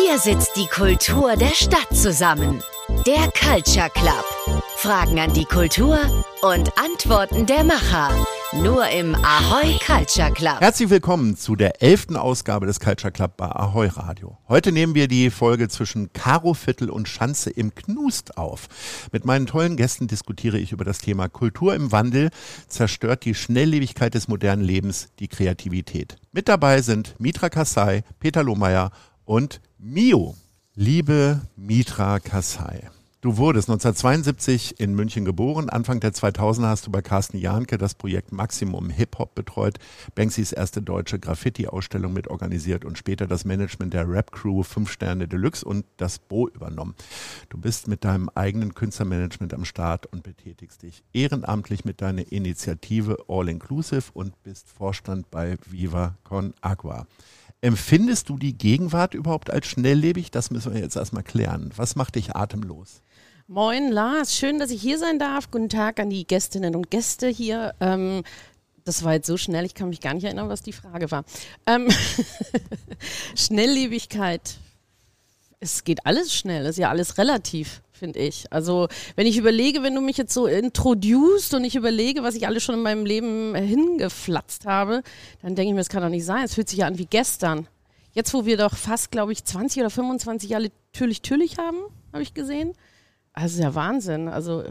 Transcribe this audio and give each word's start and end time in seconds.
Hier 0.00 0.16
sitzt 0.16 0.56
die 0.56 0.66
Kultur 0.66 1.34
der 1.34 1.54
Stadt 1.54 1.88
zusammen. 1.92 2.62
Der 3.04 3.30
Culture 3.32 3.90
Club. 3.90 4.62
Fragen 4.76 5.18
an 5.18 5.32
die 5.32 5.44
Kultur 5.44 5.98
und 6.42 6.70
Antworten 6.78 7.46
der 7.46 7.64
Macher. 7.64 8.10
Nur 8.62 8.88
im 8.90 9.16
Ahoy 9.16 9.76
Culture 9.84 10.30
Club. 10.32 10.60
Herzlich 10.60 10.88
willkommen 10.90 11.36
zu 11.36 11.56
der 11.56 11.82
elften 11.82 12.16
Ausgabe 12.16 12.66
des 12.66 12.78
Culture 12.78 13.10
Club 13.10 13.36
bei 13.36 13.46
Ahoy 13.46 13.88
Radio. 13.88 14.38
Heute 14.48 14.70
nehmen 14.70 14.94
wir 14.94 15.08
die 15.08 15.30
Folge 15.30 15.68
zwischen 15.68 16.12
Karoviertel 16.12 16.90
und 16.90 17.08
Schanze 17.08 17.50
im 17.50 17.74
Knust 17.74 18.38
auf. 18.38 18.68
Mit 19.10 19.24
meinen 19.24 19.46
tollen 19.46 19.76
Gästen 19.76 20.06
diskutiere 20.06 20.58
ich 20.58 20.70
über 20.70 20.84
das 20.84 20.98
Thema 20.98 21.28
Kultur 21.28 21.74
im 21.74 21.90
Wandel, 21.90 22.30
zerstört 22.68 23.24
die 23.24 23.34
Schnelllebigkeit 23.34 24.14
des 24.14 24.28
modernen 24.28 24.62
Lebens 24.62 25.08
die 25.18 25.28
Kreativität. 25.28 26.16
Mit 26.30 26.48
dabei 26.48 26.82
sind 26.82 27.16
Mitra 27.18 27.48
Kassai, 27.48 28.04
Peter 28.20 28.44
Lohmeier 28.44 28.92
und 29.24 29.60
Mio. 29.80 30.34
Liebe 30.74 31.40
Mitra 31.54 32.18
Kassai. 32.18 32.90
Du 33.20 33.36
wurdest 33.36 33.68
1972 33.68 34.80
in 34.80 34.92
München 34.96 35.24
geboren. 35.24 35.70
Anfang 35.70 36.00
der 36.00 36.12
2000er 36.12 36.66
hast 36.66 36.88
du 36.88 36.90
bei 36.90 37.00
Carsten 37.00 37.38
Jahnke 37.38 37.78
das 37.78 37.94
Projekt 37.94 38.32
Maximum 38.32 38.90
Hip 38.90 39.18
Hop 39.18 39.36
betreut, 39.36 39.78
Banksys 40.16 40.50
erste 40.50 40.82
deutsche 40.82 41.20
Graffiti-Ausstellung 41.20 42.12
mit 42.12 42.26
organisiert 42.26 42.84
und 42.84 42.98
später 42.98 43.28
das 43.28 43.44
Management 43.44 43.94
der 43.94 44.10
Rap 44.10 44.32
Crew 44.32 44.64
5 44.64 44.90
Sterne 44.90 45.28
Deluxe 45.28 45.64
und 45.64 45.84
das 45.96 46.18
Bo 46.18 46.48
übernommen. 46.48 46.96
Du 47.48 47.56
bist 47.56 47.86
mit 47.86 48.02
deinem 48.02 48.30
eigenen 48.34 48.74
Künstlermanagement 48.74 49.54
am 49.54 49.64
Start 49.64 50.06
und 50.06 50.24
betätigst 50.24 50.82
dich 50.82 51.04
ehrenamtlich 51.12 51.84
mit 51.84 52.00
deiner 52.00 52.32
Initiative 52.32 53.16
All 53.28 53.48
Inclusive 53.48 54.10
und 54.12 54.42
bist 54.42 54.68
Vorstand 54.68 55.30
bei 55.30 55.56
Viva 55.70 56.16
Con 56.24 56.52
Agua. 56.62 57.06
Empfindest 57.60 58.28
du 58.28 58.38
die 58.38 58.56
Gegenwart 58.56 59.14
überhaupt 59.14 59.50
als 59.50 59.66
schnelllebig? 59.66 60.30
Das 60.30 60.50
müssen 60.50 60.72
wir 60.74 60.80
jetzt 60.80 60.96
erstmal 60.96 61.24
klären. 61.24 61.72
Was 61.74 61.96
macht 61.96 62.14
dich 62.14 62.36
atemlos? 62.36 63.02
Moin 63.48 63.90
Lars, 63.90 64.36
schön, 64.36 64.60
dass 64.60 64.70
ich 64.70 64.80
hier 64.80 64.98
sein 64.98 65.18
darf. 65.18 65.50
Guten 65.50 65.68
Tag 65.68 65.98
an 65.98 66.10
die 66.10 66.26
Gästinnen 66.26 66.76
und 66.76 66.90
Gäste 66.90 67.26
hier. 67.26 67.74
Ähm, 67.80 68.22
das 68.84 69.02
war 69.02 69.14
jetzt 69.14 69.26
so 69.26 69.36
schnell, 69.36 69.64
ich 69.64 69.74
kann 69.74 69.88
mich 69.88 70.00
gar 70.00 70.14
nicht 70.14 70.24
erinnern, 70.24 70.48
was 70.48 70.62
die 70.62 70.72
Frage 70.72 71.10
war. 71.10 71.24
Ähm 71.66 71.88
Schnelllebigkeit. 73.34 74.58
Es 75.60 75.82
geht 75.82 76.06
alles 76.06 76.32
schnell, 76.32 76.66
ist 76.66 76.78
ja 76.78 76.88
alles 76.88 77.18
relativ, 77.18 77.82
finde 77.92 78.20
ich. 78.20 78.46
Also, 78.52 78.86
wenn 79.16 79.26
ich 79.26 79.36
überlege, 79.36 79.82
wenn 79.82 79.94
du 79.94 80.00
mich 80.00 80.16
jetzt 80.16 80.32
so 80.32 80.46
introduced 80.46 81.52
und 81.54 81.64
ich 81.64 81.74
überlege, 81.74 82.22
was 82.22 82.36
ich 82.36 82.46
alles 82.46 82.62
schon 82.62 82.76
in 82.76 82.82
meinem 82.82 83.04
Leben 83.04 83.54
hingeflatzt 83.56 84.66
habe, 84.66 85.02
dann 85.42 85.56
denke 85.56 85.70
ich 85.70 85.74
mir, 85.74 85.80
das 85.80 85.88
kann 85.88 86.02
doch 86.02 86.08
nicht 86.08 86.24
sein. 86.24 86.44
Es 86.44 86.54
fühlt 86.54 86.68
sich 86.68 86.78
ja 86.78 86.86
an 86.86 86.98
wie 86.98 87.06
gestern. 87.06 87.66
Jetzt, 88.12 88.32
wo 88.34 88.46
wir 88.46 88.56
doch 88.56 88.76
fast, 88.76 89.10
glaube 89.10 89.32
ich, 89.32 89.44
20 89.44 89.80
oder 89.80 89.90
25 89.90 90.50
Jahre 90.50 90.70
natürlich-natürlich 90.92 91.58
haben, 91.58 91.78
habe 92.12 92.22
ich 92.22 92.34
gesehen. 92.34 92.72
Also 93.32 93.62
ja 93.62 93.74
Wahnsinn. 93.74 94.28
Also 94.28 94.64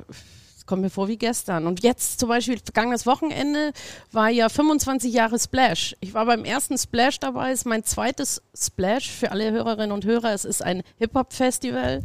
kommt 0.68 0.84
mir 0.84 0.90
vor 0.90 1.08
wie 1.08 1.18
gestern. 1.18 1.66
Und 1.66 1.82
jetzt 1.82 2.20
zum 2.20 2.30
Beispiel, 2.30 2.60
vergangenes 2.60 3.06
Wochenende 3.06 3.72
war 4.12 4.30
ja 4.30 4.50
25 4.50 5.12
Jahre 5.12 5.40
Splash. 5.40 5.96
Ich 6.02 6.14
war 6.14 6.26
beim 6.26 6.46
ersten 6.46 6.78
Splash 6.78 7.20
dabei, 7.20 7.52
ist 7.52 7.66
mein 7.66 7.84
zweites 7.84 8.42
Splash 8.56 9.10
für 9.10 9.32
alle 9.32 9.52
Hörerinnen 9.52 9.92
und 9.92 10.06
Hörer. 10.06 10.34
Es 10.34 10.46
ist 10.46 10.62
ein 10.62 10.84
Hip-Hop-Festival. 10.98 12.04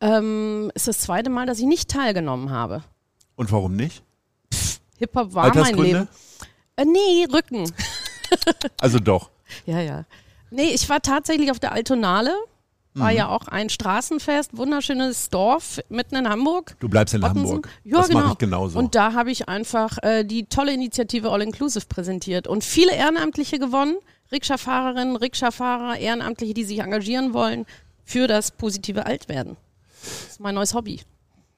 Ähm, 0.00 0.70
ist 0.74 0.88
das 0.88 1.00
zweite 1.00 1.28
Mal, 1.30 1.46
dass 1.46 1.58
ich 1.58 1.66
nicht 1.66 1.90
teilgenommen 1.90 2.50
habe. 2.50 2.82
Und 3.34 3.52
warum 3.52 3.76
nicht? 3.76 4.02
Hip-Hop 4.98 5.34
war 5.34 5.54
mein 5.54 5.76
Leben. 5.76 6.08
Äh, 6.76 6.84
nee, 6.84 7.26
Rücken. 7.30 7.70
also 8.80 8.98
doch. 8.98 9.30
Ja, 9.64 9.80
ja. 9.80 10.04
Nee, 10.50 10.70
ich 10.74 10.88
war 10.88 11.00
tatsächlich 11.00 11.52
auf 11.52 11.60
der 11.60 11.70
Altonale 11.70 12.34
war 12.98 13.10
mhm. 13.10 13.16
ja 13.16 13.28
auch 13.28 13.48
ein 13.48 13.68
Straßenfest, 13.68 14.56
wunderschönes 14.56 15.30
Dorf 15.30 15.80
mitten 15.88 16.16
in 16.16 16.28
Hamburg. 16.28 16.76
Du 16.80 16.88
bleibst 16.88 17.14
in 17.14 17.22
Ottensen. 17.22 17.46
Hamburg. 17.46 17.68
Ja, 17.84 17.98
das 17.98 18.08
genau. 18.08 18.20
mache 18.20 18.32
ich 18.32 18.38
genauso. 18.38 18.78
Und 18.78 18.94
da 18.94 19.12
habe 19.12 19.30
ich 19.30 19.48
einfach 19.48 19.98
äh, 20.02 20.24
die 20.24 20.44
tolle 20.46 20.72
Initiative 20.72 21.30
All 21.30 21.42
Inclusive 21.42 21.86
präsentiert 21.86 22.46
und 22.46 22.64
viele 22.64 22.94
Ehrenamtliche 22.94 23.58
gewonnen. 23.58 23.96
Rikscha-Fahrerinnen, 24.32 25.16
Rikscha-Fahrer, 25.16 25.98
Ehrenamtliche, 25.98 26.54
die 26.54 26.64
sich 26.64 26.80
engagieren 26.80 27.32
wollen 27.32 27.64
für 28.04 28.26
das 28.26 28.50
positive 28.50 29.06
Altwerden. 29.06 29.56
Das 30.02 30.32
ist 30.32 30.40
mein 30.40 30.54
neues 30.54 30.74
Hobby. 30.74 31.00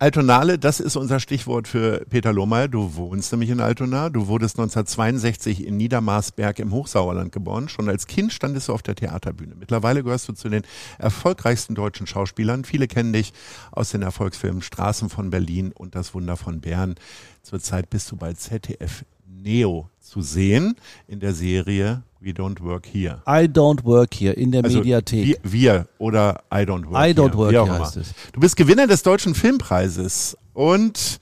Altonale, 0.01 0.61
das 0.61 0.79
ist 0.79 0.95
unser 0.95 1.19
Stichwort 1.19 1.67
für 1.67 2.07
Peter 2.09 2.33
Lohmeier. 2.33 2.69
Du 2.69 2.95
wohnst 2.95 3.33
nämlich 3.33 3.51
in 3.51 3.59
Altona. 3.59 4.11
Du 4.11 4.29
wurdest 4.29 4.57
1962 4.57 5.67
in 5.67 5.77
Niedermarsberg 5.77 6.61
im 6.61 6.71
Hochsauerland 6.71 7.33
geboren. 7.33 7.69
Schon 7.69 7.89
als 7.89 8.07
Kind 8.07 8.33
standest 8.33 8.69
du 8.69 8.75
auf 8.75 8.83
der 8.83 8.95
Theaterbühne. 8.95 9.57
Mittlerweile 9.57 10.05
gehörst 10.05 10.29
du 10.29 10.35
zu 10.35 10.51
den 10.51 10.63
erfolgreichsten 10.99 11.75
deutschen 11.75 12.07
Schauspielern. 12.07 12.65
Viele 12.65 12.87
kennen 12.87 13.13
dich 13.13 13.33
aus 13.73 13.91
den 13.91 14.03
Erfolgsfilmen 14.03 14.63
Straßen 14.63 15.09
von 15.09 15.31
Berlin 15.31 15.73
und 15.73 15.97
Das 15.97 16.15
Wunder 16.15 16.37
von 16.37 16.61
Bern. 16.61 16.95
Zurzeit 17.43 17.91
bist 17.91 18.09
du 18.13 18.17
bei 18.17 18.35
ZDF 18.35 19.05
Neo 19.27 19.91
zu 19.99 20.23
sehen 20.23 20.77
in 21.09 21.19
der 21.19 21.35
Serie 21.35 22.05
We 22.21 22.31
Don't 22.31 22.61
Work 22.63 22.87
Here. 22.87 23.23
I 23.27 23.47
Don't 23.47 23.85
Work 23.85 24.15
Here 24.15 24.33
in 24.33 24.53
der 24.53 24.65
also 24.65 24.79
Mediathek. 24.79 25.27
Wir, 25.27 25.39
wir, 25.43 25.89
oder 25.99 26.43
I 26.53 26.59
Don't 26.59 26.91
Work 26.91 27.07
I 27.07 27.13
Don't 27.13 27.31
Here. 27.31 27.37
Work 27.37 27.53
Here 27.53 27.79
heißt 27.79 27.97
es. 27.97 28.15
Du 28.33 28.41
bist 28.41 28.57
Gewinner 28.57 28.87
des 28.87 29.03
Deutschen 29.03 29.35
Filmpreises 29.35 30.37
und 30.53 31.21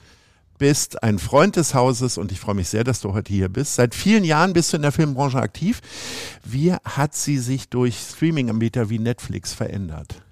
bist 0.58 1.02
ein 1.02 1.18
Freund 1.18 1.56
des 1.56 1.74
Hauses 1.74 2.18
und 2.18 2.32
ich 2.32 2.40
freue 2.40 2.54
mich 2.54 2.68
sehr, 2.68 2.84
dass 2.84 3.00
du 3.00 3.12
heute 3.12 3.32
hier 3.32 3.48
bist. 3.48 3.74
Seit 3.74 3.94
vielen 3.94 4.24
Jahren 4.24 4.52
bist 4.52 4.72
du 4.72 4.76
in 4.76 4.82
der 4.82 4.92
Filmbranche 4.92 5.38
aktiv. 5.38 5.80
Wie 6.44 6.72
hat 6.72 7.14
sie 7.14 7.38
sich 7.38 7.68
durch 7.68 7.98
Streaming-Anbieter 7.98 8.88
wie 8.88 8.98
Netflix 8.98 9.52
verändert? 9.52 10.22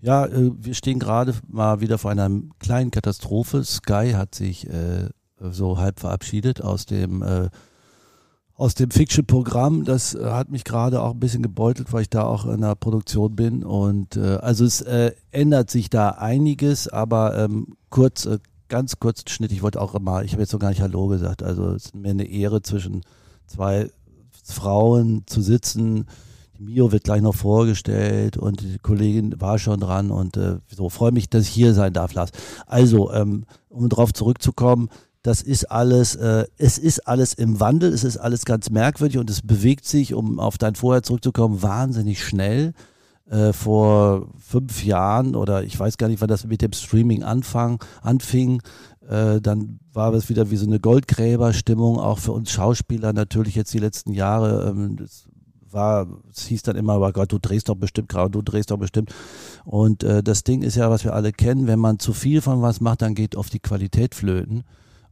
Ja, 0.00 0.26
äh, 0.26 0.50
wir 0.58 0.74
stehen 0.74 0.98
gerade 0.98 1.34
mal 1.48 1.80
wieder 1.80 1.98
vor 1.98 2.10
einer 2.10 2.30
kleinen 2.58 2.90
Katastrophe. 2.90 3.64
Sky 3.64 4.12
hat 4.14 4.34
sich 4.34 4.68
äh, 4.68 5.08
so 5.38 5.78
halb 5.78 6.00
verabschiedet 6.00 6.62
aus 6.62 6.86
dem 6.86 7.22
äh, 7.22 7.50
aus 8.56 8.74
dem 8.74 8.90
Fiction-Programm. 8.90 9.84
Das 9.84 10.14
äh, 10.14 10.24
hat 10.24 10.50
mich 10.50 10.64
gerade 10.64 11.02
auch 11.02 11.12
ein 11.12 11.20
bisschen 11.20 11.42
gebeutelt, 11.42 11.92
weil 11.92 12.02
ich 12.02 12.10
da 12.10 12.24
auch 12.24 12.46
in 12.46 12.62
der 12.62 12.74
Produktion 12.74 13.36
bin. 13.36 13.62
Und 13.62 14.16
äh, 14.16 14.36
also 14.36 14.64
es 14.64 14.80
äh, 14.80 15.12
ändert 15.30 15.70
sich 15.70 15.90
da 15.90 16.10
einiges, 16.10 16.88
aber 16.88 17.36
ähm, 17.38 17.76
kurz, 17.90 18.26
äh, 18.26 18.38
ganz 18.68 18.98
kurz 18.98 19.30
Schnitt. 19.30 19.52
Ich 19.52 19.62
wollte 19.62 19.80
auch 19.80 19.94
immer, 19.94 20.24
ich 20.24 20.32
habe 20.32 20.42
jetzt 20.42 20.52
noch 20.52 20.60
gar 20.60 20.70
nicht 20.70 20.80
Hallo 20.80 21.06
gesagt. 21.08 21.42
Also 21.42 21.70
es 21.70 21.86
ist 21.86 21.94
mir 21.94 22.10
eine 22.10 22.26
Ehre, 22.26 22.62
zwischen 22.62 23.02
zwei 23.46 23.90
Frauen 24.44 25.24
zu 25.26 25.42
sitzen. 25.42 26.06
Die 26.58 26.62
Mio 26.62 26.90
wird 26.90 27.04
gleich 27.04 27.20
noch 27.20 27.34
vorgestellt 27.34 28.38
und 28.38 28.62
die 28.62 28.78
Kollegin 28.78 29.38
war 29.38 29.58
schon 29.58 29.80
dran 29.80 30.10
und 30.10 30.38
äh, 30.38 30.56
so 30.74 30.88
freue 30.88 31.12
mich, 31.12 31.28
dass 31.28 31.42
ich 31.42 31.50
hier 31.50 31.74
sein 31.74 31.92
darf, 31.92 32.14
Lars. 32.14 32.30
Also, 32.66 33.12
ähm, 33.12 33.44
um 33.68 33.90
darauf 33.90 34.14
zurückzukommen, 34.14 34.88
das 35.26 35.42
ist 35.42 35.64
alles, 35.72 36.14
äh, 36.14 36.44
es 36.56 36.78
ist 36.78 37.08
alles 37.08 37.34
im 37.34 37.58
Wandel, 37.58 37.92
es 37.92 38.04
ist 38.04 38.16
alles 38.16 38.44
ganz 38.44 38.70
merkwürdig 38.70 39.18
und 39.18 39.28
es 39.28 39.42
bewegt 39.42 39.84
sich, 39.84 40.14
um 40.14 40.38
auf 40.38 40.56
dein 40.56 40.76
Vorher 40.76 41.02
zurückzukommen, 41.02 41.62
wahnsinnig 41.62 42.24
schnell. 42.24 42.74
Äh, 43.28 43.52
vor 43.52 44.28
fünf 44.38 44.84
Jahren 44.84 45.34
oder 45.34 45.64
ich 45.64 45.76
weiß 45.76 45.98
gar 45.98 46.06
nicht, 46.06 46.20
wann 46.20 46.28
das 46.28 46.46
mit 46.46 46.62
dem 46.62 46.72
Streaming 46.72 47.24
anfang, 47.24 47.82
anfing, 48.00 48.62
äh, 49.08 49.40
dann 49.40 49.80
war 49.92 50.14
es 50.14 50.28
wieder 50.28 50.52
wie 50.52 50.56
so 50.56 50.66
eine 50.66 50.78
Goldgräberstimmung, 50.78 51.98
auch 51.98 52.20
für 52.20 52.30
uns 52.30 52.52
Schauspieler 52.52 53.12
natürlich 53.12 53.56
jetzt 53.56 53.74
die 53.74 53.80
letzten 53.80 54.12
Jahre. 54.12 54.68
Ähm, 54.68 54.96
war, 55.72 56.06
es 56.32 56.46
hieß 56.46 56.62
dann 56.62 56.76
immer, 56.76 56.92
aber 56.92 57.12
Gott, 57.12 57.32
du 57.32 57.40
drehst 57.40 57.68
doch 57.68 57.74
bestimmt 57.74 58.08
gerade, 58.08 58.30
du 58.30 58.42
drehst 58.42 58.70
doch 58.70 58.78
bestimmt. 58.78 59.12
Und 59.64 60.04
äh, 60.04 60.22
das 60.22 60.44
Ding 60.44 60.62
ist 60.62 60.76
ja, 60.76 60.88
was 60.88 61.02
wir 61.02 61.12
alle 61.12 61.32
kennen, 61.32 61.66
wenn 61.66 61.80
man 61.80 61.98
zu 61.98 62.12
viel 62.12 62.40
von 62.40 62.62
was 62.62 62.80
macht, 62.80 63.02
dann 63.02 63.16
geht 63.16 63.34
oft 63.34 63.52
die 63.52 63.58
Qualität 63.58 64.14
flöten. 64.14 64.62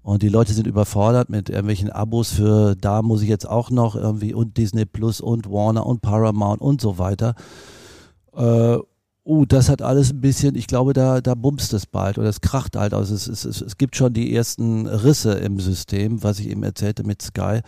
Und 0.05 0.23
die 0.23 0.29
Leute 0.29 0.53
sind 0.53 0.67
überfordert 0.67 1.31
mit 1.31 1.49
irgendwelchen 1.49 1.91
Abos 1.91 2.33
für, 2.33 2.77
da 2.77 3.01
muss 3.01 3.23
ich 3.23 3.29
jetzt 3.31 3.49
auch 3.49 3.71
noch 3.71 3.97
irgendwie 3.97 4.35
und 4.35 4.59
Disney 4.59 4.85
Plus 4.85 5.23
und 5.23 5.51
Warner 5.51 5.87
und 5.87 6.03
Paramount 6.03 6.61
und 6.61 6.83
so 6.83 6.99
weiter. 6.99 7.35
Äh, 8.37 8.77
uh, 9.25 9.47
das 9.47 9.71
hat 9.71 9.81
alles 9.81 10.13
ein 10.13 10.21
bisschen, 10.21 10.57
ich 10.57 10.67
glaube, 10.67 10.93
da, 10.93 11.23
da 11.23 11.35
bumst 11.35 11.73
es 11.73 11.87
bald 11.87 12.19
oder 12.19 12.29
es 12.29 12.43
kracht 12.43 12.77
halt. 12.77 12.93
Also 12.93 13.15
es, 13.15 13.27
es, 13.27 13.47
es, 13.47 13.79
gibt 13.79 13.97
schon 13.97 14.13
die 14.13 14.37
ersten 14.37 14.87
Risse 14.87 15.33
im 15.33 15.59
System, 15.59 16.23
was 16.23 16.39
ich 16.39 16.51
eben 16.51 16.65
erzählte 16.65 17.03
mit 17.03 17.23
Sky. 17.23 17.61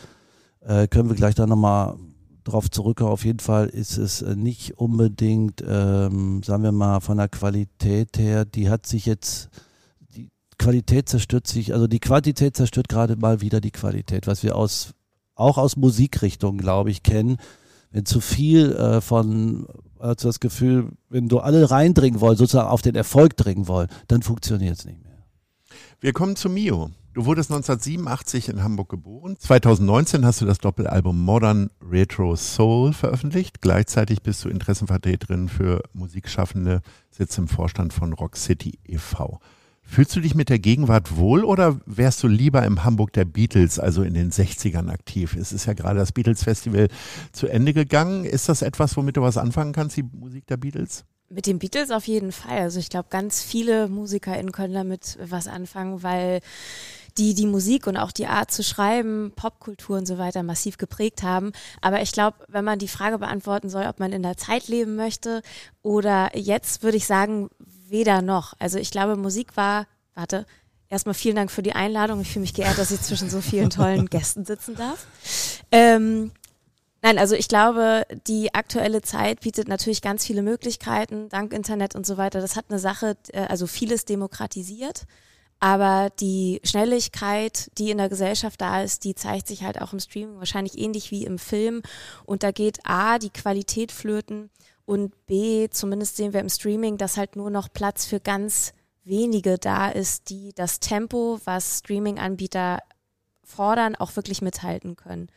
Äh, 0.60 0.88
können 0.88 1.08
wir 1.08 1.16
gleich 1.16 1.36
da 1.36 1.46
nochmal 1.46 1.96
drauf 2.44 2.70
zurückkommen. 2.70 3.12
Auf 3.12 3.24
jeden 3.24 3.40
Fall 3.40 3.68
ist 3.68 3.96
es 3.96 4.20
nicht 4.20 4.76
unbedingt, 4.76 5.64
ähm, 5.66 6.42
sagen 6.42 6.64
wir 6.64 6.72
mal, 6.72 7.00
von 7.00 7.16
der 7.16 7.28
Qualität 7.28 8.18
her, 8.18 8.44
die 8.44 8.68
hat 8.68 8.84
sich 8.84 9.06
jetzt 9.06 9.48
Qualität 10.58 11.08
zerstört 11.08 11.46
sich, 11.46 11.72
also 11.72 11.86
die 11.86 12.00
Quantität 12.00 12.56
zerstört 12.56 12.88
gerade 12.88 13.16
mal 13.16 13.40
wieder 13.40 13.60
die 13.60 13.70
Qualität, 13.70 14.26
was 14.26 14.42
wir 14.42 14.56
aus, 14.56 14.94
auch 15.34 15.58
aus 15.58 15.76
Musikrichtungen, 15.76 16.58
glaube 16.58 16.90
ich, 16.90 17.02
kennen. 17.02 17.36
Wenn 17.90 18.04
zu 18.04 18.20
viel 18.20 18.72
äh, 18.72 19.00
von, 19.00 19.66
also 19.98 20.28
das 20.28 20.40
Gefühl, 20.40 20.90
wenn 21.08 21.28
du 21.28 21.38
alle 21.38 21.70
reindringen 21.70 22.20
wollen, 22.20 22.36
sozusagen 22.36 22.68
auf 22.68 22.82
den 22.82 22.94
Erfolg 22.94 23.36
dringen 23.36 23.68
wollen, 23.68 23.88
dann 24.08 24.22
funktioniert 24.22 24.78
es 24.78 24.84
nicht 24.84 25.02
mehr. 25.02 25.24
Wir 26.00 26.12
kommen 26.12 26.36
zu 26.36 26.48
Mio. 26.48 26.90
Du 27.16 27.24
wurdest 27.24 27.50
1987 27.50 28.50
in 28.50 28.62
Hamburg 28.62 28.90
geboren. 28.90 29.38
2019 29.38 30.26
hast 30.26 30.42
du 30.42 30.44
das 30.44 30.58
Doppelalbum 30.58 31.18
Modern 31.24 31.70
Retro 31.80 32.36
Soul 32.36 32.92
veröffentlicht. 32.92 33.62
Gleichzeitig 33.62 34.20
bist 34.20 34.44
du 34.44 34.50
Interessenvertreterin 34.50 35.48
für 35.48 35.82
Musikschaffende, 35.94 36.82
sitzt 37.10 37.38
im 37.38 37.48
Vorstand 37.48 37.94
von 37.94 38.12
Rock 38.12 38.36
City 38.36 38.78
e.V. 38.84 39.40
Fühlst 39.88 40.14
du 40.16 40.20
dich 40.20 40.34
mit 40.34 40.48
der 40.48 40.58
Gegenwart 40.58 41.16
wohl 41.16 41.44
oder 41.44 41.80
wärst 41.86 42.22
du 42.22 42.28
lieber 42.28 42.64
im 42.64 42.84
Hamburg 42.84 43.12
der 43.12 43.24
Beatles, 43.24 43.78
also 43.78 44.02
in 44.02 44.14
den 44.14 44.32
60ern 44.32 44.90
aktiv? 44.90 45.36
Es 45.36 45.52
ist 45.52 45.66
ja 45.66 45.74
gerade 45.74 45.98
das 45.98 46.12
Beatles 46.12 46.42
Festival 46.42 46.88
zu 47.32 47.46
Ende 47.46 47.72
gegangen. 47.72 48.24
Ist 48.24 48.48
das 48.48 48.62
etwas, 48.62 48.96
womit 48.96 49.16
du 49.16 49.22
was 49.22 49.38
anfangen 49.38 49.72
kannst, 49.72 49.96
die 49.96 50.02
Musik 50.02 50.46
der 50.48 50.56
Beatles? 50.56 51.04
Mit 51.28 51.46
den 51.46 51.58
Beatles 51.58 51.90
auf 51.92 52.06
jeden 52.06 52.32
Fall. 52.32 52.58
Also 52.58 52.78
ich 52.78 52.90
glaube, 52.90 53.08
ganz 53.10 53.42
viele 53.42 53.88
MusikerInnen 53.88 54.52
können 54.52 54.74
damit 54.74 55.18
was 55.22 55.48
anfangen, 55.48 56.02
weil 56.02 56.40
die 57.18 57.34
die 57.34 57.46
Musik 57.46 57.86
und 57.86 57.96
auch 57.96 58.12
die 58.12 58.26
Art 58.26 58.50
zu 58.50 58.62
schreiben, 58.62 59.32
Popkultur 59.34 59.96
und 59.96 60.06
so 60.06 60.18
weiter 60.18 60.42
massiv 60.42 60.78
geprägt 60.78 61.22
haben. 61.22 61.52
Aber 61.80 62.02
ich 62.02 62.12
glaube, 62.12 62.36
wenn 62.48 62.64
man 62.64 62.78
die 62.78 62.88
Frage 62.88 63.18
beantworten 63.18 63.70
soll, 63.70 63.86
ob 63.86 63.98
man 63.98 64.12
in 64.12 64.22
der 64.22 64.36
Zeit 64.36 64.68
leben 64.68 64.96
möchte 64.96 65.42
oder 65.82 66.36
jetzt, 66.36 66.82
würde 66.82 66.96
ich 66.96 67.06
sagen, 67.06 67.48
weder 67.88 68.22
noch. 68.22 68.54
Also 68.58 68.78
ich 68.78 68.90
glaube, 68.90 69.16
Musik 69.16 69.56
war, 69.56 69.86
warte, 70.14 70.46
erstmal 70.88 71.14
vielen 71.14 71.36
Dank 71.36 71.50
für 71.50 71.62
die 71.62 71.72
Einladung. 71.72 72.20
Ich 72.20 72.28
fühle 72.28 72.42
mich 72.42 72.54
geehrt, 72.54 72.78
dass 72.78 72.90
ich 72.90 73.00
zwischen 73.00 73.30
so 73.30 73.40
vielen 73.40 73.70
tollen 73.70 74.06
Gästen 74.10 74.44
sitzen 74.44 74.74
darf. 74.76 75.06
Ähm, 75.70 76.32
Nein, 77.02 77.18
also 77.18 77.36
ich 77.36 77.46
glaube, 77.46 78.04
die 78.26 78.52
aktuelle 78.52 79.00
Zeit 79.00 79.42
bietet 79.42 79.68
natürlich 79.68 80.02
ganz 80.02 80.26
viele 80.26 80.42
Möglichkeiten, 80.42 81.28
dank 81.28 81.52
Internet 81.52 81.94
und 81.94 82.04
so 82.04 82.16
weiter. 82.16 82.40
Das 82.40 82.56
hat 82.56 82.64
eine 82.68 82.80
Sache, 82.80 83.16
äh, 83.32 83.42
also 83.42 83.68
vieles 83.68 84.06
demokratisiert. 84.06 85.04
Aber 85.60 86.10
die 86.18 86.60
Schnelligkeit, 86.64 87.70
die 87.78 87.90
in 87.90 87.98
der 87.98 88.08
Gesellschaft 88.08 88.60
da 88.60 88.82
ist, 88.82 89.04
die 89.04 89.14
zeigt 89.14 89.46
sich 89.46 89.62
halt 89.62 89.80
auch 89.80 89.92
im 89.92 90.00
Streaming 90.00 90.38
wahrscheinlich 90.38 90.76
ähnlich 90.78 91.12
wie 91.12 91.24
im 91.24 91.38
Film. 91.38 91.82
Und 92.24 92.42
da 92.42 92.50
geht 92.50 92.80
A, 92.84 93.18
die 93.18 93.30
Qualität 93.30 93.92
flöten 93.92 94.50
und 94.86 95.26
B, 95.26 95.68
zumindest 95.70 96.16
sehen 96.16 96.32
wir 96.32 96.40
im 96.40 96.48
Streaming, 96.48 96.96
dass 96.96 97.16
halt 97.16 97.36
nur 97.36 97.50
noch 97.50 97.68
Platz 97.72 98.06
für 98.06 98.20
ganz 98.20 98.72
wenige 99.04 99.58
da 99.58 99.88
ist, 99.88 100.30
die 100.30 100.52
das 100.54 100.80
Tempo, 100.80 101.40
was 101.44 101.80
Streaming-Anbieter 101.80 102.78
fordern, 103.44 103.96
auch 103.96 104.16
wirklich 104.16 104.42
mithalten 104.42 104.96
können. 104.96 105.28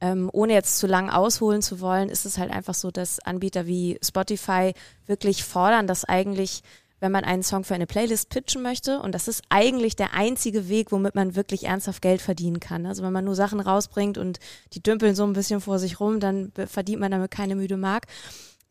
Ähm, 0.00 0.30
ohne 0.32 0.52
jetzt 0.52 0.78
zu 0.78 0.86
lang 0.86 1.10
ausholen 1.10 1.62
zu 1.62 1.80
wollen, 1.80 2.08
ist 2.08 2.24
es 2.24 2.38
halt 2.38 2.50
einfach 2.50 2.74
so, 2.74 2.90
dass 2.90 3.20
Anbieter 3.20 3.66
wie 3.66 3.98
Spotify 4.02 4.72
wirklich 5.06 5.44
fordern, 5.44 5.86
dass 5.86 6.04
eigentlich 6.04 6.62
wenn 7.02 7.10
man 7.10 7.24
einen 7.24 7.42
Song 7.42 7.64
für 7.64 7.74
eine 7.74 7.88
Playlist 7.88 8.28
pitchen 8.28 8.62
möchte. 8.62 9.00
Und 9.00 9.12
das 9.12 9.26
ist 9.26 9.42
eigentlich 9.48 9.96
der 9.96 10.14
einzige 10.14 10.68
Weg, 10.68 10.92
womit 10.92 11.16
man 11.16 11.34
wirklich 11.34 11.64
ernsthaft 11.64 12.00
Geld 12.00 12.22
verdienen 12.22 12.60
kann. 12.60 12.86
Also 12.86 13.02
wenn 13.02 13.12
man 13.12 13.24
nur 13.24 13.34
Sachen 13.34 13.58
rausbringt 13.58 14.18
und 14.18 14.38
die 14.72 14.80
dümpeln 14.80 15.16
so 15.16 15.24
ein 15.24 15.32
bisschen 15.32 15.60
vor 15.60 15.80
sich 15.80 15.98
rum, 15.98 16.20
dann 16.20 16.52
verdient 16.68 17.00
man 17.00 17.10
damit 17.10 17.32
keine 17.32 17.56
müde 17.56 17.76
Mark. 17.76 18.06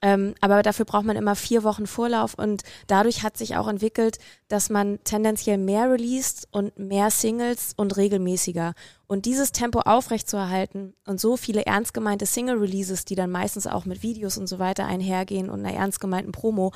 Ähm, 0.01 0.33
aber 0.42 0.63
dafür 0.63 0.86
braucht 0.86 1.06
man 1.06 1.15
immer 1.15 1.36
vier 1.36 1.63
Wochen 1.63 1.86
Vorlauf 1.86 2.33
und 2.33 2.63
dadurch 2.88 3.21
hat 3.21 3.38
sich 3.38 3.56
auch 3.56 3.68
entwickelt, 3.68 4.18
dass 4.48 4.69
man 4.69 5.00
tendenziell 5.03 5.59
mehr 5.59 5.92
released 5.92 6.48
und 6.51 6.77
mehr 6.80 7.12
Singles 7.12 7.74
und 7.77 7.98
regelmäßiger. 7.98 8.74
Und 9.06 9.25
dieses 9.25 9.51
Tempo 9.51 9.81
aufrechtzuerhalten 9.81 10.94
und 11.06 11.19
so 11.19 11.38
viele 11.38 11.65
ernst 11.65 11.94
gemeinte 11.94 12.25
Single-Releases, 12.25 13.06
die 13.06 13.15
dann 13.15 13.30
meistens 13.30 13.68
auch 13.68 13.86
mit 13.86 14.01
Videos 14.01 14.38
und 14.38 14.48
so 14.48 14.57
weiter 14.57 14.86
einhergehen 14.86 15.50
und 15.50 15.65
einer 15.65 15.75
ernst 15.75 16.00
gemeinten 16.00 16.31
Promo, 16.31 16.71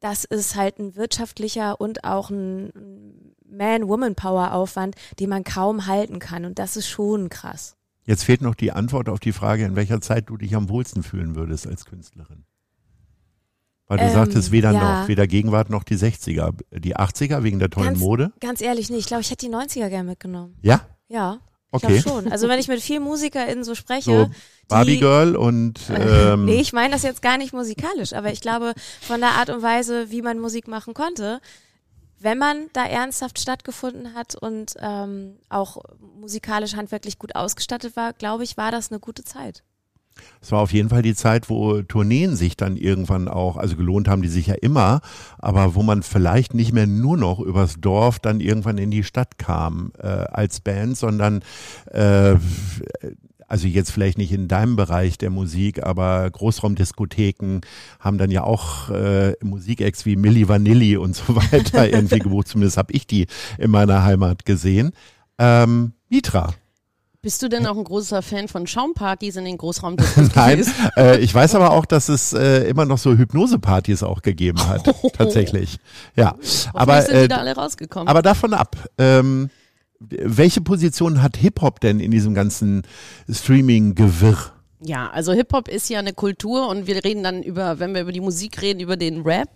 das 0.00 0.24
ist 0.24 0.56
halt 0.56 0.78
ein 0.78 0.96
wirtschaftlicher 0.96 1.80
und 1.80 2.04
auch 2.04 2.30
ein 2.30 2.72
Man-Woman-Power-Aufwand, 3.48 4.96
den 5.20 5.30
man 5.30 5.44
kaum 5.44 5.86
halten 5.86 6.18
kann. 6.18 6.44
Und 6.44 6.58
das 6.58 6.76
ist 6.76 6.88
schon 6.88 7.28
krass. 7.28 7.76
Jetzt 8.04 8.24
fehlt 8.24 8.40
noch 8.40 8.54
die 8.54 8.72
Antwort 8.72 9.08
auf 9.08 9.20
die 9.20 9.32
Frage, 9.32 9.64
in 9.64 9.74
welcher 9.74 10.00
Zeit 10.00 10.28
du 10.28 10.36
dich 10.36 10.54
am 10.54 10.68
wohlsten 10.68 11.02
fühlen 11.02 11.34
würdest 11.34 11.66
als 11.66 11.86
Künstlerin. 11.86 12.44
Weil 13.88 13.98
du 13.98 14.04
ähm, 14.04 14.12
sagtest, 14.12 14.50
weder 14.50 14.72
ja. 14.72 15.00
noch, 15.00 15.08
weder 15.08 15.26
Gegenwart 15.26 15.70
noch 15.70 15.84
die 15.84 15.96
60er. 15.96 16.54
Die 16.72 16.96
80er 16.96 17.42
wegen 17.44 17.58
der 17.58 17.70
tollen 17.70 17.88
ganz, 17.88 18.00
Mode? 18.00 18.32
Ganz 18.40 18.60
ehrlich, 18.60 18.90
nee, 18.90 18.96
ich 18.96 19.06
glaube, 19.06 19.20
ich 19.20 19.30
hätte 19.30 19.46
die 19.46 19.52
90er 19.52 19.88
gerne 19.88 20.10
mitgenommen. 20.10 20.56
Ja? 20.60 20.80
Ja. 21.08 21.38
Okay. 21.70 21.96
Ich 21.96 22.02
schon. 22.02 22.30
Also 22.30 22.48
wenn 22.48 22.58
ich 22.58 22.68
mit 22.68 22.80
vielen 22.80 23.02
MusikerInnen 23.02 23.64
so 23.64 23.74
spreche. 23.74 24.10
So 24.10 24.30
Barbie 24.68 24.98
Girl 24.98 25.36
und 25.36 25.78
ähm, 25.90 26.46
Nee, 26.46 26.60
ich 26.60 26.72
meine 26.72 26.94
das 26.94 27.02
jetzt 27.02 27.22
gar 27.22 27.38
nicht 27.38 27.52
musikalisch, 27.52 28.12
aber 28.12 28.32
ich 28.32 28.40
glaube, 28.40 28.72
von 29.00 29.20
der 29.20 29.30
Art 29.30 29.50
und 29.50 29.62
Weise, 29.62 30.10
wie 30.10 30.22
man 30.22 30.38
Musik 30.38 30.68
machen 30.68 30.94
konnte, 30.94 31.40
wenn 32.18 32.38
man 32.38 32.68
da 32.72 32.86
ernsthaft 32.86 33.38
stattgefunden 33.38 34.14
hat 34.14 34.34
und 34.34 34.74
ähm, 34.80 35.36
auch 35.48 35.78
musikalisch 36.18 36.74
handwerklich 36.74 37.18
gut 37.18 37.36
ausgestattet 37.36 37.94
war, 37.94 38.12
glaube 38.14 38.44
ich, 38.44 38.56
war 38.56 38.70
das 38.70 38.90
eine 38.90 39.00
gute 39.00 39.22
Zeit. 39.22 39.62
Es 40.40 40.52
war 40.52 40.60
auf 40.60 40.72
jeden 40.72 40.88
Fall 40.88 41.02
die 41.02 41.14
Zeit, 41.14 41.48
wo 41.50 41.82
Tourneen 41.82 42.36
sich 42.36 42.56
dann 42.56 42.76
irgendwann 42.76 43.28
auch, 43.28 43.56
also 43.56 43.76
gelohnt 43.76 44.08
haben 44.08 44.22
die 44.22 44.28
sich 44.28 44.46
ja 44.46 44.54
immer, 44.54 45.00
aber 45.38 45.74
wo 45.74 45.82
man 45.82 46.02
vielleicht 46.02 46.54
nicht 46.54 46.72
mehr 46.72 46.86
nur 46.86 47.16
noch 47.16 47.40
übers 47.40 47.76
Dorf 47.80 48.18
dann 48.18 48.40
irgendwann 48.40 48.78
in 48.78 48.90
die 48.90 49.04
Stadt 49.04 49.38
kam 49.38 49.92
äh, 49.98 50.06
als 50.06 50.60
Band, 50.60 50.96
sondern 50.96 51.42
äh, 51.90 52.36
also 53.48 53.68
jetzt 53.68 53.90
vielleicht 53.90 54.18
nicht 54.18 54.32
in 54.32 54.48
deinem 54.48 54.76
Bereich 54.76 55.18
der 55.18 55.30
Musik, 55.30 55.82
aber 55.82 56.28
Großraumdiskotheken 56.30 57.60
haben 58.00 58.18
dann 58.18 58.30
ja 58.30 58.42
auch 58.42 58.90
äh, 58.90 59.34
Musikacts 59.42 60.04
wie 60.06 60.16
Milli 60.16 60.48
Vanilli 60.48 60.96
und 60.96 61.14
so 61.14 61.36
weiter 61.52 61.88
irgendwie 61.88 62.18
gebucht. 62.18 62.48
Zumindest 62.48 62.76
habe 62.76 62.92
ich 62.92 63.06
die 63.06 63.26
in 63.58 63.70
meiner 63.70 64.02
Heimat 64.04 64.44
gesehen. 64.44 64.92
Ähm, 65.38 65.92
Mitra. 66.08 66.54
Bist 67.22 67.42
du 67.42 67.48
denn 67.48 67.66
auch 67.66 67.76
ein 67.76 67.84
großer 67.84 68.22
Fan 68.22 68.48
von 68.48 68.66
Schaumpartys 68.66 69.36
in 69.36 69.44
den 69.44 69.58
Großraum 69.58 69.96
Nein, 70.34 70.64
äh, 70.96 71.18
ich 71.18 71.34
weiß 71.34 71.54
aber 71.54 71.72
auch, 71.72 71.86
dass 71.86 72.08
es 72.08 72.32
äh, 72.32 72.68
immer 72.68 72.84
noch 72.84 72.98
so 72.98 73.16
Hypnosepartys 73.16 74.02
auch 74.02 74.22
gegeben 74.22 74.66
hat, 74.68 74.86
oh. 75.02 75.10
tatsächlich. 75.10 75.78
Ja, 76.14 76.36
aber 76.72 77.02
sind 77.02 77.14
äh, 77.14 77.28
da 77.28 77.38
alle 77.38 77.54
rausgekommen. 77.54 78.08
Aber 78.08 78.22
davon 78.22 78.54
ab. 78.54 78.76
Ähm, 78.98 79.50
welche 79.98 80.60
Position 80.60 81.22
hat 81.22 81.38
Hip 81.38 81.62
Hop 81.62 81.80
denn 81.80 82.00
in 82.00 82.10
diesem 82.10 82.34
ganzen 82.34 82.82
Streaming-Gewirr? 83.30 84.52
Ja, 84.80 85.10
also 85.10 85.32
Hip-Hop 85.32 85.68
ist 85.68 85.88
ja 85.88 85.98
eine 85.98 86.12
Kultur 86.12 86.68
und 86.68 86.86
wir 86.86 87.02
reden 87.02 87.22
dann 87.22 87.42
über, 87.42 87.78
wenn 87.78 87.94
wir 87.94 88.02
über 88.02 88.12
die 88.12 88.20
Musik 88.20 88.60
reden, 88.60 88.80
über 88.80 88.96
den 88.96 89.22
Rap. 89.22 89.48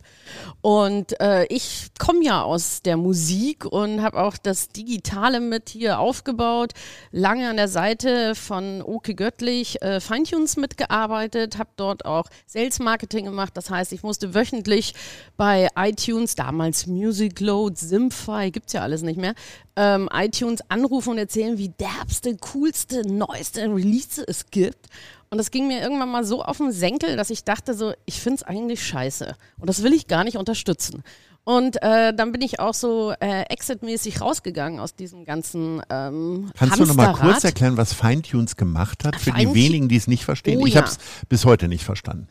Und 0.60 1.18
äh, 1.20 1.44
ich 1.46 1.88
komme 1.98 2.24
ja 2.24 2.42
aus 2.42 2.82
der 2.82 2.96
Musik 2.96 3.64
und 3.64 4.02
habe 4.02 4.22
auch 4.22 4.36
das 4.36 4.68
Digitale 4.68 5.40
mit 5.40 5.70
hier 5.70 5.98
aufgebaut. 5.98 6.72
Lange 7.12 7.48
an 7.48 7.56
der 7.56 7.68
Seite 7.68 8.34
von 8.34 8.82
Oke 8.82 9.14
Göttlich 9.14 9.80
äh, 9.82 10.00
Feintunes 10.00 10.56
mitgearbeitet, 10.56 11.58
habe 11.58 11.70
dort 11.76 12.04
auch 12.04 12.26
Sales 12.46 12.78
Marketing 12.78 13.24
gemacht. 13.24 13.56
Das 13.56 13.70
heißt, 13.70 13.92
ich 13.92 14.02
musste 14.02 14.34
wöchentlich 14.34 14.94
bei 15.36 15.68
iTunes, 15.76 16.34
damals 16.34 16.86
Music 16.86 17.40
Load, 17.40 17.76
Simfy, 17.76 18.50
gibt's 18.50 18.72
ja 18.72 18.82
alles 18.82 19.02
nicht 19.02 19.18
mehr, 19.18 19.34
ähm, 19.76 20.08
iTunes 20.12 20.60
anrufen 20.68 21.10
und 21.10 21.18
erzählen, 21.18 21.58
wie 21.58 21.70
derbste, 21.70 22.36
coolste, 22.52 23.06
neueste 23.06 23.62
Release 23.62 24.22
es 24.26 24.46
gibt. 24.50 24.88
Und 25.30 25.38
das 25.38 25.52
ging 25.52 25.68
mir 25.68 25.80
irgendwann 25.80 26.10
mal 26.10 26.24
so 26.24 26.42
auf 26.42 26.56
den 26.56 26.72
Senkel, 26.72 27.16
dass 27.16 27.30
ich 27.30 27.44
dachte 27.44 27.74
so, 27.74 27.92
ich 28.04 28.20
finde 28.20 28.38
es 28.38 28.42
eigentlich 28.42 28.84
scheiße. 28.84 29.36
Und 29.58 29.68
das 29.68 29.84
will 29.84 29.92
ich 29.92 30.08
gar 30.08 30.24
nicht 30.24 30.36
unterstützen. 30.36 31.04
Und 31.44 31.82
äh, 31.82 32.12
dann 32.12 32.32
bin 32.32 32.42
ich 32.42 32.60
auch 32.60 32.74
so 32.74 33.12
äh, 33.18 33.42
exit-mäßig 33.48 34.20
rausgegangen 34.20 34.78
aus 34.78 34.94
diesem 34.94 35.24
ganzen 35.24 35.82
ähm, 35.88 36.50
Kannst 36.54 36.78
Hamsterrad. 36.78 36.78
du 36.78 36.86
noch 36.86 36.96
mal 36.96 37.14
kurz 37.14 37.44
erklären, 37.44 37.76
was 37.76 37.92
Feintunes 37.94 38.56
gemacht 38.56 39.04
hat, 39.04 39.16
für 39.16 39.32
Fine 39.32 39.52
die 39.52 39.54
wenigen, 39.54 39.88
die 39.88 39.96
es 39.96 40.06
nicht 40.06 40.24
verstehen? 40.24 40.60
Oh, 40.60 40.66
ich 40.66 40.74
ja. 40.74 40.82
habe 40.82 40.90
es 40.90 40.98
bis 41.28 41.44
heute 41.44 41.68
nicht 41.68 41.84
verstanden. 41.84 42.28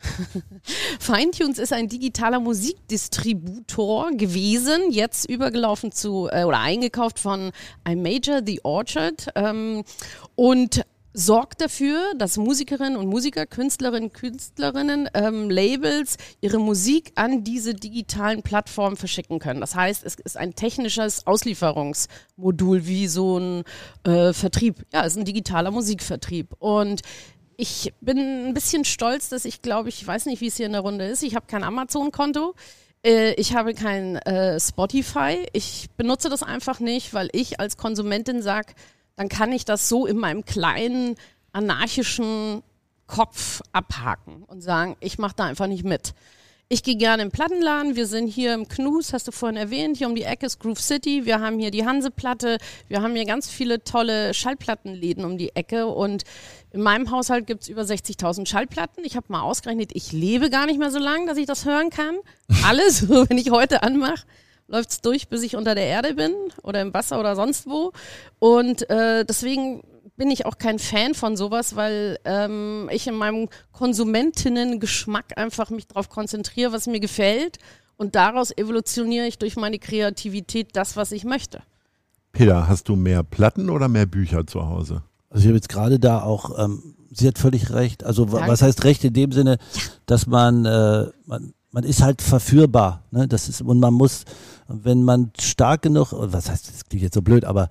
Feintunes 1.00 1.58
ist 1.58 1.72
ein 1.72 1.88
digitaler 1.88 2.38
Musikdistributor 2.38 4.12
gewesen, 4.12 4.90
jetzt 4.90 5.28
übergelaufen 5.28 5.90
zu 5.90 6.28
äh, 6.30 6.44
oder 6.44 6.60
eingekauft 6.60 7.18
von 7.18 7.50
iMajor, 7.84 8.42
The 8.46 8.60
Orchard. 8.62 9.28
Ähm, 9.34 9.84
und 10.36 10.84
sorgt 11.12 11.60
dafür, 11.60 12.14
dass 12.16 12.36
Musikerinnen 12.36 12.96
und 12.96 13.08
Musiker, 13.08 13.46
Künstlerinnen, 13.46 14.12
Künstlerinnen, 14.12 15.08
ähm, 15.14 15.50
Labels 15.50 16.16
ihre 16.40 16.58
Musik 16.58 17.12
an 17.16 17.42
diese 17.42 17.74
digitalen 17.74 18.42
Plattformen 18.42 18.96
verschicken 18.96 19.38
können. 19.38 19.60
Das 19.60 19.74
heißt, 19.74 20.04
es 20.04 20.14
ist 20.14 20.36
ein 20.36 20.54
technisches 20.54 21.26
Auslieferungsmodul 21.26 22.86
wie 22.86 23.08
so 23.08 23.38
ein 23.38 23.64
äh, 24.04 24.32
Vertrieb. 24.32 24.86
Ja, 24.92 25.04
es 25.04 25.12
ist 25.14 25.18
ein 25.18 25.24
digitaler 25.24 25.70
Musikvertrieb. 25.70 26.54
Und 26.58 27.02
ich 27.56 27.92
bin 28.00 28.48
ein 28.48 28.54
bisschen 28.54 28.84
stolz, 28.84 29.28
dass 29.28 29.44
ich 29.44 29.62
glaube, 29.62 29.88
ich 29.88 30.06
weiß 30.06 30.26
nicht, 30.26 30.40
wie 30.40 30.46
es 30.46 30.56
hier 30.56 30.66
in 30.66 30.72
der 30.72 30.80
Runde 30.80 31.06
ist. 31.06 31.22
Ich 31.22 31.34
habe 31.34 31.46
kein 31.46 31.64
Amazon-Konto. 31.64 32.54
Äh, 33.04 33.32
ich 33.34 33.54
habe 33.54 33.74
kein 33.74 34.16
äh, 34.16 34.60
Spotify. 34.60 35.46
Ich 35.52 35.88
benutze 35.96 36.28
das 36.28 36.42
einfach 36.42 36.80
nicht, 36.80 37.14
weil 37.14 37.28
ich 37.32 37.58
als 37.58 37.76
Konsumentin 37.76 38.42
sage, 38.42 38.74
dann 39.20 39.28
kann 39.28 39.52
ich 39.52 39.66
das 39.66 39.86
so 39.86 40.06
in 40.06 40.16
meinem 40.16 40.46
kleinen 40.46 41.14
anarchischen 41.52 42.62
Kopf 43.06 43.60
abhaken 43.70 44.44
und 44.44 44.62
sagen, 44.62 44.96
ich 45.00 45.18
mache 45.18 45.34
da 45.36 45.44
einfach 45.44 45.66
nicht 45.66 45.84
mit. 45.84 46.14
Ich 46.70 46.82
gehe 46.82 46.96
gerne 46.96 47.24
im 47.24 47.30
Plattenladen. 47.30 47.96
Wir 47.96 48.06
sind 48.06 48.28
hier 48.28 48.54
im 48.54 48.66
Knus, 48.66 49.12
hast 49.12 49.28
du 49.28 49.32
vorhin 49.32 49.58
erwähnt. 49.58 49.98
Hier 49.98 50.06
um 50.06 50.14
die 50.14 50.22
Ecke 50.22 50.46
ist 50.46 50.58
Groove 50.58 50.80
City. 50.80 51.26
Wir 51.26 51.38
haben 51.38 51.58
hier 51.58 51.70
die 51.70 51.84
Hanseplatte. 51.84 52.56
Wir 52.88 53.02
haben 53.02 53.14
hier 53.14 53.26
ganz 53.26 53.50
viele 53.50 53.84
tolle 53.84 54.32
Schallplattenläden 54.32 55.26
um 55.26 55.36
die 55.36 55.54
Ecke. 55.54 55.88
Und 55.88 56.22
in 56.70 56.80
meinem 56.80 57.10
Haushalt 57.10 57.46
gibt 57.46 57.64
es 57.64 57.68
über 57.68 57.82
60.000 57.82 58.46
Schallplatten. 58.46 59.04
Ich 59.04 59.16
habe 59.16 59.26
mal 59.28 59.42
ausgerechnet, 59.42 59.90
ich 59.92 60.12
lebe 60.12 60.48
gar 60.48 60.64
nicht 60.64 60.78
mehr 60.78 60.90
so 60.90 60.98
lange, 60.98 61.26
dass 61.26 61.36
ich 61.36 61.44
das 61.44 61.66
hören 61.66 61.90
kann. 61.90 62.16
Alles, 62.64 63.06
wenn 63.10 63.36
ich 63.36 63.50
heute 63.50 63.82
anmache 63.82 64.24
läuft 64.70 64.90
es 64.90 65.00
durch, 65.00 65.28
bis 65.28 65.42
ich 65.42 65.56
unter 65.56 65.74
der 65.74 65.86
Erde 65.86 66.14
bin 66.14 66.32
oder 66.62 66.80
im 66.80 66.94
Wasser 66.94 67.18
oder 67.18 67.36
sonst 67.36 67.66
wo. 67.66 67.92
Und 68.38 68.88
äh, 68.88 69.24
deswegen 69.24 69.82
bin 70.16 70.30
ich 70.30 70.46
auch 70.46 70.58
kein 70.58 70.78
Fan 70.78 71.14
von 71.14 71.36
sowas, 71.36 71.76
weil 71.76 72.18
ähm, 72.24 72.88
ich 72.92 73.06
in 73.06 73.14
meinem 73.14 73.48
Konsumentinnen-Geschmack 73.72 75.36
einfach 75.36 75.70
mich 75.70 75.86
darauf 75.86 76.08
konzentriere, 76.08 76.72
was 76.72 76.86
mir 76.86 77.00
gefällt. 77.00 77.58
Und 77.96 78.14
daraus 78.14 78.50
evolutioniere 78.56 79.26
ich 79.26 79.38
durch 79.38 79.56
meine 79.56 79.78
Kreativität 79.78 80.68
das, 80.74 80.96
was 80.96 81.12
ich 81.12 81.24
möchte. 81.24 81.62
Peter, 82.32 82.68
hast 82.68 82.88
du 82.88 82.96
mehr 82.96 83.22
Platten 83.22 83.68
oder 83.68 83.88
mehr 83.88 84.06
Bücher 84.06 84.46
zu 84.46 84.66
Hause? 84.66 85.02
Also 85.30 85.42
ich 85.42 85.46
habe 85.46 85.56
jetzt 85.56 85.68
gerade 85.68 85.98
da 85.98 86.22
auch, 86.22 86.58
ähm, 86.62 86.94
sie 87.10 87.26
hat 87.26 87.38
völlig 87.38 87.70
recht. 87.72 88.04
Also 88.04 88.24
Danke. 88.24 88.48
was 88.48 88.62
heißt 88.62 88.84
recht 88.84 89.04
in 89.04 89.12
dem 89.12 89.32
Sinne, 89.32 89.58
dass 90.06 90.26
man, 90.26 90.64
äh, 90.64 91.06
man, 91.26 91.52
man 91.72 91.84
ist 91.84 92.02
halt 92.02 92.22
verführbar. 92.22 93.04
Ne? 93.10 93.26
Das 93.26 93.48
ist, 93.48 93.62
und 93.62 93.80
man 93.80 93.94
muss, 93.94 94.24
wenn 94.70 95.02
man 95.02 95.32
stark 95.40 95.82
genug, 95.82 96.12
was 96.12 96.50
heißt, 96.50 96.68
das 96.68 96.84
klingt 96.84 97.02
jetzt 97.02 97.14
so 97.14 97.22
blöd, 97.22 97.44
aber 97.44 97.68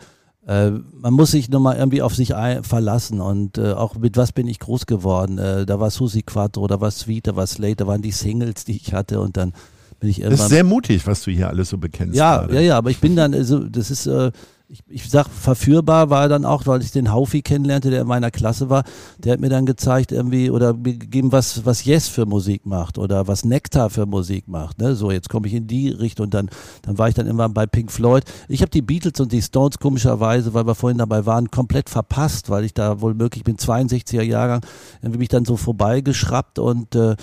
äh, 0.48 0.72
man 0.72 1.14
muss 1.14 1.32
sich 1.32 1.50
nochmal 1.50 1.78
irgendwie 1.78 2.02
auf 2.02 2.16
sich 2.16 2.36
ein, 2.36 2.64
verlassen 2.64 3.22
und 3.22 3.58
äh, 3.58 3.74
auch 3.74 3.96
mit 3.96 4.18
was 4.18 4.32
bin 4.32 4.48
ich 4.48 4.60
groß 4.60 4.86
geworden. 4.86 5.38
Äh, 5.38 5.66
da 5.66 5.80
war 5.80 5.92
Susi 5.92 6.24
Quattro, 6.24 6.68
da 6.68 6.82
war 6.82 6.92
Sweet, 6.92 7.28
da 7.28 7.36
war 7.36 7.48
Slate, 7.48 7.78
da 7.78 7.88
waren 7.88 8.02
die 8.02 8.12
Singles, 8.12 8.66
die 8.66 8.76
ich 8.76 8.94
hatte 8.94 9.22
und 9.22 9.38
dann 9.38 9.54
bin 10.00 10.10
ich 10.10 10.20
irgendwann. 10.20 10.38
Das 10.38 10.46
ist 10.46 10.50
sehr 10.50 10.64
mutig, 10.64 11.06
was 11.08 11.24
du 11.24 11.32
hier 11.32 11.48
alles 11.48 11.70
so 11.70 11.78
bekennst. 11.78 12.16
Ja, 12.16 12.38
gerade. 12.38 12.56
ja, 12.56 12.62
ja, 12.62 12.78
aber 12.78 12.90
ich 12.90 13.00
bin 13.00 13.16
dann, 13.16 13.34
also 13.34 13.60
das 13.60 13.92
ist, 13.92 14.08
äh, 14.08 14.32
ich, 14.72 14.84
ich 14.88 15.10
sag 15.10 15.28
verführbar 15.28 16.12
war 16.12 16.30
dann 16.30 16.46
auch, 16.46 16.68
weil 16.68 16.82
ich 16.82 16.92
den 16.92 17.12
Haufi 17.12 17.42
kennenlernte, 17.42 17.90
der 17.90 18.02
in 18.02 18.08
meiner 18.08 18.30
Klasse 18.30 18.70
war, 18.70 18.84
der 19.18 19.34
hat 19.34 19.40
mir 19.40 19.50
dann 19.50 19.66
gezeigt 19.66 20.12
irgendwie 20.12 20.52
oder 20.52 20.74
mir 20.74 20.96
gegeben, 20.96 21.32
was, 21.32 21.66
was 21.66 21.86
Yes 21.86 22.08
für 22.08 22.28
Musik 22.28 22.68
macht 22.68 23.00
oder 23.00 23.28
was 23.28 23.44
Nectar 23.44 23.90
für 23.90 24.06
Musik 24.06 24.48
macht. 24.48 24.78
Ne? 24.78 24.96
So, 24.96 25.10
jetzt 25.10 25.28
komme 25.28 25.48
ich 25.48 25.56
in 25.56 25.66
die 25.66 25.90
Richtung 25.90 26.26
und 26.26 26.36
dann, 26.36 26.50
dann 26.84 27.00
war 27.00 27.10
ich 27.10 27.16
dann 27.16 27.26
immer 27.26 27.50
bei 27.50 27.66
Pink 27.66 27.92
Floyd. 27.92 28.24
Ich 28.48 28.62
habe 28.62 28.70
die 28.70 28.84
Beatles 28.84 29.20
und 29.20 29.32
die 29.32 29.42
Stones 29.42 29.80
komischerweise, 29.80 30.54
weil 30.54 30.68
wir 30.68 30.76
vorhin 30.76 31.00
dabei 31.00 31.26
waren, 31.26 31.50
komplett 31.50 31.90
verpasst, 31.90 32.52
weil 32.52 32.64
ich 32.64 32.76
da 32.76 33.02
wohl 33.02 33.16
möglich 33.16 33.44
bin, 33.44 33.58
62er 33.58 34.22
Jahrgang, 34.22 34.62
irgendwie 35.02 35.20
mich 35.20 35.30
dann 35.30 35.46
so 35.46 35.58
vorbeigeschraubt 35.58 36.60
und 36.60 36.96
äh, 36.96 37.16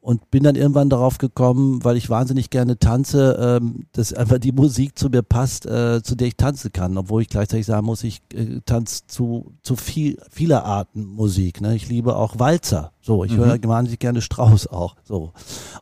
und 0.00 0.30
bin 0.30 0.44
dann 0.44 0.54
irgendwann 0.54 0.88
darauf 0.88 1.18
gekommen, 1.18 1.84
weil 1.84 1.96
ich 1.96 2.08
wahnsinnig 2.08 2.50
gerne 2.50 2.78
tanze, 2.78 3.58
ähm, 3.60 3.86
dass 3.92 4.14
einfach 4.14 4.38
die 4.38 4.52
Musik 4.52 4.98
zu 4.98 5.08
mir 5.08 5.22
passt, 5.22 5.66
äh, 5.66 6.02
zu 6.02 6.14
der 6.14 6.28
ich 6.28 6.36
tanzen 6.36 6.72
kann, 6.72 6.96
obwohl 6.96 7.22
ich 7.22 7.28
gleichzeitig 7.28 7.66
sagen 7.66 7.84
muss, 7.84 8.04
ich 8.04 8.22
äh, 8.32 8.60
tanze 8.64 9.06
zu, 9.06 9.52
zu 9.62 9.76
viel, 9.76 10.18
vieler 10.30 10.64
Arten 10.64 11.04
Musik. 11.04 11.60
Ne? 11.60 11.74
Ich 11.74 11.88
liebe 11.88 12.16
auch 12.16 12.38
Walzer. 12.38 12.92
So, 13.00 13.24
ich 13.24 13.32
mhm. 13.32 13.38
höre 13.38 13.62
wahnsinnig 13.64 13.98
gerne 13.98 14.22
Strauß 14.22 14.68
auch. 14.68 14.94
So. 15.04 15.32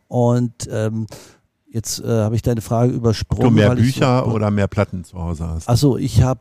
Und 0.09 0.69
ähm, 0.71 1.07
jetzt 1.71 2.01
äh, 2.01 2.09
habe 2.09 2.37
ich 2.37 2.43
deine 2.43 2.63
Frage 2.63 2.93
übersprungen. 2.93 3.47
Ob 3.47 3.51
du 3.51 3.55
mehr 3.55 3.75
Bücher 3.75 4.25
so, 4.25 4.33
oder 4.33 4.51
mehr 4.51 4.67
Platten 4.67 5.05
zu 5.05 5.19
Hause 5.19 5.47
hast? 5.47 5.69
Achso, 5.69 5.99
ich 5.99 6.23
habe 6.23 6.41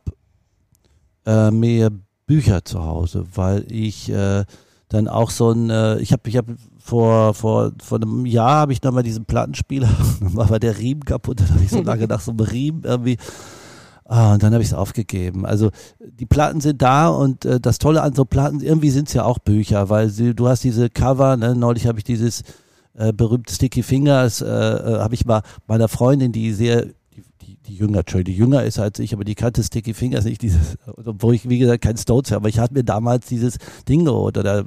äh, 1.26 1.52
mehr 1.52 1.92
Bücher 2.26 2.64
zu 2.64 2.84
Hause, 2.84 3.26
weil 3.36 3.70
ich 3.70 4.10
äh, 4.10 4.46
dann 4.90 5.08
auch 5.08 5.30
so 5.30 5.52
ein, 5.52 5.70
äh, 5.70 6.00
ich 6.00 6.12
habe 6.14 6.30
ich 6.30 6.38
hab 6.38 6.46
vor, 6.86 7.34
vor, 7.34 7.72
vor 7.84 8.00
einem 8.00 8.28
Jahr 8.28 8.58
habe 8.58 8.72
ich 8.72 8.84
nochmal 8.84 9.02
diesen 9.02 9.26
Plattenspieler, 9.26 9.90
dann 10.20 10.36
war 10.36 10.60
der 10.60 10.78
Riemen 10.78 11.04
kaputt, 11.04 11.40
dann 11.40 11.50
habe 11.50 11.64
ich 11.64 11.72
so 11.72 11.82
lange 11.84 12.06
nach 12.06 12.22
so 12.22 12.30
einem 12.30 12.42
Riemen 12.42 12.84
irgendwie, 12.84 13.18
ah, 14.04 14.34
und 14.34 14.44
dann 14.44 14.54
habe 14.54 14.62
ich 14.62 14.70
es 14.70 14.76
aufgegeben. 14.76 15.48
Also 15.48 15.72
die 16.00 16.28
Platten 16.28 16.62
sind 16.62 16.84
da 16.84 17.08
und 17.08 17.44
äh, 17.44 17.60
das 17.60 17.80
Tolle 17.80 18.04
an 18.04 18.14
so 18.14 18.24
Platten, 18.24 18.62
irgendwie 18.62 18.92
sind 18.92 19.08
es 19.08 19.16
ja 19.16 19.24
auch 19.24 19.40
Bücher, 19.40 19.90
weil 19.90 20.10
sie, 20.10 20.36
du 20.36 20.48
hast 20.48 20.64
diese 20.64 20.92
Cover, 20.92 21.38
ne? 21.38 21.56
neulich 21.56 21.88
habe 21.88 21.98
ich 21.98 22.04
dieses 22.04 22.44
äh, 22.94 23.12
berühmte 23.12 23.52
Sticky 23.52 23.82
Fingers, 23.82 24.42
äh, 24.42 24.46
äh, 24.46 25.00
habe 25.00 25.16
ich 25.16 25.26
mal 25.26 25.42
meiner 25.66 25.88
Freundin, 25.88 26.32
die 26.32 26.54
sehr 26.54 26.86
die, 27.42 27.58
die 27.66 27.76
jünger, 27.76 28.04
die 28.04 28.36
jünger 28.36 28.64
ist 28.64 28.78
als 28.78 29.00
ich, 29.00 29.12
aber 29.12 29.24
die 29.24 29.34
kannte 29.34 29.64
Sticky 29.64 29.96
Fingers 29.96 30.26
nicht, 30.26 30.44
dieses, 30.44 30.78
obwohl 30.86 31.34
ich, 31.34 31.50
wie 31.50 31.58
gesagt, 31.58 31.84
kein 31.84 31.98
Stones 31.98 32.30
habe, 32.30 32.42
aber 32.42 32.50
ich 32.50 32.60
hatte 32.60 32.76
mir 32.76 32.84
damals 32.84 33.26
dieses 33.26 33.58
Ding 33.90 34.06
geholt 34.06 34.38
oder 34.38 34.64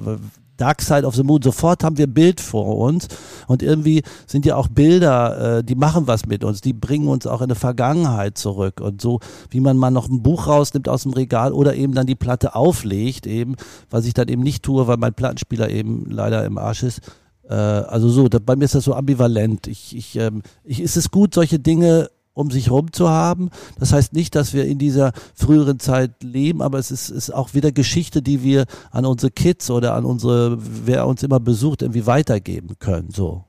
Dark 0.59 0.83
Side 0.83 1.07
of 1.07 1.15
the 1.15 1.23
Moon. 1.23 1.41
Sofort 1.41 1.83
haben 1.83 1.97
wir 1.97 2.07
ein 2.07 2.13
Bild 2.13 2.41
vor 2.41 2.77
uns 2.77 3.09
und 3.47 3.63
irgendwie 3.63 4.03
sind 4.27 4.45
ja 4.45 4.57
auch 4.57 4.69
Bilder, 4.69 5.59
äh, 5.59 5.65
die 5.65 5.75
machen 5.75 6.07
was 6.07 6.27
mit 6.27 6.45
uns, 6.45 6.61
die 6.61 6.75
bringen 6.75 7.09
uns 7.09 7.27
auch 7.27 7.41
in 7.41 7.47
eine 7.47 7.55
Vergangenheit 7.55 8.37
zurück 8.37 8.81
und 8.81 9.01
so, 9.01 9.21
wie 9.51 9.61
man 9.61 9.77
mal 9.77 9.91
noch 9.91 10.09
ein 10.09 10.23
Buch 10.23 10.47
rausnimmt 10.47 10.89
aus 10.89 11.05
dem 11.05 11.13
Regal 11.13 11.53
oder 11.53 11.75
eben 11.75 11.95
dann 11.95 12.07
die 12.07 12.15
Platte 12.15 12.55
auflegt, 12.55 13.27
eben, 13.27 13.57
was 13.89 14.05
ich 14.05 14.15
dann 14.15 14.29
eben 14.29 14.43
nicht 14.43 14.63
tue, 14.63 14.87
weil 14.87 14.99
mein 14.99 15.15
Plattenspieler 15.15 15.71
eben 15.71 16.11
leider 16.11 16.45
im 16.45 16.59
Arsch 16.59 16.83
ist. 16.83 17.01
Äh, 17.49 17.55
also 17.55 18.09
so, 18.09 18.29
da, 18.29 18.39
bei 18.39 18.57
mir 18.57 18.65
ist 18.65 18.75
das 18.75 18.85
so 18.85 18.95
ambivalent. 18.95 19.67
Ich, 19.67 19.97
ich, 19.97 20.17
ähm, 20.17 20.43
ich, 20.65 20.81
ist 20.81 20.97
es 20.97 21.11
gut, 21.11 21.35
solche 21.35 21.59
Dinge 21.59 22.11
um 22.39 22.53
sich 22.53 22.67
herum 22.67 22.93
zu 22.93 23.09
haben. 23.09 23.51
Das 23.81 23.93
heißt 23.93 24.13
nicht, 24.13 24.37
dass 24.37 24.55
wir 24.55 24.65
in 24.65 24.79
dieser 24.79 25.13
früheren 25.35 25.81
Zeit 25.81 26.23
leben, 26.23 26.63
aber 26.63 26.79
es 26.79 26.93
ist, 26.93 27.11
ist 27.11 27.35
auch 27.35 27.53
wieder 27.55 27.73
Geschichte, 27.73 28.23
die 28.23 28.45
wir 28.45 28.67
an 28.93 29.05
unsere 29.05 29.33
Kids 29.33 29.71
oder 29.71 29.95
an 29.95 30.05
unsere, 30.05 30.57
wer 30.61 31.09
uns 31.09 31.25
immer 31.25 31.41
besucht, 31.41 31.83
irgendwie 31.83 32.07
weitergeben 32.07 32.79
können. 32.79 33.11
So. 33.11 33.45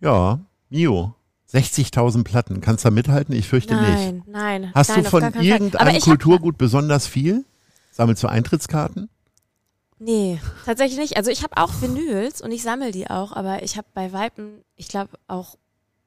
Ja, 0.00 0.38
Mio. 0.70 1.14
60.000 1.52 2.24
Platten. 2.24 2.60
Kannst 2.60 2.84
du 2.84 2.88
da 2.88 2.94
mithalten? 2.94 3.34
Ich 3.34 3.48
fürchte 3.48 3.74
nein, 3.74 4.16
nicht. 4.16 4.28
Nein, 4.28 4.60
nein. 4.62 4.72
Hast 4.74 4.96
du 4.96 5.02
von 5.04 5.34
irgendeinem 5.34 6.00
Kulturgut 6.00 6.56
besonders 6.56 7.06
viel? 7.06 7.44
Sammelst 7.92 8.22
du 8.22 8.28
Eintrittskarten? 8.28 9.08
Nee, 9.98 10.40
tatsächlich 10.66 10.98
nicht. 10.98 11.16
Also 11.16 11.30
ich 11.30 11.42
habe 11.42 11.56
auch 11.56 11.80
Vinyls 11.80 12.40
und 12.42 12.52
ich 12.52 12.62
sammle 12.62 12.90
die 12.90 13.08
auch, 13.08 13.32
aber 13.32 13.62
ich 13.62 13.76
habe 13.76 13.86
bei 13.94 14.12
Weipen, 14.12 14.64
ich 14.76 14.88
glaube 14.88 15.10
auch 15.28 15.56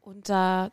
unter 0.02 0.72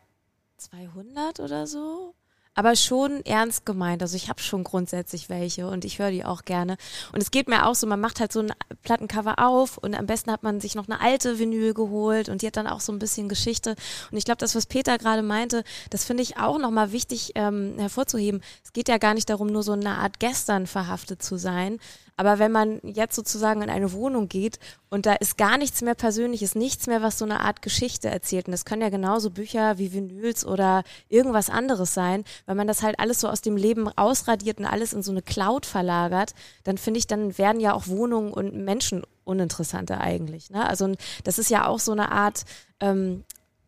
200 0.57 1.39
oder 1.39 1.67
so. 1.67 2.13
Aber 2.57 2.77
schon 2.77 3.23
ernst 3.25 3.65
gemeint. 3.65 4.01
Also 4.01 4.15
ich 4.15 4.29
habe 4.29 4.41
schon 4.41 4.63
grundsätzlich 4.63 5.27
welche 5.27 5.67
und 5.67 5.83
ich 5.83 5.99
höre 5.99 6.11
die 6.11 6.23
auch 6.23 6.43
gerne. 6.43 6.77
Und 7.11 7.21
es 7.21 7.29
geht 7.29 7.49
mir 7.49 7.65
auch 7.65 7.75
so, 7.75 7.85
man 7.85 7.99
macht 7.99 8.21
halt 8.21 8.31
so 8.31 8.39
ein 8.39 8.53
Plattencover 8.81 9.39
auf 9.39 9.77
und 9.77 9.93
am 9.93 10.05
besten 10.05 10.31
hat 10.31 10.41
man 10.41 10.61
sich 10.61 10.73
noch 10.73 10.87
eine 10.87 11.01
alte 11.01 11.37
Vinyl 11.37 11.73
geholt 11.73 12.29
und 12.29 12.41
die 12.41 12.47
hat 12.47 12.55
dann 12.55 12.67
auch 12.67 12.79
so 12.79 12.93
ein 12.93 12.99
bisschen 12.99 13.27
Geschichte. 13.27 13.75
Und 14.09 14.17
ich 14.17 14.23
glaube, 14.23 14.37
das, 14.37 14.55
was 14.55 14.67
Peter 14.67 14.97
gerade 14.97 15.21
meinte, 15.21 15.65
das 15.89 16.05
finde 16.05 16.23
ich 16.23 16.37
auch 16.37 16.57
nochmal 16.57 16.93
wichtig 16.93 17.33
ähm, 17.35 17.73
hervorzuheben. 17.77 18.41
Es 18.63 18.71
geht 18.71 18.87
ja 18.87 18.99
gar 18.99 19.15
nicht 19.15 19.29
darum, 19.29 19.47
nur 19.47 19.63
so 19.63 19.73
eine 19.73 19.97
Art 19.97 20.21
gestern 20.21 20.65
verhaftet 20.65 21.21
zu 21.21 21.35
sein, 21.35 21.77
aber 22.17 22.39
wenn 22.39 22.51
man 22.51 22.79
jetzt 22.83 23.15
sozusagen 23.15 23.61
in 23.61 23.69
eine 23.69 23.91
Wohnung 23.91 24.27
geht 24.27 24.59
und 24.89 25.05
da 25.05 25.13
ist 25.13 25.37
gar 25.37 25.57
nichts 25.57 25.81
mehr 25.81 25.95
Persönliches, 25.95 26.55
nichts 26.55 26.87
mehr, 26.87 27.01
was 27.01 27.17
so 27.17 27.25
eine 27.25 27.41
Art 27.41 27.61
Geschichte 27.61 28.09
erzählt, 28.09 28.47
und 28.47 28.51
das 28.51 28.65
können 28.65 28.81
ja 28.81 28.89
genauso 28.89 29.29
Bücher 29.29 29.77
wie 29.77 29.93
Vinyls 29.93 30.45
oder 30.45 30.83
irgendwas 31.09 31.49
anderes 31.49 31.93
sein, 31.93 32.23
wenn 32.45 32.57
man 32.57 32.67
das 32.67 32.83
halt 32.83 32.99
alles 32.99 33.19
so 33.19 33.27
aus 33.27 33.41
dem 33.41 33.57
Leben 33.57 33.89
ausradiert 33.89 34.59
und 34.59 34.65
alles 34.65 34.93
in 34.93 35.03
so 35.03 35.11
eine 35.11 35.21
Cloud 35.21 35.65
verlagert, 35.65 36.33
dann 36.63 36.77
finde 36.77 36.99
ich, 36.99 37.07
dann 37.07 37.37
werden 37.37 37.59
ja 37.59 37.73
auch 37.73 37.87
Wohnungen 37.87 38.31
und 38.31 38.55
Menschen 38.55 39.03
uninteressanter 39.25 39.99
eigentlich. 39.99 40.49
Ne? 40.49 40.67
Also 40.67 40.93
das 41.23 41.39
ist 41.39 41.49
ja 41.49 41.67
auch 41.67 41.79
so 41.79 41.91
eine 41.91 42.11
Art 42.11 42.45
ähm, 42.79 43.23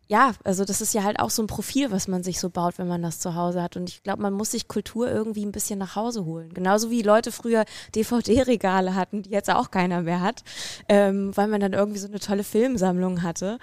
ja, 0.08 0.32
also 0.42 0.64
das 0.64 0.80
ist 0.80 0.94
ja 0.94 1.04
halt 1.04 1.20
auch 1.20 1.28
so 1.28 1.42
ein 1.42 1.46
Profil, 1.46 1.90
was 1.90 2.08
man 2.08 2.22
sich 2.22 2.40
so 2.40 2.48
baut, 2.48 2.78
wenn 2.78 2.88
man 2.88 3.02
das 3.02 3.20
zu 3.20 3.34
Hause 3.34 3.62
hat. 3.62 3.76
Und 3.76 3.90
ich 3.90 4.02
glaube, 4.02 4.22
man 4.22 4.32
muss 4.32 4.52
sich 4.52 4.66
Kultur 4.66 5.10
irgendwie 5.10 5.44
ein 5.44 5.52
bisschen 5.52 5.78
nach 5.78 5.96
Hause 5.96 6.24
holen. 6.24 6.52
Genauso 6.54 6.90
wie 6.90 7.02
Leute 7.02 7.30
früher 7.30 7.66
DVD-Regale 7.94 8.94
hatten, 8.94 9.22
die 9.22 9.30
jetzt 9.30 9.50
auch 9.50 9.70
keiner 9.70 10.02
mehr 10.02 10.22
hat, 10.22 10.44
ähm, 10.88 11.36
weil 11.36 11.46
man 11.48 11.60
dann 11.60 11.74
irgendwie 11.74 11.98
so 11.98 12.08
eine 12.08 12.20
tolle 12.20 12.42
Filmsammlung 12.42 13.22
hatte. 13.22 13.58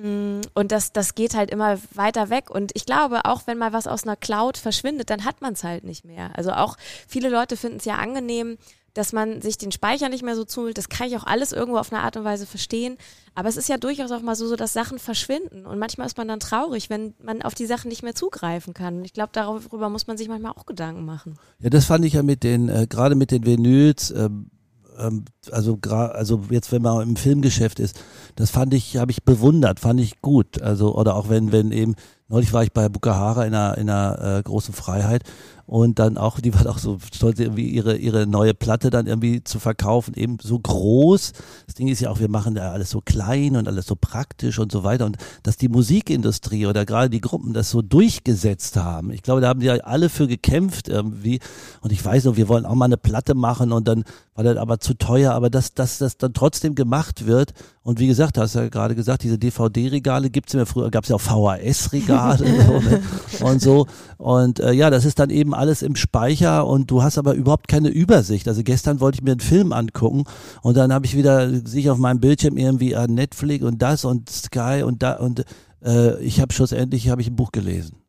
Mm, 0.00 0.40
und 0.54 0.72
das, 0.72 0.92
das 0.92 1.14
geht 1.14 1.36
halt 1.36 1.50
immer 1.50 1.78
weiter 1.94 2.30
weg. 2.30 2.50
Und 2.50 2.72
ich 2.74 2.84
glaube, 2.84 3.24
auch 3.24 3.46
wenn 3.46 3.56
mal 3.56 3.72
was 3.72 3.86
aus 3.86 4.02
einer 4.02 4.16
Cloud 4.16 4.58
verschwindet, 4.58 5.08
dann 5.08 5.24
hat 5.24 5.40
man 5.40 5.52
es 5.52 5.62
halt 5.62 5.84
nicht 5.84 6.04
mehr. 6.04 6.30
Also 6.36 6.50
auch 6.50 6.76
viele 7.06 7.28
Leute 7.28 7.56
finden 7.56 7.78
es 7.78 7.84
ja 7.84 7.94
angenehm, 7.94 8.58
dass 8.96 9.12
man 9.12 9.42
sich 9.42 9.58
den 9.58 9.72
Speicher 9.72 10.08
nicht 10.08 10.24
mehr 10.24 10.34
so 10.34 10.44
zumüllt. 10.44 10.78
Das 10.78 10.88
kann 10.88 11.08
ich 11.08 11.16
auch 11.16 11.24
alles 11.24 11.52
irgendwo 11.52 11.78
auf 11.78 11.92
eine 11.92 12.02
Art 12.02 12.16
und 12.16 12.24
Weise 12.24 12.46
verstehen. 12.46 12.96
Aber 13.34 13.48
es 13.48 13.58
ist 13.58 13.68
ja 13.68 13.76
durchaus 13.76 14.10
auch 14.10 14.22
mal 14.22 14.34
so, 14.34 14.46
so 14.48 14.56
dass 14.56 14.72
Sachen 14.72 14.98
verschwinden. 14.98 15.66
Und 15.66 15.78
manchmal 15.78 16.06
ist 16.06 16.16
man 16.16 16.28
dann 16.28 16.40
traurig, 16.40 16.88
wenn 16.88 17.12
man 17.22 17.42
auf 17.42 17.54
die 17.54 17.66
Sachen 17.66 17.88
nicht 17.88 18.02
mehr 18.02 18.14
zugreifen 18.14 18.72
kann. 18.72 19.04
Ich 19.04 19.12
glaube, 19.12 19.30
darüber 19.32 19.90
muss 19.90 20.06
man 20.06 20.16
sich 20.16 20.28
manchmal 20.28 20.52
auch 20.52 20.64
Gedanken 20.64 21.04
machen. 21.04 21.38
Ja, 21.58 21.68
das 21.68 21.84
fand 21.84 22.06
ich 22.06 22.14
ja 22.14 22.22
mit 22.22 22.42
den, 22.42 22.70
äh, 22.70 22.86
gerade 22.88 23.16
mit 23.16 23.30
den 23.30 23.44
Vinyls, 23.44 24.12
ähm, 24.12 24.50
ähm, 24.98 25.26
also 25.50 25.78
also 25.84 26.44
jetzt 26.48 26.72
wenn 26.72 26.80
man 26.80 27.02
im 27.02 27.16
Filmgeschäft 27.16 27.80
ist, 27.80 28.00
das 28.34 28.50
fand 28.50 28.72
ich, 28.72 28.96
habe 28.96 29.10
ich 29.10 29.24
bewundert, 29.24 29.78
fand 29.78 30.00
ich 30.00 30.22
gut. 30.22 30.62
Also 30.62 30.94
oder 30.94 31.16
auch 31.16 31.28
wenn 31.28 31.52
wenn 31.52 31.70
eben 31.70 31.96
Neulich 32.28 32.52
war 32.52 32.64
ich 32.64 32.72
bei 32.72 32.88
Bukahara 32.88 33.44
in 33.44 33.54
einer, 33.54 33.78
in 33.78 33.88
einer 33.88 34.38
äh, 34.38 34.42
großen 34.42 34.74
Freiheit 34.74 35.22
und 35.66 35.98
dann 35.98 36.16
auch, 36.16 36.38
die 36.38 36.54
war 36.54 36.64
auch 36.66 36.78
so 36.78 36.98
stolz, 37.12 37.40
irgendwie 37.40 37.68
ihre, 37.68 37.96
ihre 37.96 38.26
neue 38.26 38.54
Platte 38.54 38.90
dann 38.90 39.06
irgendwie 39.06 39.42
zu 39.42 39.58
verkaufen, 39.58 40.14
eben 40.14 40.38
so 40.40 40.58
groß. 40.58 41.32
Das 41.66 41.74
Ding 41.74 41.88
ist 41.88 42.00
ja 42.00 42.10
auch, 42.10 42.20
wir 42.20 42.30
machen 42.30 42.54
da 42.54 42.70
alles 42.70 42.90
so 42.90 43.00
klein 43.00 43.56
und 43.56 43.66
alles 43.66 43.86
so 43.86 43.96
praktisch 43.96 44.60
und 44.60 44.70
so 44.70 44.84
weiter 44.84 45.06
und 45.06 45.16
dass 45.42 45.56
die 45.56 45.68
Musikindustrie 45.68 46.66
oder 46.66 46.84
gerade 46.84 47.10
die 47.10 47.20
Gruppen 47.20 47.52
das 47.52 47.70
so 47.70 47.82
durchgesetzt 47.82 48.76
haben. 48.76 49.10
Ich 49.10 49.22
glaube, 49.22 49.40
da 49.40 49.48
haben 49.48 49.58
die 49.58 49.66
ja 49.66 49.74
alle 49.78 50.08
für 50.08 50.28
gekämpft 50.28 50.88
irgendwie 50.88 51.40
und 51.80 51.90
ich 51.90 52.04
weiß 52.04 52.24
noch, 52.24 52.36
wir 52.36 52.48
wollen 52.48 52.64
auch 52.64 52.76
mal 52.76 52.84
eine 52.84 52.96
Platte 52.96 53.34
machen 53.34 53.72
und 53.72 53.88
dann 53.88 54.04
war 54.36 54.44
das 54.44 54.58
aber 54.58 54.78
zu 54.78 54.94
teuer, 54.94 55.32
aber 55.32 55.50
dass, 55.50 55.74
dass 55.74 55.98
das 55.98 56.16
dann 56.16 56.32
trotzdem 56.32 56.76
gemacht 56.76 57.26
wird 57.26 57.54
und 57.82 57.98
wie 57.98 58.06
gesagt, 58.06 58.36
du 58.36 58.40
hast 58.42 58.54
ja 58.54 58.68
gerade 58.68 58.94
gesagt, 58.94 59.24
diese 59.24 59.38
DVD-Regale 59.38 60.30
gibt's 60.30 60.52
ja 60.52 60.64
früher, 60.64 60.90
gab's 60.90 61.08
ja 61.08 61.16
auch 61.16 61.20
VHS-Regale 61.20 62.44
und 62.44 62.60
so, 62.66 62.80
ne? 62.80 63.02
und 63.40 63.62
so 63.62 63.86
und 64.18 64.60
äh, 64.60 64.72
ja, 64.72 64.90
das 64.90 65.04
ist 65.04 65.18
dann 65.18 65.30
eben 65.30 65.55
alles 65.56 65.82
im 65.82 65.96
Speicher 65.96 66.66
und 66.66 66.90
du 66.90 67.02
hast 67.02 67.18
aber 67.18 67.34
überhaupt 67.34 67.68
keine 67.68 67.88
Übersicht. 67.88 68.48
Also 68.48 68.62
gestern 68.62 69.00
wollte 69.00 69.16
ich 69.16 69.22
mir 69.22 69.32
einen 69.32 69.40
Film 69.40 69.72
angucken 69.72 70.24
und 70.62 70.76
dann 70.76 70.92
habe 70.92 71.06
ich 71.06 71.16
wieder 71.16 71.66
sich 71.66 71.90
auf 71.90 71.98
meinem 71.98 72.20
Bildschirm 72.20 72.56
irgendwie 72.56 72.92
äh, 72.92 73.06
Netflix 73.08 73.64
und 73.64 73.82
das 73.82 74.04
und 74.04 74.30
Sky 74.30 74.82
und 74.84 75.02
da 75.02 75.14
und 75.14 75.44
äh, 75.84 76.20
ich 76.22 76.40
habe 76.40 76.52
schlussendlich 76.52 77.08
habe 77.08 77.20
ich 77.20 77.28
ein 77.28 77.36
Buch 77.36 77.52
gelesen. 77.52 78.05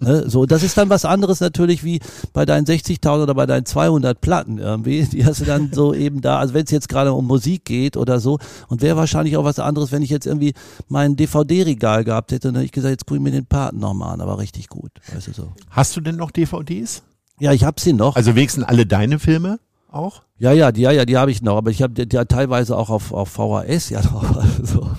Ne? 0.00 0.28
So, 0.28 0.46
das 0.46 0.62
ist 0.62 0.76
dann 0.76 0.88
was 0.90 1.04
anderes 1.04 1.40
natürlich 1.40 1.84
wie 1.84 2.00
bei 2.32 2.44
deinen 2.44 2.66
60.000 2.66 3.22
oder 3.22 3.34
bei 3.34 3.46
deinen 3.46 3.66
200 3.66 4.20
Platten 4.20 4.58
irgendwie. 4.58 5.04
Die 5.04 5.24
hast 5.24 5.40
du 5.40 5.44
dann 5.44 5.72
so 5.72 5.94
eben 5.94 6.20
da. 6.20 6.38
Also 6.38 6.54
wenn 6.54 6.64
es 6.64 6.70
jetzt 6.70 6.88
gerade 6.88 7.12
um 7.12 7.26
Musik 7.26 7.64
geht 7.64 7.96
oder 7.96 8.20
so 8.20 8.38
und 8.68 8.82
wäre 8.82 8.96
wahrscheinlich 8.96 9.36
auch 9.36 9.44
was 9.44 9.58
anderes, 9.58 9.92
wenn 9.92 10.02
ich 10.02 10.10
jetzt 10.10 10.26
irgendwie 10.26 10.54
mein 10.88 11.16
DVD-Regal 11.16 12.04
gehabt 12.04 12.32
hätte 12.32 12.48
und 12.48 12.54
dann 12.54 12.60
hätte 12.60 12.66
ich 12.66 12.72
gesagt, 12.72 12.92
jetzt 12.92 13.06
gucke 13.06 13.16
ich 13.16 13.22
mir 13.22 13.30
den 13.30 13.46
Paten 13.46 13.78
nochmal 13.78 14.14
an, 14.14 14.20
aber 14.20 14.38
richtig 14.38 14.68
gut. 14.68 14.92
Weißt 15.12 15.28
du 15.28 15.32
so. 15.32 15.52
Hast 15.70 15.96
du 15.96 16.00
denn 16.00 16.16
noch 16.16 16.30
DVDs? 16.30 17.02
Ja, 17.40 17.52
ich 17.52 17.64
hab 17.64 17.80
sie 17.80 17.92
noch. 17.92 18.16
Also 18.16 18.36
wenigstens 18.36 18.64
alle 18.64 18.86
deine 18.86 19.18
Filme 19.18 19.58
auch? 19.94 20.22
Ja, 20.38 20.52
ja, 20.52 20.72
die, 20.72 20.82
ja, 20.82 20.90
ja, 20.90 21.04
die 21.04 21.16
habe 21.16 21.30
ich 21.30 21.42
noch, 21.42 21.56
aber 21.56 21.70
ich 21.70 21.80
habe 21.80 21.94
die, 21.94 22.08
die 22.08 22.16
teilweise 22.26 22.76
auch 22.76 22.90
auf, 22.90 23.12
auf 23.12 23.28
VHS 23.30 23.90
ja 23.90 24.02
noch, 24.12 24.36
also, 24.36 24.90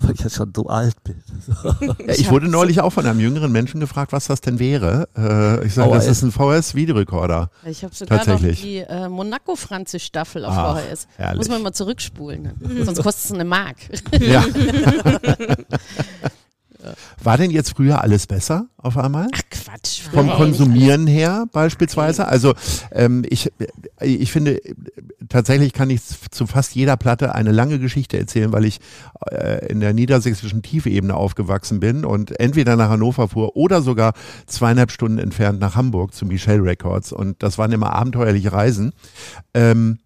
weil 0.00 0.14
ich 0.14 0.20
ja 0.20 0.30
schon 0.30 0.52
so 0.54 0.66
alt 0.66 1.02
bin. 1.04 1.16
Ja, 2.06 2.14
ich 2.14 2.30
wurde 2.30 2.48
neulich 2.48 2.80
auch 2.80 2.90
von 2.90 3.06
einem 3.06 3.20
jüngeren 3.20 3.52
Menschen 3.52 3.80
gefragt, 3.80 4.12
was 4.12 4.26
das 4.26 4.40
denn 4.40 4.58
wäre. 4.58 5.08
Äh, 5.16 5.66
ich 5.66 5.74
sage, 5.74 5.92
das 5.92 6.06
ist 6.06 6.22
ein 6.22 6.32
VHS-Videorekorder. 6.32 7.50
Ich 7.64 7.84
habe 7.84 7.94
sogar 7.94 8.18
noch 8.18 8.24
Tatsächlich. 8.24 8.60
die 8.62 8.78
äh, 8.78 9.08
Monaco-Franze-Staffel 9.08 10.44
auf 10.44 10.54
Ach, 10.56 10.78
VHS. 10.78 11.08
herrlich. 11.16 11.38
Muss 11.38 11.48
man 11.48 11.62
mal 11.62 11.72
zurückspulen, 11.72 12.42
ne? 12.42 12.84
sonst 12.84 13.02
kostet 13.02 13.24
es 13.26 13.32
eine 13.32 13.44
Mark. 13.44 13.76
Ja. 14.20 14.44
War 17.22 17.36
denn 17.36 17.50
jetzt 17.50 17.76
früher 17.76 18.02
alles 18.02 18.26
besser 18.26 18.68
auf 18.78 18.96
einmal? 18.96 19.28
Ach 19.32 19.42
Quatsch. 19.50 20.02
Vom 20.12 20.26
Nein, 20.26 20.36
Konsumieren 20.36 21.06
her 21.06 21.46
beispielsweise. 21.52 22.26
Also 22.26 22.54
ähm, 22.92 23.24
ich, 23.28 23.52
ich 24.00 24.32
finde, 24.32 24.60
tatsächlich 25.28 25.72
kann 25.72 25.90
ich 25.90 26.00
zu 26.30 26.46
fast 26.46 26.74
jeder 26.74 26.96
Platte 26.96 27.34
eine 27.34 27.52
lange 27.52 27.78
Geschichte 27.78 28.18
erzählen, 28.18 28.52
weil 28.52 28.64
ich 28.64 28.80
äh, 29.30 29.66
in 29.66 29.80
der 29.80 29.92
niedersächsischen 29.92 30.62
Tiefebene 30.62 31.14
aufgewachsen 31.14 31.80
bin 31.80 32.04
und 32.04 32.38
entweder 32.40 32.76
nach 32.76 32.88
Hannover 32.88 33.28
fuhr 33.28 33.56
oder 33.56 33.82
sogar 33.82 34.14
zweieinhalb 34.46 34.90
Stunden 34.90 35.18
entfernt 35.18 35.60
nach 35.60 35.76
Hamburg 35.76 36.14
zu 36.14 36.24
Michelle 36.24 36.64
Records. 36.64 37.12
Und 37.12 37.42
das 37.42 37.58
waren 37.58 37.72
immer 37.72 37.92
abenteuerliche 37.92 38.52
Reisen. 38.52 38.92
Ähm, 39.52 39.98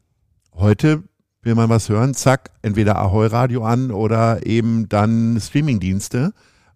heute 0.55 1.05
will 1.43 1.55
man 1.55 1.69
was 1.69 1.89
hören, 1.89 2.15
zack, 2.15 2.51
entweder 2.63 2.99
Ahoi 2.99 3.27
Radio 3.27 3.65
an 3.65 3.91
oder 3.91 4.47
eben 4.47 4.89
dann 4.89 5.39
Streamingdienste. 5.41 6.33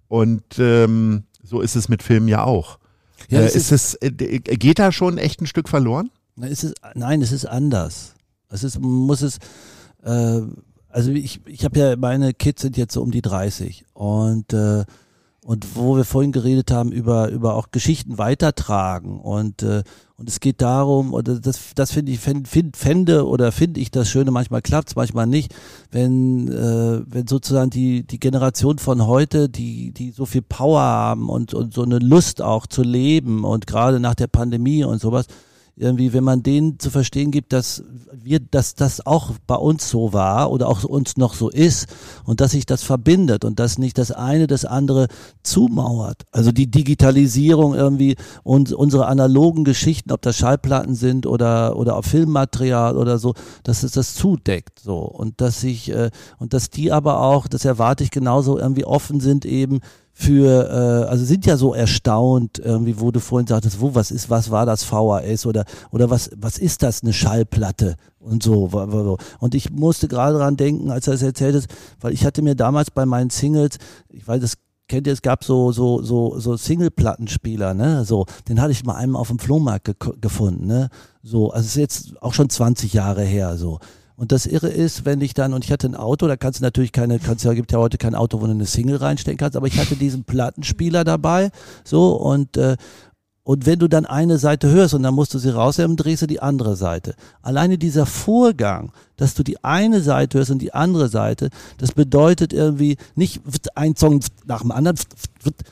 Und 0.08 0.42
ähm, 0.58 1.24
so 1.42 1.60
ist 1.60 1.76
es 1.76 1.88
mit 1.88 2.02
Filmen 2.02 2.28
ja 2.28 2.44
auch. 2.44 2.78
Ja, 3.28 3.40
äh, 3.40 3.46
ist 3.46 3.72
es, 3.72 3.94
äh, 3.94 4.10
geht 4.10 4.78
da 4.78 4.92
schon 4.92 5.18
echt 5.18 5.40
ein 5.40 5.46
Stück 5.46 5.68
verloren? 5.68 6.10
Na, 6.36 6.46
es 6.48 6.64
ist, 6.64 6.74
nein, 6.94 7.22
es 7.22 7.32
ist 7.32 7.44
anders. 7.44 8.14
Es 8.48 8.64
ist, 8.64 8.78
muss 8.80 9.22
es, 9.22 9.38
äh, 10.02 10.40
also 10.88 11.10
ich, 11.10 11.46
ich 11.46 11.64
habe 11.64 11.78
ja, 11.78 11.96
meine 11.96 12.32
Kids 12.32 12.62
sind 12.62 12.76
jetzt 12.76 12.94
so 12.94 13.02
um 13.02 13.10
die 13.10 13.22
30 13.22 13.84
und 13.92 14.52
äh, 14.52 14.84
und 15.48 15.76
wo 15.76 15.96
wir 15.96 16.04
vorhin 16.04 16.30
geredet 16.30 16.70
haben 16.70 16.92
über 16.92 17.30
über 17.30 17.54
auch 17.54 17.70
Geschichten 17.70 18.18
weitertragen. 18.18 19.18
Und 19.18 19.62
äh, 19.62 19.82
und 20.18 20.28
es 20.28 20.40
geht 20.40 20.60
darum 20.60 21.14
oder 21.14 21.40
das 21.40 21.72
das 21.74 21.90
finde 21.90 22.12
ich 22.12 22.18
fänd, 22.20 22.46
find, 22.46 22.76
fände 22.76 23.26
oder 23.26 23.50
finde 23.50 23.80
ich 23.80 23.90
das 23.90 24.10
Schöne 24.10 24.30
manchmal 24.30 24.60
klappt's 24.60 24.94
manchmal 24.94 25.26
nicht. 25.26 25.54
Wenn 25.90 26.48
äh, 26.48 27.00
wenn 27.06 27.26
sozusagen 27.26 27.70
die 27.70 28.06
die 28.06 28.20
Generation 28.20 28.76
von 28.76 29.06
heute 29.06 29.48
die 29.48 29.92
die 29.92 30.10
so 30.10 30.26
viel 30.26 30.42
Power 30.42 30.82
haben 30.82 31.30
und 31.30 31.54
und 31.54 31.72
so 31.72 31.82
eine 31.82 31.98
Lust 31.98 32.42
auch 32.42 32.66
zu 32.66 32.82
leben 32.82 33.44
und 33.44 33.66
gerade 33.66 34.00
nach 34.00 34.16
der 34.16 34.26
Pandemie 34.26 34.84
und 34.84 35.00
sowas 35.00 35.28
irgendwie, 35.78 36.12
wenn 36.12 36.24
man 36.24 36.42
denen 36.42 36.78
zu 36.78 36.90
verstehen 36.90 37.30
gibt, 37.30 37.52
dass 37.52 37.82
wir, 38.12 38.40
dass 38.40 38.74
das 38.74 39.06
auch 39.06 39.32
bei 39.46 39.54
uns 39.54 39.88
so 39.88 40.12
war 40.12 40.50
oder 40.50 40.68
auch 40.68 40.84
uns 40.84 41.16
noch 41.16 41.34
so 41.34 41.48
ist 41.48 41.86
und 42.24 42.40
dass 42.40 42.52
sich 42.52 42.66
das 42.66 42.82
verbindet 42.82 43.44
und 43.44 43.58
dass 43.60 43.78
nicht 43.78 43.96
das 43.98 44.10
eine 44.10 44.46
das 44.46 44.64
andere 44.64 45.08
zumauert. 45.42 46.24
Also 46.32 46.52
die 46.52 46.70
Digitalisierung 46.70 47.74
irgendwie 47.74 48.16
und 48.42 48.72
unsere 48.72 49.06
analogen 49.06 49.64
Geschichten, 49.64 50.12
ob 50.12 50.22
das 50.22 50.36
Schallplatten 50.36 50.94
sind 50.94 51.26
oder 51.26 51.76
oder 51.76 51.96
auch 51.96 52.04
Filmmaterial 52.04 52.96
oder 52.96 53.18
so, 53.18 53.34
dass 53.62 53.82
es 53.82 53.92
das 53.92 54.14
zudeckt 54.14 54.80
so 54.80 54.98
und 54.98 55.40
dass 55.40 55.60
sich 55.60 55.90
äh, 55.90 56.10
und 56.38 56.54
dass 56.54 56.70
die 56.70 56.92
aber 56.92 57.20
auch, 57.20 57.46
das 57.46 57.64
erwarte 57.64 58.04
ich 58.04 58.10
genauso 58.10 58.58
irgendwie 58.58 58.84
offen 58.84 59.20
sind 59.20 59.44
eben 59.44 59.80
für, 60.20 60.68
äh, 60.68 61.08
also 61.08 61.24
sind 61.24 61.46
ja 61.46 61.56
so 61.56 61.74
erstaunt, 61.74 62.58
irgendwie, 62.58 62.98
wo 62.98 63.12
du 63.12 63.20
vorhin 63.20 63.46
sagtest, 63.46 63.80
wo, 63.80 63.94
was 63.94 64.10
ist, 64.10 64.28
was 64.28 64.50
war 64.50 64.66
das 64.66 64.82
VHS 64.82 65.46
oder, 65.46 65.64
oder 65.92 66.10
was, 66.10 66.30
was 66.36 66.58
ist 66.58 66.82
das, 66.82 67.04
eine 67.04 67.12
Schallplatte 67.12 67.94
und 68.18 68.42
so. 68.42 69.16
Und 69.38 69.54
ich 69.54 69.70
musste 69.70 70.08
gerade 70.08 70.36
dran 70.36 70.56
denken, 70.56 70.90
als 70.90 71.06
er 71.06 71.14
es 71.14 71.22
erzählt 71.22 71.54
hat, 71.54 71.66
weil 72.00 72.12
ich 72.12 72.26
hatte 72.26 72.42
mir 72.42 72.56
damals 72.56 72.90
bei 72.90 73.06
meinen 73.06 73.30
Singles, 73.30 73.78
ich 74.08 74.26
weiß, 74.26 74.40
das 74.40 74.54
kennt 74.88 75.06
ihr, 75.06 75.12
es 75.12 75.22
gab 75.22 75.44
so, 75.44 75.70
so, 75.70 76.02
so, 76.02 76.36
so 76.40 76.56
Single-Plattenspieler, 76.56 77.74
ne, 77.74 78.04
so, 78.04 78.26
den 78.48 78.60
hatte 78.60 78.72
ich 78.72 78.84
mal 78.84 78.96
einem 78.96 79.14
auf 79.14 79.28
dem 79.28 79.38
Flohmarkt 79.38 79.84
ge 79.84 79.94
gefunden, 80.20 80.66
ne, 80.66 80.88
so, 81.22 81.52
also 81.52 81.64
ist 81.64 81.76
jetzt 81.76 82.20
auch 82.20 82.34
schon 82.34 82.50
20 82.50 82.92
Jahre 82.92 83.22
her, 83.22 83.56
so. 83.56 83.78
Und 84.18 84.32
das 84.32 84.46
Irre 84.46 84.66
ist, 84.66 85.04
wenn 85.04 85.20
ich 85.20 85.32
dann, 85.32 85.54
und 85.54 85.64
ich 85.64 85.70
hatte 85.70 85.86
ein 85.86 85.94
Auto, 85.94 86.26
da 86.26 86.36
kannst 86.36 86.58
du 86.58 86.64
natürlich 86.64 86.90
keine, 86.90 87.20
kannst 87.20 87.44
ja, 87.44 87.52
gibt 87.52 87.70
ja 87.70 87.78
heute 87.78 87.98
kein 87.98 88.16
Auto, 88.16 88.40
wo 88.40 88.46
du 88.46 88.50
eine 88.50 88.66
Single 88.66 88.96
reinstecken 88.96 89.38
kannst, 89.38 89.56
aber 89.56 89.68
ich 89.68 89.78
hatte 89.78 89.94
diesen 89.94 90.24
Plattenspieler 90.24 91.04
dabei, 91.04 91.52
so, 91.84 92.16
und, 92.16 92.56
äh, 92.56 92.76
und 93.44 93.64
wenn 93.64 93.78
du 93.78 93.86
dann 93.86 94.06
eine 94.06 94.38
Seite 94.38 94.70
hörst 94.70 94.92
und 94.92 95.04
dann 95.04 95.14
musst 95.14 95.34
du 95.34 95.38
sie 95.38 95.54
rausnehmen, 95.54 95.96
drehst 95.96 96.22
du 96.22 96.26
die 96.26 96.42
andere 96.42 96.74
Seite. 96.74 97.14
Alleine 97.42 97.78
dieser 97.78 98.06
Vorgang, 98.06 98.90
dass 99.16 99.34
du 99.34 99.44
die 99.44 99.62
eine 99.62 100.00
Seite 100.00 100.38
hörst 100.38 100.50
und 100.50 100.58
die 100.58 100.74
andere 100.74 101.08
Seite, 101.08 101.50
das 101.78 101.92
bedeutet 101.92 102.52
irgendwie 102.52 102.96
nicht 103.14 103.40
ein 103.76 103.94
Song 103.94 104.18
nach 104.46 104.62
dem 104.62 104.72
anderen, 104.72 104.98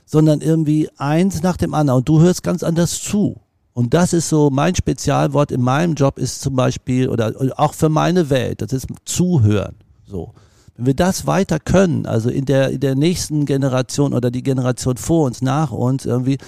sondern 0.05 0.41
irgendwie 0.41 0.89
eins 0.99 1.43
nach 1.43 1.57
dem 1.57 1.75
anderen 1.75 1.99
und 1.99 2.09
du 2.09 2.21
hörst 2.21 2.45
ganz 2.45 2.63
anders 2.63 3.03
zu. 3.03 3.41
Und 3.77 3.93
das 3.93 4.15
ist 4.15 4.31
so 4.31 4.49
mein 4.49 4.75
Spezialwort 4.75 5.53
in 5.53 5.61
meinem 5.61 5.93
Job 5.93 6.19
ist 6.19 6.41
zum 6.41 6.57
Beispiel 6.57 7.11
oder 7.11 7.35
auch 7.59 7.75
für 7.75 7.91
meine 7.91 8.31
Welt, 8.31 8.62
das 8.62 8.73
ist 8.73 8.87
Zuhören. 9.05 9.75
So. 10.07 10.33
Wenn 10.79 10.87
wir 10.87 10.95
das 10.95 11.27
weiter 11.27 11.61
können, 11.61 12.07
also 12.07 12.31
in 12.31 12.47
der, 12.47 12.71
in 12.71 12.81
der 12.81 12.95
nächsten 12.95 13.45
Generation 13.45 14.15
oder 14.15 14.31
die 14.31 14.43
Generation 14.43 14.97
vor 14.97 15.27
uns, 15.27 15.43
nach 15.43 15.73
uns 15.73 16.07
irgendwie, 16.07 16.39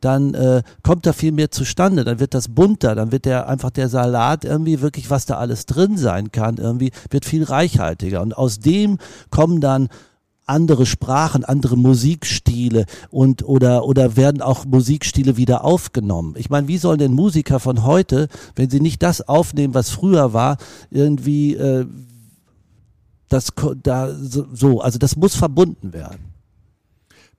dann 0.00 0.32
äh, 0.32 0.62
kommt 0.82 1.04
da 1.04 1.12
viel 1.12 1.32
mehr 1.32 1.50
zustande, 1.50 2.04
dann 2.04 2.20
wird 2.20 2.32
das 2.32 2.48
bunter, 2.48 2.94
dann 2.94 3.12
wird 3.12 3.26
der 3.26 3.50
einfach 3.50 3.68
der 3.68 3.90
Salat 3.90 4.46
irgendwie 4.46 4.80
wirklich, 4.80 5.10
was 5.10 5.26
da 5.26 5.36
alles 5.36 5.66
drin 5.66 5.98
sein 5.98 6.32
kann, 6.32 6.56
irgendwie, 6.56 6.92
wird 7.10 7.26
viel 7.26 7.44
reichhaltiger. 7.44 8.22
Und 8.22 8.34
aus 8.34 8.60
dem 8.60 8.96
kommen 9.28 9.60
dann 9.60 9.90
andere 10.48 10.86
Sprachen, 10.86 11.44
andere 11.44 11.76
Musikstile 11.76 12.86
und 13.10 13.42
oder 13.44 13.84
oder 13.84 14.16
werden 14.16 14.42
auch 14.42 14.64
Musikstile 14.64 15.36
wieder 15.36 15.64
aufgenommen. 15.64 16.34
Ich 16.36 16.50
meine, 16.50 16.68
wie 16.68 16.78
sollen 16.78 16.98
denn 16.98 17.12
Musiker 17.12 17.60
von 17.60 17.84
heute, 17.84 18.28
wenn 18.56 18.70
sie 18.70 18.80
nicht 18.80 19.02
das 19.02 19.26
aufnehmen, 19.28 19.74
was 19.74 19.90
früher 19.90 20.32
war, 20.32 20.56
irgendwie 20.90 21.54
äh, 21.54 21.86
das 23.28 23.52
da 23.82 24.14
so, 24.14 24.80
also 24.80 24.98
das 24.98 25.16
muss 25.16 25.34
verbunden 25.34 25.92
werden. 25.92 26.28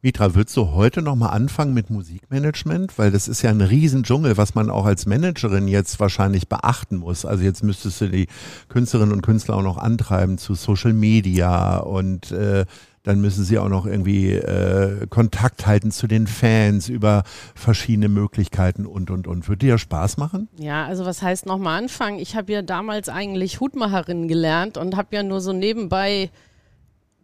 Mitra, 0.01 0.33
würdest 0.33 0.55
du 0.55 0.71
heute 0.71 1.01
nochmal 1.01 1.31
anfangen 1.31 1.73
mit 1.73 1.89
Musikmanagement? 1.89 2.97
Weil 2.97 3.11
das 3.11 3.27
ist 3.27 3.41
ja 3.41 3.49
ein 3.49 3.59
Riesendschungel, 3.59 4.37
was 4.37 4.55
man 4.55 4.69
auch 4.69 4.85
als 4.85 5.05
Managerin 5.05 5.67
jetzt 5.67 5.99
wahrscheinlich 5.99 6.47
beachten 6.47 6.95
muss. 6.95 7.25
Also 7.25 7.43
jetzt 7.43 7.65
müsstest 7.65 7.99
du 7.99 8.07
die 8.07 8.27
Künstlerinnen 8.69 9.13
und 9.13 9.23
Künstler 9.23 9.57
auch 9.57 9.61
noch 9.61 9.77
antreiben 9.77 10.37
zu 10.37 10.55
Social 10.55 10.93
Media 10.93 11.79
und 11.79 12.31
äh, 12.31 12.65
dann 13.03 13.21
müssen 13.21 13.43
sie 13.43 13.57
auch 13.57 13.69
noch 13.69 13.85
irgendwie 13.85 14.33
äh, 14.33 15.07
Kontakt 15.07 15.65
halten 15.65 15.91
zu 15.91 16.07
den 16.07 16.27
Fans 16.27 16.89
über 16.89 17.23
verschiedene 17.55 18.09
Möglichkeiten 18.09 18.85
und, 18.85 19.09
und, 19.09 19.27
und. 19.27 19.47
Würde 19.47 19.65
dir 19.65 19.77
Spaß 19.77 20.17
machen? 20.17 20.49
Ja, 20.57 20.85
also 20.85 21.05
was 21.05 21.21
heißt 21.21 21.45
nochmal 21.45 21.79
anfangen? 21.79 22.19
Ich 22.19 22.35
habe 22.35 22.51
ja 22.51 22.61
damals 22.61 23.09
eigentlich 23.09 23.59
Hutmacherin 23.59 24.27
gelernt 24.27 24.77
und 24.77 24.95
habe 24.95 25.15
ja 25.15 25.23
nur 25.23 25.41
so 25.41 25.53
nebenbei 25.53 26.29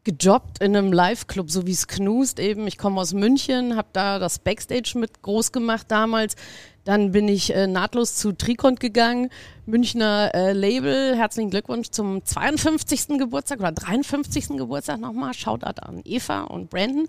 gejobbt 0.06 0.60
in 0.62 0.78
einem 0.78 0.94
Live-Club, 0.94 1.52
so 1.52 1.68
wie 1.68 1.72
es 1.72 1.88
knust 1.88 2.40
eben. 2.40 2.68
Ich 2.68 2.78
komme 2.78 3.02
aus 3.02 3.14
München, 3.14 3.76
habe 3.76 3.90
da 3.92 4.20
das 4.20 4.40
Backstage 4.40 4.94
mit 4.96 5.22
groß 5.22 5.52
gemacht 5.52 5.88
damals. 5.90 6.36
Dann 6.86 7.12
bin 7.12 7.28
ich 7.28 7.54
äh, 7.54 7.66
nahtlos 7.66 8.16
zu 8.16 8.32
Trikont 8.32 8.80
gegangen, 8.80 9.32
Münchner 9.66 10.30
äh, 10.36 10.54
Label. 10.54 11.18
Herzlichen 11.18 11.50
Glückwunsch 11.50 11.90
zum 11.90 12.24
52. 12.24 13.18
Geburtstag 13.18 13.60
oder 13.60 13.72
53. 13.72 14.50
Geburtstag 14.50 15.00
nochmal. 15.00 15.34
Shoutout 15.34 15.82
an 15.82 16.02
Eva 16.06 16.42
und 16.44 16.70
Brandon. 16.70 17.08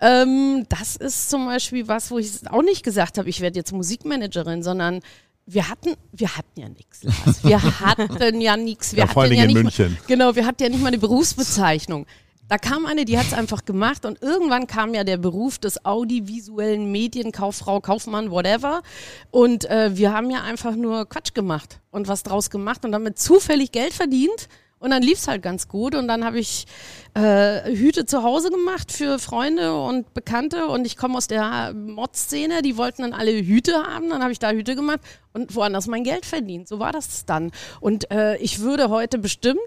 Ähm, 0.00 0.64
das 0.70 0.96
ist 0.96 1.28
zum 1.28 1.44
Beispiel 1.44 1.86
was, 1.86 2.10
wo 2.10 2.18
ich 2.18 2.30
auch 2.50 2.62
nicht 2.62 2.82
gesagt 2.82 3.18
habe, 3.18 3.28
ich 3.28 3.42
werde 3.42 3.58
jetzt 3.58 3.72
Musikmanagerin, 3.72 4.62
sondern 4.62 5.00
wir 5.44 5.68
hatten, 5.68 5.94
wir 6.12 6.36
hatten 6.36 6.60
ja 6.60 6.68
nichts, 6.68 7.02
Wir 7.42 7.62
hatten 7.80 8.40
ja 8.40 8.56
nichts. 8.56 8.92
Wir 8.92 9.00
ja, 9.00 9.06
vor 9.06 9.22
allem 9.22 9.32
ja 9.32 9.44
in 9.44 9.52
München. 9.52 9.92
Mal, 9.92 10.00
genau, 10.06 10.34
wir 10.34 10.46
hatten 10.46 10.62
ja 10.62 10.68
nicht 10.70 10.80
mal 10.80 10.88
eine 10.88 10.98
Berufsbezeichnung. 10.98 12.06
Da 12.48 12.56
kam 12.56 12.86
eine, 12.86 13.04
die 13.04 13.18
hat 13.18 13.26
es 13.26 13.34
einfach 13.34 13.66
gemacht 13.66 14.06
und 14.06 14.22
irgendwann 14.22 14.66
kam 14.66 14.94
ja 14.94 15.04
der 15.04 15.18
Beruf 15.18 15.58
des 15.58 15.84
audiovisuellen 15.84 16.90
Medienkauffrau, 16.90 17.80
Kaufmann, 17.80 18.30
whatever. 18.30 18.82
Und 19.30 19.68
äh, 19.70 19.96
wir 19.96 20.14
haben 20.14 20.30
ja 20.30 20.42
einfach 20.42 20.74
nur 20.74 21.06
Quatsch 21.06 21.34
gemacht 21.34 21.80
und 21.90 22.08
was 22.08 22.22
draus 22.22 22.48
gemacht 22.48 22.86
und 22.86 22.92
damit 22.92 23.18
zufällig 23.18 23.70
Geld 23.70 23.92
verdient. 23.92 24.48
Und 24.78 24.90
dann 24.90 25.02
lief 25.02 25.18
es 25.18 25.28
halt 25.28 25.42
ganz 25.42 25.68
gut. 25.68 25.94
Und 25.94 26.08
dann 26.08 26.24
habe 26.24 26.38
ich 26.38 26.66
äh, 27.14 27.74
Hüte 27.74 28.06
zu 28.06 28.22
Hause 28.22 28.50
gemacht 28.50 28.92
für 28.92 29.18
Freunde 29.18 29.76
und 29.76 30.14
Bekannte. 30.14 30.68
Und 30.68 30.86
ich 30.86 30.96
komme 30.96 31.16
aus 31.18 31.26
der 31.26 31.74
Mod-Szene. 31.74 32.62
Die 32.62 32.76
wollten 32.76 33.02
dann 33.02 33.12
alle 33.12 33.32
Hüte 33.32 33.74
haben. 33.74 34.08
Dann 34.10 34.22
habe 34.22 34.32
ich 34.32 34.38
da 34.38 34.52
Hüte 34.52 34.76
gemacht 34.76 35.00
und 35.32 35.54
woanders 35.54 35.88
mein 35.88 36.04
Geld 36.04 36.24
verdient. 36.24 36.68
So 36.68 36.78
war 36.78 36.92
das 36.92 37.26
dann. 37.26 37.50
Und 37.80 38.10
äh, 38.12 38.36
ich 38.36 38.60
würde 38.60 38.88
heute 38.88 39.18
bestimmt 39.18 39.58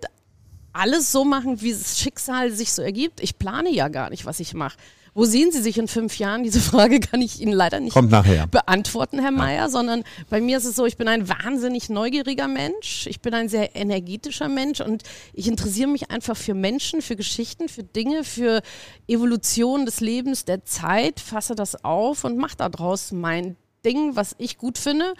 alles 0.73 1.11
so 1.11 1.23
machen, 1.25 1.61
wie 1.61 1.71
das 1.71 1.99
Schicksal 1.99 2.51
sich 2.51 2.71
so 2.73 2.81
ergibt. 2.81 3.21
Ich 3.21 3.37
plane 3.37 3.69
ja 3.69 3.87
gar 3.87 4.09
nicht, 4.09 4.25
was 4.25 4.39
ich 4.39 4.53
mache. 4.53 4.77
Wo 5.13 5.25
sehen 5.25 5.51
Sie 5.51 5.61
sich 5.61 5.77
in 5.77 5.89
fünf 5.89 6.17
Jahren? 6.19 6.43
Diese 6.43 6.59
Frage 6.61 7.01
kann 7.01 7.21
ich 7.21 7.41
Ihnen 7.41 7.51
leider 7.51 7.79
nicht 7.79 7.93
beantworten, 8.49 9.19
Herr 9.19 9.31
Mayer, 9.31 9.69
sondern 9.69 10.03
bei 10.29 10.39
mir 10.39 10.57
ist 10.57 10.65
es 10.65 10.75
so, 10.75 10.85
ich 10.85 10.95
bin 10.95 11.09
ein 11.09 11.27
wahnsinnig 11.27 11.89
neugieriger 11.89 12.47
Mensch, 12.47 13.07
ich 13.07 13.19
bin 13.19 13.33
ein 13.33 13.49
sehr 13.49 13.75
energetischer 13.75 14.47
Mensch 14.47 14.79
und 14.79 15.03
ich 15.33 15.47
interessiere 15.47 15.89
mich 15.89 16.11
einfach 16.11 16.37
für 16.37 16.53
Menschen, 16.53 17.01
für 17.01 17.17
Geschichten, 17.17 17.67
für 17.67 17.83
Dinge, 17.83 18.23
für 18.23 18.61
Evolution 19.07 19.85
des 19.85 19.99
Lebens, 19.99 20.45
der 20.45 20.63
Zeit, 20.63 21.19
fasse 21.19 21.55
das 21.55 21.83
auf 21.83 22.23
und 22.23 22.37
mache 22.37 22.55
daraus 22.55 23.11
mein 23.11 23.57
Ding, 23.83 24.15
was 24.15 24.35
ich 24.37 24.57
gut 24.57 24.77
finde 24.77 25.13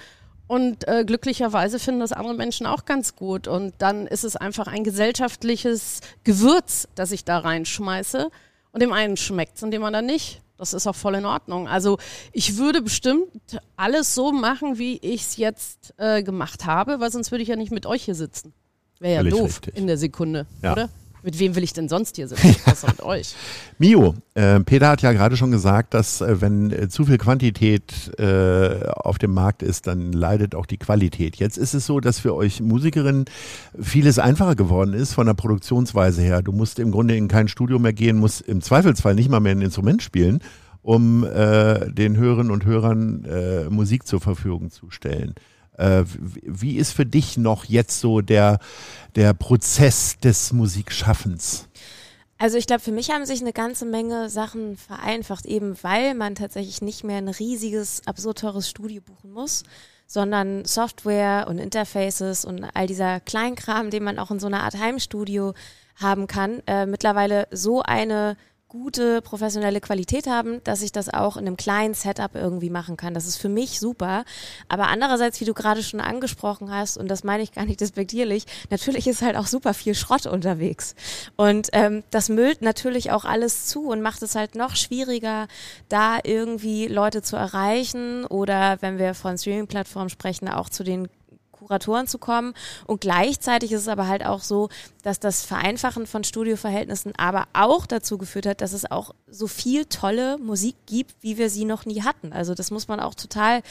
und 0.51 0.85
äh, 0.87 1.05
glücklicherweise 1.05 1.79
finden 1.79 2.01
das 2.01 2.11
andere 2.11 2.33
Menschen 2.35 2.65
auch 2.65 2.83
ganz 2.83 3.15
gut. 3.15 3.47
Und 3.47 3.73
dann 3.77 4.05
ist 4.05 4.25
es 4.25 4.35
einfach 4.35 4.67
ein 4.67 4.83
gesellschaftliches 4.83 6.01
Gewürz, 6.25 6.89
das 6.95 7.13
ich 7.13 7.23
da 7.23 7.37
reinschmeiße. 7.37 8.29
Und 8.73 8.81
dem 8.81 8.91
einen 8.91 9.15
schmeckt 9.15 9.55
es 9.57 9.63
und 9.63 9.71
dem 9.71 9.83
anderen 9.85 10.05
nicht. 10.05 10.41
Das 10.57 10.73
ist 10.73 10.87
auch 10.87 10.95
voll 10.95 11.15
in 11.15 11.25
Ordnung. 11.25 11.69
Also 11.69 11.97
ich 12.33 12.57
würde 12.57 12.81
bestimmt 12.81 13.29
alles 13.77 14.13
so 14.13 14.33
machen, 14.33 14.77
wie 14.77 14.97
ich 14.97 15.21
es 15.21 15.37
jetzt 15.37 15.93
äh, 15.97 16.21
gemacht 16.21 16.65
habe, 16.65 16.99
weil 16.99 17.11
sonst 17.11 17.31
würde 17.31 17.43
ich 17.43 17.47
ja 17.49 17.55
nicht 17.55 17.71
mit 17.71 17.85
euch 17.85 18.03
hier 18.03 18.15
sitzen. 18.15 18.53
Wäre 18.99 19.13
ja 19.13 19.19
Völlig 19.21 19.33
doof 19.33 19.57
richtig. 19.63 19.77
in 19.77 19.87
der 19.87 19.97
Sekunde, 19.97 20.45
Ja. 20.61 20.73
oder? 20.73 20.89
Mit 21.23 21.37
wem 21.39 21.55
will 21.55 21.63
ich 21.63 21.73
denn 21.73 21.87
sonst 21.87 22.15
hier 22.15 22.27
sitzen? 22.27 22.55
Außer 22.65 22.87
mit 22.87 23.01
euch. 23.03 23.35
Mio, 23.77 24.15
äh, 24.33 24.59
Peter 24.61 24.89
hat 24.89 25.01
ja 25.01 25.11
gerade 25.11 25.37
schon 25.37 25.51
gesagt, 25.51 25.93
dass 25.93 26.21
äh, 26.21 26.41
wenn 26.41 26.71
äh, 26.71 26.89
zu 26.89 27.05
viel 27.05 27.17
Quantität 27.17 28.17
äh, 28.17 28.85
auf 28.87 29.19
dem 29.19 29.33
Markt 29.33 29.61
ist, 29.61 29.87
dann 29.87 30.11
leidet 30.11 30.55
auch 30.55 30.65
die 30.65 30.77
Qualität. 30.77 31.35
Jetzt 31.35 31.57
ist 31.57 31.73
es 31.73 31.85
so, 31.85 31.99
dass 31.99 32.19
für 32.19 32.35
euch 32.35 32.61
Musikerinnen 32.61 33.25
vieles 33.79 34.17
einfacher 34.17 34.55
geworden 34.55 34.93
ist 34.93 35.13
von 35.13 35.27
der 35.27 35.35
Produktionsweise 35.35 36.21
her. 36.21 36.41
Du 36.41 36.51
musst 36.51 36.79
im 36.79 36.91
Grunde 36.91 37.15
in 37.15 37.27
kein 37.27 37.47
Studio 37.47 37.77
mehr 37.77 37.93
gehen, 37.93 38.17
musst 38.17 38.41
im 38.41 38.61
Zweifelsfall 38.61 39.13
nicht 39.13 39.29
mal 39.29 39.39
mehr 39.39 39.53
ein 39.53 39.61
Instrument 39.61 40.01
spielen, 40.01 40.39
um 40.81 41.23
äh, 41.23 41.91
den 41.91 42.17
Hörerinnen 42.17 42.51
und 42.51 42.65
Hörern 42.65 43.25
äh, 43.25 43.69
Musik 43.69 44.07
zur 44.07 44.21
Verfügung 44.21 44.71
zu 44.71 44.89
stellen. 44.89 45.35
Äh, 45.81 46.05
wie- 46.43 46.77
ist 46.77 46.91
für 46.93 47.05
dich 47.05 47.37
noch 47.37 47.65
jetzt 47.65 47.99
so 47.99 48.21
der, 48.21 48.59
der 49.15 49.33
Prozess 49.33 50.17
des 50.19 50.53
Musikschaffens? 50.53 51.67
Also 52.37 52.57
ich 52.57 52.65
glaube, 52.65 52.81
für 52.81 52.91
mich 52.91 53.11
haben 53.11 53.25
sich 53.25 53.41
eine 53.41 53.53
ganze 53.53 53.85
Menge 53.85 54.29
Sachen 54.29 54.75
vereinfacht, 54.77 55.45
eben 55.45 55.75
weil 55.83 56.15
man 56.15 56.35
tatsächlich 56.35 56.81
nicht 56.81 57.03
mehr 57.03 57.17
ein 57.17 57.27
riesiges, 57.27 58.01
absurd 58.07 58.39
teures 58.39 58.67
Studio 58.69 59.01
buchen 59.01 59.31
muss, 59.31 59.63
sondern 60.07 60.65
Software 60.65 61.45
und 61.47 61.57
Interfaces 61.59 62.43
und 62.45 62.63
all 62.73 62.87
dieser 62.87 63.19
Kleinkram, 63.19 63.91
den 63.91 64.03
man 64.03 64.17
auch 64.19 64.31
in 64.31 64.39
so 64.39 64.47
einer 64.47 64.63
Art 64.63 64.77
Heimstudio 64.77 65.53
haben 65.95 66.25
kann, 66.27 66.63
äh, 66.67 66.85
mittlerweile 66.85 67.47
so 67.51 67.81
eine 67.83 68.35
gute 68.71 69.21
professionelle 69.21 69.81
Qualität 69.81 70.27
haben, 70.27 70.63
dass 70.63 70.81
ich 70.81 70.93
das 70.93 71.13
auch 71.13 71.35
in 71.35 71.45
einem 71.45 71.57
kleinen 71.57 71.93
Setup 71.93 72.35
irgendwie 72.35 72.69
machen 72.69 72.95
kann. 72.95 73.13
Das 73.13 73.27
ist 73.27 73.35
für 73.35 73.49
mich 73.49 73.81
super. 73.81 74.23
Aber 74.69 74.87
andererseits, 74.87 75.41
wie 75.41 75.45
du 75.45 75.53
gerade 75.53 75.83
schon 75.83 75.99
angesprochen 75.99 76.73
hast, 76.73 76.97
und 76.97 77.09
das 77.09 77.25
meine 77.25 77.43
ich 77.43 77.51
gar 77.51 77.65
nicht 77.65 77.81
despektierlich, 77.81 78.45
natürlich 78.69 79.07
ist 79.07 79.23
halt 79.23 79.35
auch 79.35 79.47
super 79.47 79.73
viel 79.73 79.93
Schrott 79.93 80.25
unterwegs. 80.25 80.95
Und 81.35 81.67
ähm, 81.73 82.05
das 82.11 82.29
müllt 82.29 82.61
natürlich 82.61 83.11
auch 83.11 83.25
alles 83.25 83.65
zu 83.65 83.89
und 83.89 84.01
macht 84.01 84.21
es 84.21 84.35
halt 84.35 84.55
noch 84.55 84.77
schwieriger, 84.77 85.49
da 85.89 86.19
irgendwie 86.23 86.87
Leute 86.87 87.21
zu 87.21 87.35
erreichen 87.35 88.25
oder 88.25 88.77
wenn 88.79 88.97
wir 88.97 89.15
von 89.15 89.37
Streaming-Plattformen 89.37 90.09
sprechen, 90.09 90.47
auch 90.47 90.69
zu 90.69 90.85
den 90.85 91.09
Kuratoren 91.61 92.07
zu 92.07 92.17
kommen. 92.17 92.53
Und 92.85 93.01
gleichzeitig 93.01 93.71
ist 93.71 93.81
es 93.81 93.87
aber 93.87 94.07
halt 94.07 94.25
auch 94.25 94.41
so, 94.41 94.69
dass 95.03 95.19
das 95.19 95.43
Vereinfachen 95.43 96.07
von 96.07 96.23
Studioverhältnissen 96.23 97.13
aber 97.17 97.47
auch 97.53 97.85
dazu 97.85 98.17
geführt 98.17 98.45
hat, 98.45 98.61
dass 98.61 98.73
es 98.73 98.89
auch 98.89 99.13
so 99.27 99.47
viel 99.47 99.85
tolle 99.85 100.37
Musik 100.37 100.75
gibt, 100.85 101.15
wie 101.21 101.37
wir 101.37 101.49
sie 101.49 101.65
noch 101.65 101.85
nie 101.85 102.03
hatten. 102.03 102.33
Also 102.33 102.53
das 102.53 102.71
muss 102.71 102.87
man 102.87 102.99
auch 102.99 103.15
total 103.15 103.61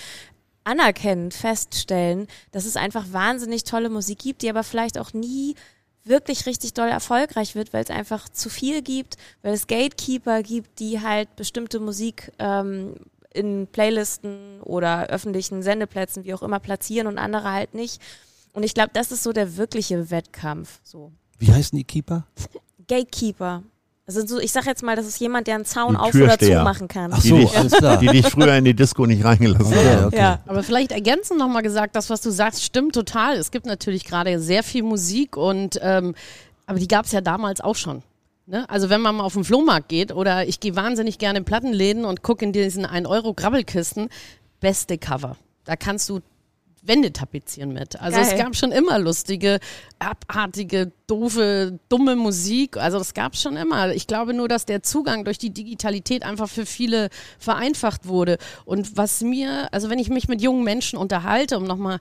anerkennend 0.65 1.35
feststellen, 1.35 2.29
dass 2.53 2.65
es 2.65 2.77
einfach 2.77 3.07
wahnsinnig 3.13 3.65
tolle 3.65 3.89
Musik 3.89 4.19
gibt, 4.19 4.43
die 4.43 4.51
aber 4.51 4.63
vielleicht 4.63 4.99
auch 4.99 5.13
nie 5.13 5.55
wirklich 6.05 6.47
richtig 6.47 6.75
doll 6.75 6.89
erfolgreich 6.89 7.55
wird, 7.55 7.73
weil 7.73 7.85
es 7.85 7.91
einfach 7.91 8.29
zu 8.29 8.49
viel 8.49 8.83
gibt, 8.83 9.17
weil 9.43 9.55
es 9.55 9.67
Gatekeeper 9.67 10.43
gibt, 10.43 10.79
die 10.79 11.01
halt 11.01 11.35
bestimmte 11.37 11.81
Musik 11.81 12.33
ähm, 12.39 12.95
in 13.33 13.67
Playlisten 13.71 14.61
oder 14.63 15.07
öffentlichen 15.09 15.63
Sendeplätzen, 15.63 16.25
wie 16.25 16.35
auch 16.35 16.43
immer, 16.43 16.59
platzieren 16.61 17.07
und 17.07 17.19
andere 17.19 17.53
halt 17.53 17.75
nicht. 17.75 18.01
Und 18.53 18.63
ich 18.65 18.75
glaube, 18.75 18.91
das 18.93 19.13
ist 19.13 19.23
so 19.23 19.33
der 19.33 19.57
wirkliche 19.57 20.11
Wettkampf. 20.11 20.81
So. 20.83 21.13
Wie 21.39 21.53
heißen 21.53 21.77
die 21.77 21.85
Keeper? 21.85 22.25
Gatekeeper. 22.89 23.63
Also 24.07 24.27
so, 24.27 24.41
ich 24.41 24.51
sag 24.51 24.67
jetzt 24.67 24.83
mal, 24.83 24.97
das 24.97 25.07
ist 25.07 25.21
jemand, 25.21 25.47
der 25.47 25.55
einen 25.55 25.65
Zaun 25.65 25.93
Die 25.93 25.97
auf 26.01 26.15
oder 26.15 26.37
zu 26.37 26.53
machen 26.65 26.89
kann. 26.89 27.13
Ach 27.13 27.23
Die 27.23 27.29
so, 27.29 27.37
dich- 27.37 27.57
alles 27.57 27.73
klar. 27.75 27.97
die 27.99 28.09
dich 28.09 28.27
früher 28.27 28.53
in 28.57 28.65
die 28.65 28.75
Disco 28.75 29.07
nicht 29.07 29.25
reingelassen 29.25 29.67
Okay, 29.67 29.95
haben. 29.97 30.05
okay. 30.07 30.17
Ja. 30.19 30.41
Aber 30.47 30.65
vielleicht 30.65 30.91
ergänzen 30.91 31.39
nochmal 31.39 31.63
gesagt, 31.63 31.95
das, 31.95 32.11
was 32.11 32.21
du 32.21 32.31
sagst, 32.31 32.65
stimmt 32.65 32.95
total. 32.97 33.37
Es 33.37 33.53
gibt 33.53 33.67
natürlich 33.67 34.05
gerade 34.05 34.41
sehr 34.41 34.65
viel 34.65 34.83
Musik 34.83 35.37
und 35.37 35.79
ähm, 35.81 36.17
aber 36.67 36.81
die 36.81 36.89
gab 36.89 37.05
es 37.07 37.13
ja 37.13 37.21
damals 37.21 37.61
auch 37.61 37.77
schon. 37.77 38.03
Ne? 38.51 38.69
Also 38.69 38.91
wenn 38.91 39.01
man 39.01 39.15
mal 39.15 39.23
auf 39.23 39.35
den 39.35 39.45
Flohmarkt 39.45 39.89
geht 39.89 40.11
oder 40.11 40.45
ich 40.45 40.59
gehe 40.59 40.75
wahnsinnig 40.75 41.19
gerne 41.19 41.39
in 41.39 41.45
Plattenläden 41.45 42.05
und 42.05 42.23
gucke 42.23 42.45
in 42.45 42.53
diesen 42.53 42.85
1-Euro-Grabbelkisten, 42.85 44.09
beste 44.59 44.99
Cover. 44.99 45.37
Da 45.65 45.77
kannst 45.77 46.09
du 46.09 46.19
Wände 46.83 47.13
tapezieren 47.13 47.73
mit. 47.73 48.01
Also 48.01 48.19
es 48.19 48.31
Geil. 48.31 48.39
gab 48.39 48.57
schon 48.57 48.73
immer 48.73 48.99
lustige, 48.99 49.61
abartige, 50.01 50.91
doofe, 51.07 51.79
dumme 51.89 52.17
Musik. 52.17 52.77
Also 52.77 52.99
das 52.99 53.15
gab 53.15 53.35
es 53.35 53.43
schon 53.43 53.57
immer. 53.57 53.93
Ich 53.95 54.09
glaube 54.09 54.35
nur, 54.35 54.49
dass 54.49 54.65
der 54.67 54.83
Zugang 54.83 55.25
durch 55.25 55.39
die 55.39 55.51
Digitalität 55.51 56.25
einfach 56.25 56.49
für 56.49 56.67
viele 56.67 57.11
vereinfacht 57.39 58.09
wurde. 58.09 58.37
Und 58.65 58.97
was 58.97 59.21
mir, 59.21 59.73
also 59.73 59.91
wenn 59.91 60.01
ich 60.01 60.09
mich 60.09 60.27
mit 60.27 60.43
jungen 60.43 60.65
Menschen 60.65 60.99
unterhalte, 60.99 61.57
um 61.57 61.65
nochmal 61.65 62.01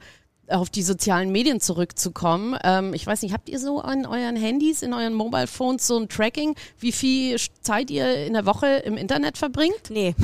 auf 0.49 0.69
die 0.69 0.83
sozialen 0.83 1.31
Medien 1.31 1.59
zurückzukommen. 1.59 2.57
Ähm, 2.63 2.93
ich 2.93 3.05
weiß 3.05 3.21
nicht, 3.21 3.33
habt 3.33 3.49
ihr 3.49 3.59
so 3.59 3.81
an 3.81 4.05
euren 4.05 4.35
Handys, 4.35 4.81
in 4.81 4.93
euren 4.93 5.13
Mobile 5.13 5.47
Phones 5.47 5.87
so 5.87 5.97
ein 5.97 6.09
Tracking, 6.09 6.55
wie 6.79 6.91
viel 6.91 7.37
Zeit 7.61 7.89
ihr 7.89 8.25
in 8.25 8.33
der 8.33 8.45
Woche 8.45 8.67
im 8.67 8.97
Internet 8.97 9.37
verbringt? 9.37 9.89
Nee. 9.89 10.15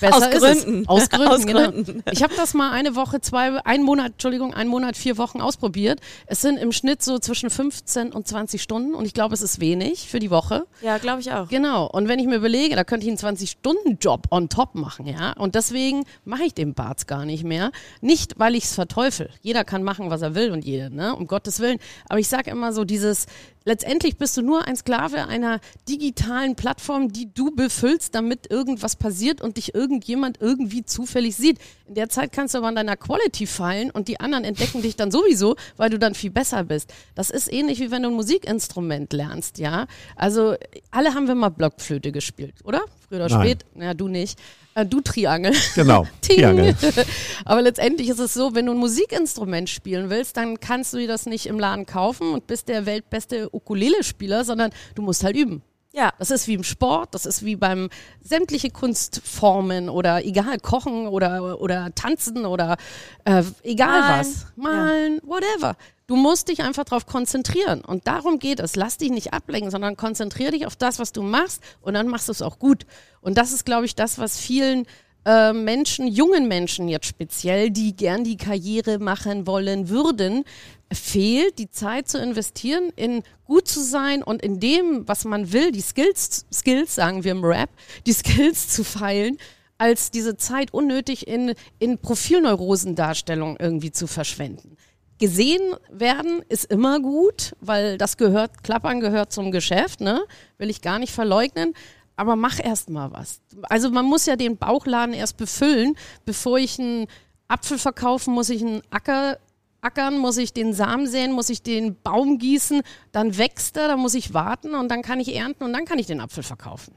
Besser 0.00 0.16
Aus 0.16 0.26
ist 0.26 0.64
Gründen. 0.64 0.88
Aus 0.88 1.08
Gründen, 1.10 1.28
Aus 1.28 1.46
genau. 1.46 1.70
Gründen. 1.70 2.02
Ich 2.10 2.22
habe 2.22 2.34
das 2.36 2.54
mal 2.54 2.72
eine 2.72 2.96
Woche, 2.96 3.20
zwei, 3.20 3.58
einen 3.64 3.84
Monat, 3.84 4.12
Entschuldigung, 4.12 4.54
einen 4.54 4.70
Monat, 4.70 4.96
vier 4.96 5.18
Wochen 5.18 5.40
ausprobiert. 5.40 6.00
Es 6.26 6.40
sind 6.40 6.58
im 6.58 6.72
Schnitt 6.72 7.02
so 7.02 7.18
zwischen 7.18 7.50
15 7.50 8.12
und 8.12 8.28
20 8.28 8.62
Stunden 8.62 8.94
und 8.94 9.06
ich 9.06 9.14
glaube, 9.14 9.34
es 9.34 9.42
ist 9.42 9.60
wenig 9.60 10.08
für 10.08 10.18
die 10.18 10.30
Woche. 10.30 10.66
Ja, 10.82 10.98
glaube 10.98 11.20
ich 11.20 11.32
auch. 11.32 11.48
Genau. 11.48 11.86
Und 11.86 12.08
wenn 12.08 12.18
ich 12.18 12.26
mir 12.26 12.36
überlege, 12.36 12.76
da 12.76 12.84
könnte 12.84 13.06
ich 13.06 13.10
einen 13.10 13.36
20-Stunden-Job 13.36 14.26
on 14.30 14.48
top 14.48 14.74
machen, 14.74 15.06
ja. 15.06 15.32
Und 15.32 15.54
deswegen 15.54 16.04
mache 16.24 16.44
ich 16.44 16.54
den 16.54 16.74
Barts 16.74 17.06
gar 17.06 17.24
nicht 17.24 17.44
mehr. 17.44 17.70
Nicht, 18.00 18.38
weil 18.38 18.54
ich 18.54 18.64
es 18.64 18.74
verteufel. 18.74 19.30
Jeder 19.40 19.64
kann 19.64 19.82
machen, 19.82 20.10
was 20.10 20.22
er 20.22 20.34
will 20.34 20.50
und 20.50 20.64
jede, 20.64 20.94
ne? 20.94 21.14
Um 21.14 21.26
Gottes 21.26 21.60
Willen. 21.60 21.78
Aber 22.08 22.18
ich 22.18 22.28
sage 22.28 22.50
immer 22.50 22.72
so, 22.72 22.84
dieses 22.84 23.26
letztendlich 23.66 24.16
bist 24.16 24.34
du 24.38 24.42
nur 24.42 24.66
ein 24.66 24.76
Sklave 24.76 25.26
einer 25.26 25.60
digitalen 25.86 26.56
Plattform, 26.56 27.12
die 27.12 27.34
du 27.34 27.50
befüllst, 27.54 28.14
damit 28.14 28.50
irgendwas 28.50 28.96
passiert 28.96 29.42
und 29.42 29.58
dich 29.58 29.74
irgendjemand 29.74 30.40
irgendwie 30.40 30.84
zufällig 30.84 31.36
sieht. 31.36 31.58
In 31.86 31.94
der 31.94 32.08
Zeit 32.08 32.32
kannst 32.32 32.54
du 32.54 32.58
aber 32.58 32.68
an 32.68 32.76
deiner 32.76 32.96
Quality 32.96 33.46
fallen 33.46 33.90
und 33.90 34.08
die 34.08 34.18
anderen 34.20 34.44
entdecken 34.44 34.80
dich 34.80 34.96
dann 34.96 35.10
sowieso, 35.10 35.56
weil 35.76 35.90
du 35.90 35.98
dann 35.98 36.14
viel 36.14 36.30
besser 36.30 36.64
bist. 36.64 36.94
Das 37.14 37.28
ist 37.28 37.52
ähnlich 37.52 37.80
wie 37.80 37.90
wenn 37.90 38.02
du 38.02 38.08
ein 38.08 38.14
Musikinstrument 38.14 39.12
lernst, 39.12 39.58
ja. 39.58 39.86
Also 40.14 40.54
alle 40.90 41.14
haben 41.14 41.28
wir 41.28 41.34
mal 41.34 41.50
Blockflöte 41.50 42.12
gespielt, 42.12 42.54
oder? 42.64 42.82
Früher 43.08 43.24
oder 43.24 43.38
Nein. 43.38 43.46
spät? 43.46 43.64
Ja, 43.74 43.94
du 43.94 44.08
nicht. 44.08 44.38
Äh, 44.74 44.84
du 44.84 45.00
Triangel. 45.00 45.54
Genau. 45.74 46.06
Triangel. 46.20 46.74
Aber 47.44 47.62
letztendlich 47.62 48.08
ist 48.08 48.18
es 48.18 48.34
so, 48.34 48.54
wenn 48.54 48.66
du 48.66 48.72
ein 48.72 48.78
Musikinstrument 48.78 49.70
spielen 49.70 50.10
willst, 50.10 50.36
dann 50.36 50.60
kannst 50.60 50.92
du 50.92 50.98
dir 50.98 51.08
das 51.08 51.26
nicht 51.26 51.46
im 51.46 51.58
Laden 51.58 51.86
kaufen 51.86 52.32
und 52.32 52.46
bist 52.46 52.68
der 52.68 52.84
weltbeste 52.86 53.48
Ukulele-Spieler, 53.54 54.44
sondern 54.44 54.70
du 54.94 55.02
musst 55.02 55.24
halt 55.24 55.36
üben. 55.36 55.62
Ja. 55.96 56.12
Das 56.18 56.30
ist 56.30 56.46
wie 56.46 56.54
im 56.54 56.62
Sport, 56.62 57.14
das 57.14 57.24
ist 57.24 57.42
wie 57.42 57.56
beim 57.56 57.88
sämtliche 58.20 58.68
Kunstformen 58.68 59.88
oder 59.88 60.22
egal, 60.26 60.58
kochen 60.58 61.06
oder, 61.06 61.58
oder 61.58 61.90
tanzen 61.94 62.44
oder 62.44 62.76
äh, 63.24 63.42
egal 63.62 64.00
Malen. 64.00 64.18
was. 64.18 64.46
Malen, 64.56 65.20
whatever. 65.24 65.74
Du 66.08 66.14
musst 66.14 66.48
dich 66.48 66.62
einfach 66.62 66.84
darauf 66.84 67.06
konzentrieren. 67.06 67.80
Und 67.80 68.06
darum 68.06 68.38
geht 68.38 68.60
es. 68.60 68.76
Lass 68.76 68.96
dich 68.96 69.10
nicht 69.10 69.32
ablenken, 69.32 69.72
sondern 69.72 69.96
konzentriere 69.96 70.52
dich 70.52 70.66
auf 70.66 70.76
das, 70.76 71.00
was 71.00 71.10
du 71.12 71.22
machst 71.22 71.62
und 71.80 71.94
dann 71.94 72.06
machst 72.06 72.28
du 72.28 72.32
es 72.32 72.42
auch 72.42 72.58
gut. 72.60 72.86
Und 73.20 73.36
das 73.36 73.52
ist, 73.52 73.64
glaube 73.64 73.86
ich, 73.86 73.96
das, 73.96 74.18
was 74.18 74.38
vielen 74.38 74.86
äh, 75.24 75.52
Menschen, 75.52 76.06
jungen 76.06 76.46
Menschen 76.46 76.86
jetzt 76.86 77.06
speziell, 77.06 77.70
die 77.70 77.96
gern 77.96 78.22
die 78.22 78.36
Karriere 78.36 79.00
machen 79.00 79.48
wollen 79.48 79.88
würden, 79.88 80.44
fehlt, 80.92 81.58
die 81.58 81.70
Zeit 81.72 82.08
zu 82.08 82.18
investieren, 82.18 82.92
in 82.94 83.24
gut 83.44 83.66
zu 83.66 83.82
sein 83.82 84.22
und 84.22 84.42
in 84.42 84.60
dem, 84.60 85.08
was 85.08 85.24
man 85.24 85.52
will, 85.52 85.72
die 85.72 85.80
Skills, 85.80 86.46
Skills, 86.52 86.94
sagen 86.94 87.24
wir 87.24 87.32
im 87.32 87.44
Rap, 87.44 87.70
die 88.06 88.12
Skills 88.12 88.68
zu 88.68 88.84
feilen, 88.84 89.38
als 89.78 90.12
diese 90.12 90.36
Zeit 90.36 90.72
unnötig 90.72 91.26
in, 91.26 91.54
in 91.80 91.98
Profilneurosendarstellung 91.98 93.56
irgendwie 93.58 93.90
zu 93.90 94.06
verschwenden. 94.06 94.75
Gesehen 95.18 95.62
werden 95.90 96.42
ist 96.48 96.64
immer 96.66 97.00
gut, 97.00 97.54
weil 97.60 97.96
das 97.96 98.16
gehört, 98.16 98.62
Klappern 98.62 99.00
gehört 99.00 99.32
zum 99.32 99.50
Geschäft, 99.50 100.00
ne? 100.00 100.20
Will 100.58 100.68
ich 100.70 100.82
gar 100.82 100.98
nicht 100.98 101.12
verleugnen. 101.12 101.72
Aber 102.16 102.34
mach 102.36 102.58
erst 102.62 102.88
mal 102.90 103.12
was. 103.12 103.40
Also 103.62 103.90
man 103.90 104.04
muss 104.06 104.24
ja 104.26 104.36
den 104.36 104.56
Bauchladen 104.56 105.14
erst 105.14 105.36
befüllen, 105.36 105.94
bevor 106.24 106.58
ich 106.58 106.78
einen 106.78 107.06
Apfel 107.48 107.78
verkaufen, 107.78 108.32
muss 108.34 108.48
ich 108.50 108.62
einen 108.62 108.82
Acker 108.90 109.38
ackern, 109.82 110.18
muss 110.18 110.36
ich 110.38 110.52
den 110.52 110.72
Samen 110.72 111.06
säen, 111.06 111.30
muss 111.32 111.48
ich 111.50 111.62
den 111.62 111.94
Baum 112.02 112.38
gießen, 112.38 112.80
dann 113.12 113.38
wächst 113.38 113.76
er, 113.76 113.86
dann 113.88 114.00
muss 114.00 114.14
ich 114.14 114.34
warten 114.34 114.74
und 114.74 114.88
dann 114.90 115.02
kann 115.02 115.20
ich 115.20 115.34
ernten 115.36 115.62
und 115.62 115.72
dann 115.72 115.84
kann 115.84 115.98
ich 115.98 116.06
den 116.06 116.20
Apfel 116.20 116.42
verkaufen. 116.42 116.94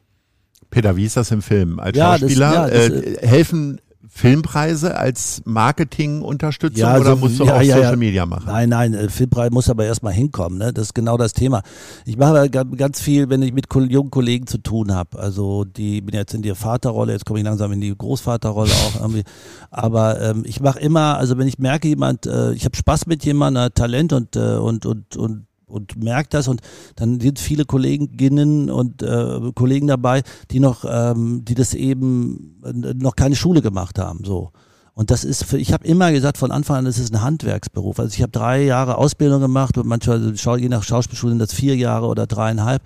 Peter, 0.72 0.96
wie 0.96 1.06
ist 1.06 1.16
das 1.18 1.30
im 1.32 1.42
Film? 1.44 1.80
Als 1.80 1.96
Ja, 1.98 2.12
das- 2.14 2.22
Schauspieler 2.22 2.54
ja, 2.54 2.68
das, 2.70 2.90
äh, 2.90 3.28
helfen 3.28 3.80
Filmpreise 4.12 4.98
als 4.98 5.42
Marketingunterstützung 5.46 6.80
Ja, 6.80 6.98
oder 6.98 7.12
also, 7.12 7.16
musst 7.18 7.40
du 7.40 7.46
ja, 7.46 7.58
auch 7.58 7.62
ja, 7.62 7.76
Social. 7.76 7.96
Media 7.96 8.26
machen? 8.26 8.46
Nein, 8.48 8.70
nein, 8.70 8.94
äh, 8.96 9.08
Filmpreis 9.08 9.52
muss 9.52 9.70
aber 9.70 9.86
erstmal 9.86 10.14
hinkommen, 10.14 10.58
ne? 10.58 10.74
Das 10.74 10.88
ist 10.88 10.94
genau 10.96 11.16
das 11.16 11.34
Thema. 11.34 11.62
Ich 12.06 12.18
mache 12.18 12.50
ganz 12.50 13.00
viel, 13.00 13.30
wenn 13.30 13.44
ich 13.44 13.54
mit 13.54 13.68
jungen 13.74 14.10
Kollegen 14.10 14.48
zu 14.48 14.58
tun 14.58 14.94
habe. 14.94 15.20
Also 15.20 15.64
die 15.64 16.02
bin 16.02 16.16
jetzt 16.16 16.34
in 16.34 16.42
die 16.42 16.54
Vaterrolle, 16.56 17.14
jetzt 17.14 17.26
komme 17.26 17.40
ich 17.40 17.46
langsam 17.46 17.72
in 17.72 17.82
die 17.82 17.96
Großvaterrolle 17.96 18.72
auch 18.72 19.02
irgendwie. 19.02 19.24
Aber 19.70 20.20
ähm, 20.20 20.44
ich 20.46 20.60
mache 20.60 20.80
immer, 20.80 21.18
also 21.18 21.38
wenn 21.38 21.48
ich 21.48 21.60
merke, 21.60 21.88
jemand, 21.88 22.26
äh, 22.26 22.52
ich 22.54 22.66
habe 22.66 22.76
Spaß 22.76 23.06
mit 23.06 23.24
jemandem, 23.24 23.64
hat 23.64 23.76
Talent 23.76 24.12
und 24.12 24.36
äh, 24.36 24.56
und 24.58 24.88
und 24.88 25.16
und 25.18 25.46
und 25.70 26.04
merkt 26.04 26.34
das 26.34 26.48
und 26.48 26.62
dann 26.96 27.20
sind 27.20 27.40
viele 27.40 27.66
Kolleginnen 27.66 28.70
und 28.70 29.02
äh, 29.02 29.52
Kollegen 29.56 29.88
dabei, 29.88 30.24
die 30.52 30.60
noch, 30.60 30.86
ähm, 30.90 31.46
die 31.46 31.56
das 31.56 31.74
eben 31.74 32.60
äh, 32.66 32.94
noch 32.96 33.16
keine 33.16 33.36
Schule 33.36 33.62
gemacht 33.62 34.00
haben, 34.00 34.24
so. 34.26 34.52
Und 34.94 35.12
das 35.12 35.24
ist 35.24 35.46
für, 35.46 35.58
ich 35.58 35.72
habe 35.72 35.88
immer 35.88 36.12
gesagt 36.12 36.38
von 36.38 36.52
Anfang 36.52 36.78
an, 36.78 36.86
das 36.86 37.00
ist 37.00 37.14
ein 37.14 37.22
Handwerksberuf. 37.22 38.00
Also 38.02 38.14
ich 38.14 38.22
habe 38.22 38.34
drei 38.34 38.64
Jahre 38.64 38.98
Ausbildung 38.98 39.40
gemacht 39.40 39.78
und 39.78 39.88
manchmal, 39.88 40.36
schau- 40.36 40.58
je 40.58 40.68
nach 40.68 40.84
Schauspielschule 40.84 41.32
sind 41.32 41.40
das 41.40 41.54
vier 41.54 41.78
Jahre 41.78 42.08
oder 42.08 42.28
dreieinhalb. 42.28 42.82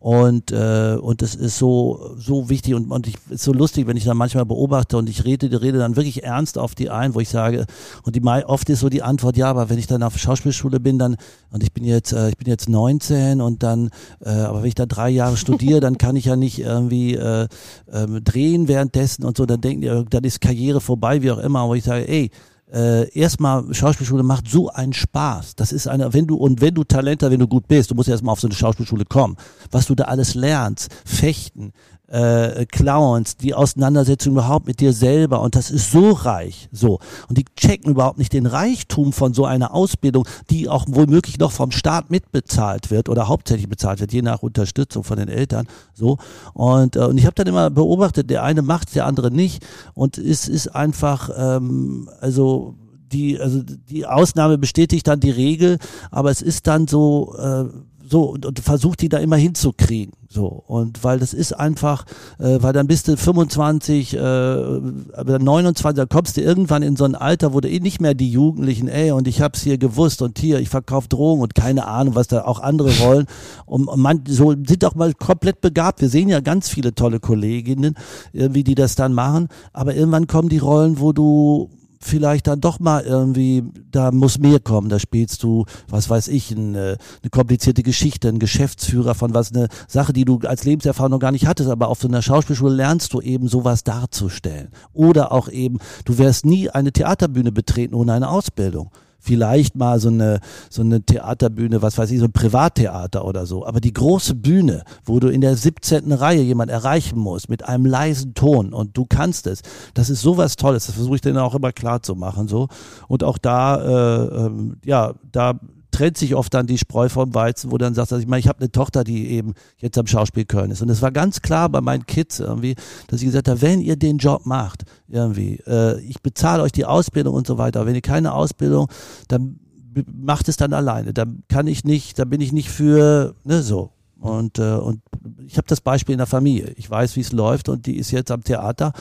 Und, 0.00 0.52
äh, 0.52 0.96
und 1.00 1.22
das 1.22 1.34
ist 1.34 1.58
so, 1.58 2.14
so 2.16 2.48
wichtig 2.48 2.74
und, 2.74 2.90
und 2.90 3.08
ich 3.08 3.16
ist 3.30 3.42
so 3.42 3.52
lustig, 3.52 3.88
wenn 3.88 3.96
ich 3.96 4.04
dann 4.04 4.16
manchmal 4.16 4.46
beobachte 4.46 4.96
und 4.96 5.08
ich 5.08 5.24
rede, 5.24 5.48
die 5.48 5.56
rede 5.56 5.78
dann 5.78 5.96
wirklich 5.96 6.22
ernst 6.22 6.56
auf 6.56 6.76
die 6.76 6.88
ein, 6.88 7.14
wo 7.14 7.20
ich 7.20 7.28
sage, 7.28 7.66
und 8.04 8.14
die 8.14 8.22
oft 8.22 8.70
ist 8.70 8.80
so 8.80 8.88
die 8.88 9.02
Antwort, 9.02 9.36
ja, 9.36 9.50
aber 9.50 9.70
wenn 9.70 9.78
ich 9.78 9.88
dann 9.88 10.04
auf 10.04 10.16
Schauspielschule 10.16 10.78
bin, 10.78 10.98
dann, 10.98 11.16
und 11.50 11.64
ich 11.64 11.72
bin 11.72 11.84
jetzt, 11.84 12.12
äh, 12.12 12.28
ich 12.28 12.36
bin 12.36 12.46
jetzt 12.46 12.68
19 12.68 13.40
und 13.40 13.64
dann, 13.64 13.90
äh, 14.24 14.30
aber 14.30 14.62
wenn 14.62 14.68
ich 14.68 14.76
da 14.76 14.86
drei 14.86 15.10
Jahre 15.10 15.36
studiere, 15.36 15.80
dann 15.80 15.98
kann 15.98 16.14
ich 16.14 16.26
ja 16.26 16.36
nicht 16.36 16.60
irgendwie 16.60 17.14
äh, 17.14 17.48
ähm, 17.92 18.22
drehen 18.22 18.68
währenddessen 18.68 19.24
und 19.24 19.36
so, 19.36 19.46
dann 19.46 19.60
denken 19.60 19.80
die, 19.80 19.88
äh, 19.88 20.04
dann 20.08 20.22
ist 20.22 20.40
Karriere 20.40 20.80
vorbei, 20.80 21.22
wie 21.22 21.32
auch 21.32 21.38
immer, 21.38 21.66
wo 21.66 21.74
ich 21.74 21.84
sage, 21.84 22.08
ey, 22.08 22.30
äh, 22.72 23.08
erstmal 23.18 23.72
Schauspielschule 23.72 24.22
macht 24.22 24.48
so 24.48 24.68
einen 24.68 24.92
Spaß. 24.92 25.56
Das 25.56 25.72
ist 25.72 25.88
eine, 25.88 26.12
wenn 26.12 26.26
du 26.26 26.36
und 26.36 26.60
wenn 26.60 26.74
du 26.74 26.84
Talent 26.84 27.22
hast, 27.22 27.30
wenn 27.30 27.40
du 27.40 27.48
gut 27.48 27.66
bist, 27.68 27.90
du 27.90 27.94
musst 27.94 28.08
erstmal 28.08 28.32
auf 28.32 28.40
so 28.40 28.48
eine 28.48 28.54
Schauspielschule 28.54 29.04
kommen. 29.04 29.36
Was 29.70 29.86
du 29.86 29.94
da 29.94 30.04
alles 30.04 30.34
lernst, 30.34 30.90
fechten, 31.04 31.72
äh, 32.08 32.64
Clowns, 32.66 33.36
die 33.36 33.54
Auseinandersetzung 33.54 34.32
überhaupt 34.32 34.66
mit 34.66 34.80
dir 34.80 34.92
selber 34.92 35.42
und 35.42 35.54
das 35.54 35.70
ist 35.70 35.90
so 35.90 36.10
reich, 36.10 36.68
so. 36.72 36.98
Und 37.28 37.38
die 37.38 37.44
checken 37.56 37.92
überhaupt 37.92 38.18
nicht 38.18 38.32
den 38.32 38.46
Reichtum 38.46 39.12
von 39.12 39.34
so 39.34 39.44
einer 39.44 39.74
Ausbildung, 39.74 40.26
die 40.50 40.68
auch 40.68 40.86
womöglich 40.88 41.38
noch 41.38 41.52
vom 41.52 41.70
Staat 41.70 42.10
mitbezahlt 42.10 42.90
wird 42.90 43.08
oder 43.08 43.28
hauptsächlich 43.28 43.68
bezahlt 43.68 44.00
wird, 44.00 44.12
je 44.12 44.22
nach 44.22 44.42
Unterstützung 44.42 45.04
von 45.04 45.18
den 45.18 45.28
Eltern, 45.28 45.66
so. 45.92 46.18
Und, 46.54 46.96
äh, 46.96 47.00
und 47.00 47.18
ich 47.18 47.26
habe 47.26 47.34
dann 47.34 47.46
immer 47.46 47.70
beobachtet, 47.70 48.30
der 48.30 48.42
eine 48.42 48.62
macht, 48.62 48.94
der 48.94 49.06
andere 49.06 49.30
nicht 49.30 49.64
und 49.94 50.16
es 50.16 50.48
ist 50.48 50.68
einfach, 50.68 51.30
ähm, 51.36 52.08
also 52.20 52.74
die, 53.12 53.40
also 53.40 53.62
die 53.62 54.06
Ausnahme 54.06 54.58
bestätigt 54.58 55.06
dann 55.06 55.20
die 55.20 55.30
Regel, 55.30 55.78
aber 56.10 56.30
es 56.30 56.42
ist 56.42 56.66
dann 56.66 56.86
so, 56.86 57.34
äh, 57.38 57.64
so 58.08 58.24
und, 58.24 58.46
und 58.46 58.60
versucht 58.60 59.02
die 59.02 59.08
da 59.08 59.18
immer 59.18 59.36
hinzukriegen. 59.36 60.12
So. 60.30 60.62
Und 60.66 61.02
weil 61.04 61.18
das 61.18 61.32
ist 61.32 61.52
einfach, 61.52 62.04
äh, 62.38 62.58
weil 62.60 62.74
dann 62.74 62.86
bist 62.86 63.08
du 63.08 63.16
25, 63.16 64.14
äh, 64.14 64.18
aber 64.18 65.38
29, 65.38 65.96
da 65.96 66.06
kommst 66.06 66.36
du 66.36 66.42
irgendwann 66.42 66.82
in 66.82 66.96
so 66.96 67.04
ein 67.04 67.14
Alter, 67.14 67.54
wo 67.54 67.60
du 67.60 67.68
eh 67.70 67.80
nicht 67.80 68.00
mehr 68.00 68.12
die 68.12 68.30
Jugendlichen, 68.30 68.88
ey, 68.88 69.10
und 69.12 69.26
ich 69.26 69.40
hab's 69.40 69.62
hier 69.62 69.78
gewusst 69.78 70.20
und 70.20 70.38
hier, 70.38 70.60
ich 70.60 70.68
verkaufe 70.68 71.08
Drogen 71.08 71.40
und 71.40 71.54
keine 71.54 71.86
Ahnung, 71.86 72.14
was 72.14 72.28
da 72.28 72.44
auch 72.44 72.60
andere 72.60 72.98
wollen. 72.98 73.26
Und, 73.64 73.88
und 73.88 74.00
man 74.00 74.24
so 74.28 74.50
sind 74.50 74.84
auch 74.84 74.94
mal 74.94 75.14
komplett 75.14 75.62
begabt. 75.62 76.02
Wir 76.02 76.10
sehen 76.10 76.28
ja 76.28 76.40
ganz 76.40 76.68
viele 76.68 76.94
tolle 76.94 77.20
Kolleginnen, 77.20 77.94
äh, 78.34 78.50
wie 78.52 78.64
die 78.64 78.74
das 78.74 78.96
dann 78.96 79.14
machen, 79.14 79.48
aber 79.72 79.94
irgendwann 79.94 80.26
kommen 80.26 80.50
die 80.50 80.58
Rollen, 80.58 81.00
wo 81.00 81.12
du 81.12 81.70
vielleicht 82.00 82.46
dann 82.46 82.60
doch 82.60 82.80
mal 82.80 83.04
irgendwie, 83.04 83.64
da 83.90 84.10
muss 84.10 84.38
mehr 84.38 84.60
kommen, 84.60 84.88
da 84.88 84.98
spielst 84.98 85.42
du, 85.42 85.64
was 85.88 86.08
weiß 86.08 86.28
ich, 86.28 86.52
eine, 86.52 86.96
eine 87.22 87.30
komplizierte 87.30 87.82
Geschichte, 87.82 88.28
ein 88.28 88.38
Geschäftsführer 88.38 89.14
von 89.14 89.34
was, 89.34 89.52
eine 89.52 89.68
Sache, 89.86 90.12
die 90.12 90.24
du 90.24 90.38
als 90.40 90.64
Lebenserfahrung 90.64 91.10
noch 91.12 91.18
gar 91.18 91.32
nicht 91.32 91.46
hattest, 91.46 91.70
aber 91.70 91.88
auf 91.88 92.00
so 92.00 92.08
einer 92.08 92.22
Schauspielschule 92.22 92.74
lernst 92.74 93.12
du 93.12 93.20
eben 93.20 93.48
sowas 93.48 93.84
darzustellen. 93.84 94.70
Oder 94.92 95.32
auch 95.32 95.48
eben, 95.48 95.78
du 96.04 96.18
wirst 96.18 96.46
nie 96.46 96.70
eine 96.70 96.92
Theaterbühne 96.92 97.52
betreten 97.52 97.94
ohne 97.94 98.12
eine 98.12 98.28
Ausbildung. 98.28 98.90
Vielleicht 99.18 99.76
mal 99.76 99.98
so 99.98 100.08
eine, 100.08 100.40
so 100.70 100.82
eine 100.82 101.02
Theaterbühne, 101.02 101.82
was 101.82 101.98
weiß 101.98 102.10
ich, 102.10 102.18
so 102.18 102.26
ein 102.26 102.32
Privattheater 102.32 103.24
oder 103.24 103.46
so. 103.46 103.66
Aber 103.66 103.80
die 103.80 103.92
große 103.92 104.34
Bühne, 104.34 104.84
wo 105.04 105.20
du 105.20 105.28
in 105.28 105.40
der 105.40 105.56
17. 105.56 106.12
Reihe 106.12 106.42
jemand 106.42 106.70
erreichen 106.70 107.18
musst, 107.18 107.48
mit 107.48 107.64
einem 107.64 107.86
leisen 107.86 108.34
Ton 108.34 108.72
und 108.72 108.96
du 108.96 109.06
kannst 109.06 109.46
es, 109.46 109.62
das 109.94 110.08
ist 110.08 110.22
sowas 110.22 110.56
Tolles. 110.56 110.86
Das 110.86 110.94
versuche 110.94 111.16
ich 111.16 111.20
denen 111.20 111.38
auch 111.38 111.54
immer 111.54 111.72
klar 111.72 112.02
zu 112.02 112.14
machen, 112.14 112.48
so. 112.48 112.68
Und 113.08 113.24
auch 113.24 113.38
da, 113.38 113.76
äh, 113.76 114.46
ähm, 114.46 114.76
ja, 114.84 115.14
da 115.32 115.58
trennt 115.98 116.16
sich 116.16 116.36
oft 116.36 116.54
dann 116.54 116.68
die 116.68 116.78
Spreu 116.78 117.08
vom 117.08 117.34
Weizen, 117.34 117.72
wo 117.72 117.78
dann 117.78 117.92
sagst, 117.92 118.12
also 118.12 118.22
ich 118.22 118.28
meine, 118.28 118.38
ich 118.38 118.46
habe 118.46 118.60
eine 118.60 118.70
Tochter, 118.70 119.02
die 119.02 119.30
eben 119.30 119.54
jetzt 119.78 119.98
am 119.98 120.06
Schauspiel 120.06 120.44
Köln 120.44 120.70
ist. 120.70 120.80
Und 120.80 120.90
es 120.90 121.02
war 121.02 121.10
ganz 121.10 121.42
klar 121.42 121.68
bei 121.68 121.80
meinen 121.80 122.06
Kids 122.06 122.38
irgendwie, 122.38 122.76
dass 123.08 123.20
ich 123.20 123.26
gesagt 123.26 123.48
habe, 123.48 123.60
wenn 123.62 123.80
ihr 123.80 123.96
den 123.96 124.18
Job 124.18 124.46
macht, 124.46 124.84
irgendwie, 125.08 125.56
äh, 125.66 126.00
ich 126.02 126.22
bezahle 126.22 126.62
euch 126.62 126.70
die 126.70 126.84
Ausbildung 126.84 127.34
und 127.34 127.48
so 127.48 127.58
weiter. 127.58 127.84
Wenn 127.84 127.96
ihr 127.96 128.00
keine 128.00 128.32
Ausbildung, 128.32 128.86
dann 129.26 129.58
macht 130.06 130.48
es 130.48 130.56
dann 130.56 130.72
alleine. 130.72 131.12
Da 131.12 131.24
kann 131.48 131.66
ich 131.66 131.82
nicht, 131.82 132.20
da 132.20 132.24
bin 132.24 132.40
ich 132.40 132.52
nicht 132.52 132.70
für, 132.70 133.34
ne, 133.42 133.62
so. 133.62 133.90
Und, 134.20 134.60
äh, 134.60 134.74
und 134.74 135.00
ich 135.48 135.56
habe 135.56 135.66
das 135.66 135.80
Beispiel 135.80 136.12
in 136.12 136.18
der 136.18 136.28
Familie. 136.28 136.74
Ich 136.76 136.88
weiß, 136.88 137.16
wie 137.16 137.22
es 137.22 137.32
läuft 137.32 137.68
und 137.68 137.86
die 137.86 137.96
ist 137.96 138.12
jetzt 138.12 138.30
am 138.30 138.44
Theater 138.44 138.92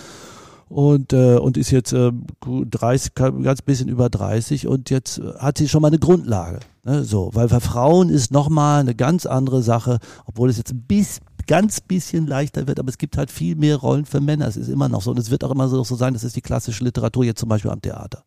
und, 0.67 1.13
äh, 1.13 1.37
und 1.37 1.57
ist 1.57 1.69
jetzt 1.69 1.93
äh, 1.93 2.11
30, 2.41 3.13
ganz 3.15 3.61
bisschen 3.61 3.87
über 3.87 4.09
30 4.09 4.67
und 4.67 4.89
jetzt 4.89 5.19
äh, 5.19 5.33
hat 5.37 5.59
sie 5.59 5.69
schon 5.69 5.83
mal 5.83 5.89
eine 5.89 5.99
Grundlage. 5.99 6.59
Ne, 6.87 7.03
so, 7.03 7.31
weil 7.33 7.49
für 7.49 7.59
Frauen 7.59 8.07
ist 8.07 8.31
nochmal 8.31 8.79
eine 8.79 8.95
ganz 8.95 9.25
andere 9.25 9.61
Sache, 9.61 9.99
obwohl 10.25 10.49
es 10.49 10.55
jetzt 10.55 10.71
ein 10.71 10.83
bisschen 10.83 11.25
ganz 11.45 11.81
bisschen 11.81 12.27
leichter 12.27 12.65
wird, 12.65 12.79
aber 12.79 12.87
es 12.87 12.97
gibt 12.97 13.17
halt 13.17 13.29
viel 13.29 13.57
mehr 13.57 13.75
Rollen 13.75 14.05
für 14.05 14.21
Männer. 14.21 14.47
Es 14.47 14.55
ist 14.55 14.69
immer 14.69 14.87
noch 14.87 15.01
so 15.01 15.11
und 15.11 15.19
es 15.19 15.29
wird 15.29 15.43
auch 15.43 15.51
immer 15.51 15.67
so 15.67 15.83
sein, 15.83 16.13
das 16.13 16.23
ist 16.23 16.37
die 16.37 16.41
klassische 16.41 16.85
Literatur 16.85 17.25
jetzt 17.25 17.39
zum 17.39 17.49
Beispiel 17.49 17.71
am 17.71 17.81
Theater. 17.81 18.23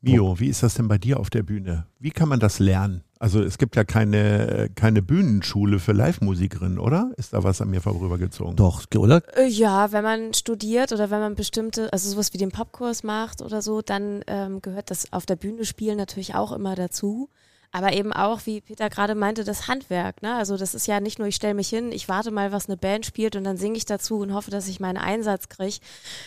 Mio, 0.00 0.38
wie 0.40 0.48
ist 0.48 0.64
das 0.64 0.74
denn 0.74 0.88
bei 0.88 0.98
dir 0.98 1.20
auf 1.20 1.30
der 1.30 1.44
Bühne? 1.44 1.86
Wie 2.00 2.10
kann 2.10 2.28
man 2.28 2.40
das 2.40 2.58
lernen? 2.58 3.02
Also 3.20 3.42
es 3.42 3.58
gibt 3.58 3.74
ja 3.74 3.84
keine, 3.84 4.68
keine 4.76 5.02
Bühnenschule 5.02 5.80
für 5.80 5.92
Live-Musikerinnen, 5.92 6.78
oder? 6.78 7.10
Ist 7.16 7.32
da 7.32 7.42
was 7.42 7.60
an 7.60 7.70
mir 7.70 7.80
vorübergezogen? 7.80 8.54
Doch, 8.56 8.84
oder? 8.96 9.22
Äh, 9.36 9.48
Ja, 9.48 9.90
wenn 9.92 10.04
man 10.04 10.34
studiert 10.34 10.92
oder 10.92 11.10
wenn 11.10 11.20
man 11.20 11.34
bestimmte, 11.34 11.92
also 11.92 12.08
sowas 12.10 12.32
wie 12.32 12.38
den 12.38 12.50
Popkurs 12.52 13.02
macht 13.02 13.42
oder 13.42 13.60
so, 13.60 13.82
dann 13.82 14.22
ähm, 14.28 14.62
gehört 14.62 14.90
das 14.90 15.12
auf 15.12 15.26
der 15.26 15.36
Bühne 15.36 15.64
spielen 15.64 15.96
natürlich 15.96 16.34
auch 16.34 16.52
immer 16.52 16.76
dazu. 16.76 17.28
Aber 17.70 17.92
eben 17.92 18.14
auch, 18.14 18.46
wie 18.46 18.62
Peter 18.62 18.88
gerade 18.88 19.14
meinte, 19.14 19.44
das 19.44 19.68
Handwerk. 19.68 20.22
Ne? 20.22 20.34
Also 20.34 20.56
das 20.56 20.74
ist 20.74 20.86
ja 20.86 21.00
nicht 21.00 21.18
nur, 21.18 21.28
ich 21.28 21.36
stelle 21.36 21.52
mich 21.54 21.68
hin, 21.68 21.92
ich 21.92 22.08
warte 22.08 22.30
mal, 22.30 22.50
was 22.50 22.66
eine 22.66 22.78
Band 22.78 23.04
spielt 23.04 23.36
und 23.36 23.44
dann 23.44 23.58
singe 23.58 23.76
ich 23.76 23.84
dazu 23.84 24.20
und 24.20 24.32
hoffe, 24.32 24.50
dass 24.50 24.68
ich 24.68 24.80
meinen 24.80 24.96
Einsatz 24.96 25.50
kriege, 25.50 25.76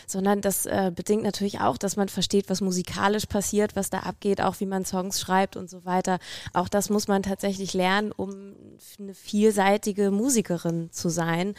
sondern 0.06 0.42
das 0.42 0.68
äh, 0.68 0.92
bedingt 0.96 1.24
natürlich 1.24 1.60
auch, 1.60 1.78
dass 1.78 1.96
man 1.96 2.10
versteht, 2.10 2.50
was 2.50 2.62
musikalisch 2.62 3.26
passiert, 3.26 3.76
was 3.76 3.90
da 3.90 4.02
abgeht, 4.02 4.40
auch 4.40 4.60
wie 4.60 4.68
man 4.68 4.86
Songs 4.86 5.20
schreibt 5.20 5.56
und 5.56 5.68
so 5.68 5.84
weiter. 5.84 6.20
Auch 6.54 6.70
das 6.70 6.90
muss 6.92 7.08
man 7.08 7.24
tatsächlich 7.24 7.74
lernen, 7.74 8.12
um 8.12 8.56
eine 9.00 9.16
vielseitige 9.16 10.12
Musikerin 10.12 10.92
zu 10.92 11.10
sein. 11.10 11.56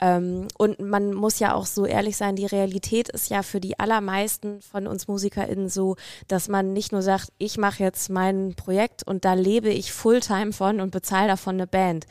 Ähm, 0.00 0.46
und 0.56 0.78
man 0.78 1.12
muss 1.12 1.40
ja 1.40 1.54
auch 1.54 1.66
so 1.66 1.84
ehrlich 1.84 2.16
sein, 2.16 2.36
die 2.36 2.46
Realität 2.46 3.08
ist 3.08 3.28
ja 3.30 3.42
für 3.42 3.60
die 3.60 3.78
allermeisten 3.80 4.60
von 4.60 4.86
uns 4.86 5.08
MusikerInnen 5.08 5.68
so, 5.68 5.96
dass 6.28 6.48
man 6.48 6.72
nicht 6.72 6.92
nur 6.92 7.02
sagt, 7.02 7.32
ich 7.38 7.58
mache 7.58 7.82
jetzt 7.82 8.08
mein 8.08 8.54
Projekt 8.54 9.02
und 9.02 9.15
da 9.24 9.34
lebe 9.34 9.70
ich 9.70 9.92
Fulltime 9.92 10.52
von 10.52 10.80
und 10.80 10.90
bezahle 10.90 11.28
davon 11.28 11.56
eine 11.56 11.66
Band. 11.66 12.06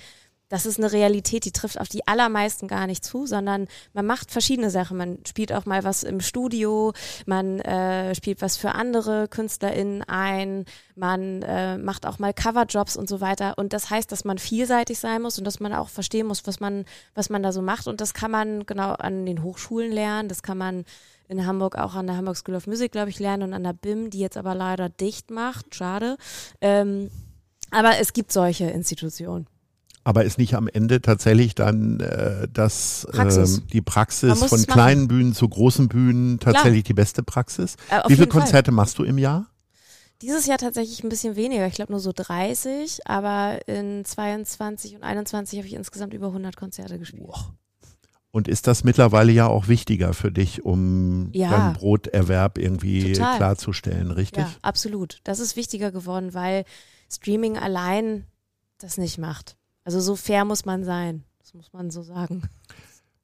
Das 0.47 0.67
ist 0.67 0.77
eine 0.77 0.91
Realität, 0.91 1.45
die 1.45 1.51
trifft 1.51 1.79
auf 1.79 1.87
die 1.87 2.07
allermeisten 2.07 2.67
gar 2.67 2.85
nicht 2.85 3.03
zu, 3.03 3.25
sondern 3.25 3.67
man 3.93 4.05
macht 4.05 4.29
verschiedene 4.29 4.69
Sachen. 4.69 4.95
Man 4.97 5.17
spielt 5.27 5.51
auch 5.51 5.65
mal 5.65 5.83
was 5.83 6.03
im 6.03 6.19
Studio, 6.19 6.93
man 7.25 7.59
äh, 7.61 8.13
spielt 8.13 8.43
was 8.43 8.55
für 8.55 8.73
andere 8.73 9.27
KünstlerInnen 9.27 10.03
ein, 10.03 10.65
man 10.95 11.41
äh, 11.41 11.79
macht 11.79 12.05
auch 12.05 12.19
mal 12.19 12.31
Coverjobs 12.31 12.95
und 12.95 13.09
so 13.09 13.21
weiter. 13.21 13.57
Und 13.57 13.73
das 13.73 13.89
heißt, 13.89 14.11
dass 14.11 14.23
man 14.23 14.37
vielseitig 14.37 14.99
sein 14.99 15.23
muss 15.23 15.39
und 15.39 15.45
dass 15.45 15.59
man 15.59 15.73
auch 15.73 15.89
verstehen 15.89 16.27
muss, 16.27 16.45
was 16.45 16.59
man, 16.59 16.85
was 17.15 17.31
man 17.31 17.41
da 17.41 17.51
so 17.51 17.63
macht. 17.63 17.87
Und 17.87 17.99
das 17.99 18.13
kann 18.13 18.29
man 18.29 18.67
genau 18.67 18.91
an 18.91 19.25
den 19.25 19.41
Hochschulen 19.41 19.91
lernen, 19.91 20.29
das 20.29 20.43
kann 20.43 20.59
man 20.59 20.85
in 21.27 21.45
Hamburg 21.45 21.77
auch 21.77 21.95
an 21.95 22.07
der 22.07 22.17
Hamburg 22.17 22.37
School 22.37 22.55
of 22.55 22.67
Music, 22.67 22.91
glaube 22.91 23.09
ich, 23.09 23.19
lernen 23.19 23.43
und 23.43 23.53
an 23.53 23.63
der 23.63 23.73
BIM, 23.73 24.09
die 24.09 24.19
jetzt 24.19 24.37
aber 24.37 24.55
leider 24.55 24.89
dicht 24.89 25.31
macht. 25.31 25.75
Schade. 25.75 26.17
Ähm, 26.61 27.09
aber 27.71 27.97
es 27.99 28.13
gibt 28.13 28.31
solche 28.31 28.65
Institutionen. 28.65 29.47
Aber 30.03 30.23
ist 30.23 30.37
nicht 30.37 30.53
am 30.53 30.67
Ende 30.67 31.01
tatsächlich 31.01 31.55
dann 31.55 31.99
äh, 31.99 32.47
das 32.53 33.07
Praxis. 33.11 33.57
Ähm, 33.57 33.67
die 33.73 33.81
Praxis 33.81 34.43
von 34.43 34.63
kleinen 34.67 35.07
Bühnen 35.07 35.33
zu 35.33 35.49
großen 35.49 35.87
Bühnen 35.87 36.39
tatsächlich 36.39 36.83
die 36.83 36.93
beste 36.93 37.23
Praxis? 37.23 37.75
Äh, 37.89 37.97
Wie 37.97 38.13
viele 38.13 38.19
jeden 38.19 38.31
Fall. 38.31 38.41
Konzerte 38.41 38.71
machst 38.71 38.99
du 38.99 39.03
im 39.03 39.17
Jahr? 39.17 39.47
Dieses 40.21 40.45
Jahr 40.45 40.59
tatsächlich 40.59 41.03
ein 41.03 41.09
bisschen 41.09 41.35
weniger, 41.35 41.65
ich 41.67 41.73
glaube 41.73 41.91
nur 41.91 41.99
so 41.99 42.11
30, 42.15 42.99
aber 43.05 43.67
in 43.67 44.05
22 44.05 44.95
und 44.95 45.03
21 45.03 45.59
habe 45.59 45.67
ich 45.67 45.73
insgesamt 45.73 46.13
über 46.13 46.27
100 46.27 46.55
Konzerte 46.55 46.99
gespielt. 46.99 47.27
Und 48.35 48.49
ist 48.49 48.67
das 48.67 48.83
mittlerweile 48.83 49.31
ja 49.31 49.47
auch 49.47 49.69
wichtiger 49.69 50.13
für 50.13 50.29
dich, 50.29 50.65
um 50.65 51.29
Ja. 51.31 51.51
deinen 51.51 51.73
Broterwerb 51.73 52.57
irgendwie 52.57 53.13
Total. 53.13 53.37
klarzustellen, 53.37 54.11
richtig? 54.11 54.43
Ja, 54.43 54.49
absolut. 54.61 55.21
Das 55.23 55.39
ist 55.39 55.55
wichtiger 55.55 55.89
geworden, 55.93 56.33
weil 56.33 56.65
Streaming 57.09 57.57
allein 57.57 58.25
das 58.77 58.97
nicht 58.97 59.19
macht. 59.19 59.55
Also 59.85 60.01
so 60.01 60.17
fair 60.17 60.43
muss 60.43 60.65
man 60.65 60.83
sein. 60.83 61.23
Das 61.39 61.53
muss 61.53 61.71
man 61.71 61.91
so 61.91 62.03
sagen. 62.03 62.41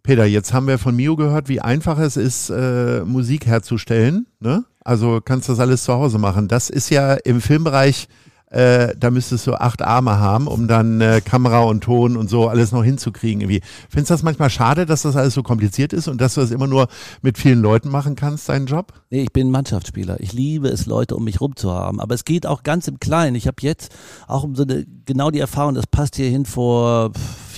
Peter, 0.02 0.24
jetzt 0.24 0.54
haben 0.54 0.68
wir 0.68 0.78
von 0.78 0.96
Mio 0.96 1.18
gehört, 1.18 1.50
wie 1.50 1.60
einfach 1.60 2.00
es 2.00 2.16
ist, 2.16 2.50
äh, 2.50 3.02
Musik 3.04 3.46
herzustellen. 3.48 4.28
Ne? 4.40 4.64
Also 4.80 5.20
kannst 5.20 5.50
das 5.50 5.60
alles 5.60 5.84
zu 5.84 5.92
Hause 5.94 6.20
machen. 6.20 6.48
Das 6.48 6.70
ist 6.70 6.90
ja 6.90 7.16
im 7.16 7.42
Filmbereich, 7.42 8.08
äh, 8.52 8.94
da 9.00 9.12
müsstest 9.12 9.48
du 9.48 9.54
acht 9.54 9.82
Arme 9.82 10.20
haben, 10.20 10.48
um 10.48 10.68
dann 10.68 11.00
äh, 11.00 11.22
Kamera 11.24 11.62
und 11.62 11.82
Ton 11.82 12.18
und 12.18 12.30
so 12.30 12.50
alles 12.50 12.72
noch 12.72 12.84
hinzukriegen. 12.84 13.42
Irgendwie. 13.42 13.62
Findest 13.90 14.10
du 14.10 14.14
das 14.14 14.24
manchmal 14.24 14.50
schade, 14.50 14.86
dass 14.86 15.04
das 15.04 15.16
alles 15.16 15.34
so 15.34 15.42
kompliziert 15.42 15.94
ist 15.94 16.08
und 16.08 16.20
dass 16.20 16.36
du 16.36 16.42
das 16.42 16.52
immer 16.52 16.68
nur 16.68 16.88
mit 17.22 17.38
vielen 17.38 17.62
Leuten 17.62 17.90
machen 17.90 18.16
kannst, 18.16 18.50
deinen 18.50 18.66
Job? 18.66 18.94
Nee, 19.10 19.24
ich 19.24 19.32
bin 19.32 19.52
Mannschaftsspieler. 19.52 20.20
Ich 20.20 20.34
liebe 20.34 20.68
es, 20.68 20.86
Leute 20.86 21.16
um 21.16 21.24
mich 21.24 21.40
rum 21.40 21.56
zu 21.56 21.72
haben. 21.72 22.02
Aber 22.02 22.14
es 22.14 22.26
geht 22.26 22.46
auch 22.46 22.64
ganz 22.64 22.88
im 22.88 23.00
Kleinen. 23.00 23.36
Ich 23.36 23.48
habe 23.48 23.58
jetzt 23.62 23.94
auch 24.28 24.44
um 24.44 24.56
so 24.56 24.64
eine, 24.64 24.86
genau 25.06 25.32
die 25.32 25.40
Erfahrung, 25.40 25.74
das 25.74 25.88
passt 25.88 26.18
hier 26.18 26.30
hin 26.30 26.46
vor 26.46 27.12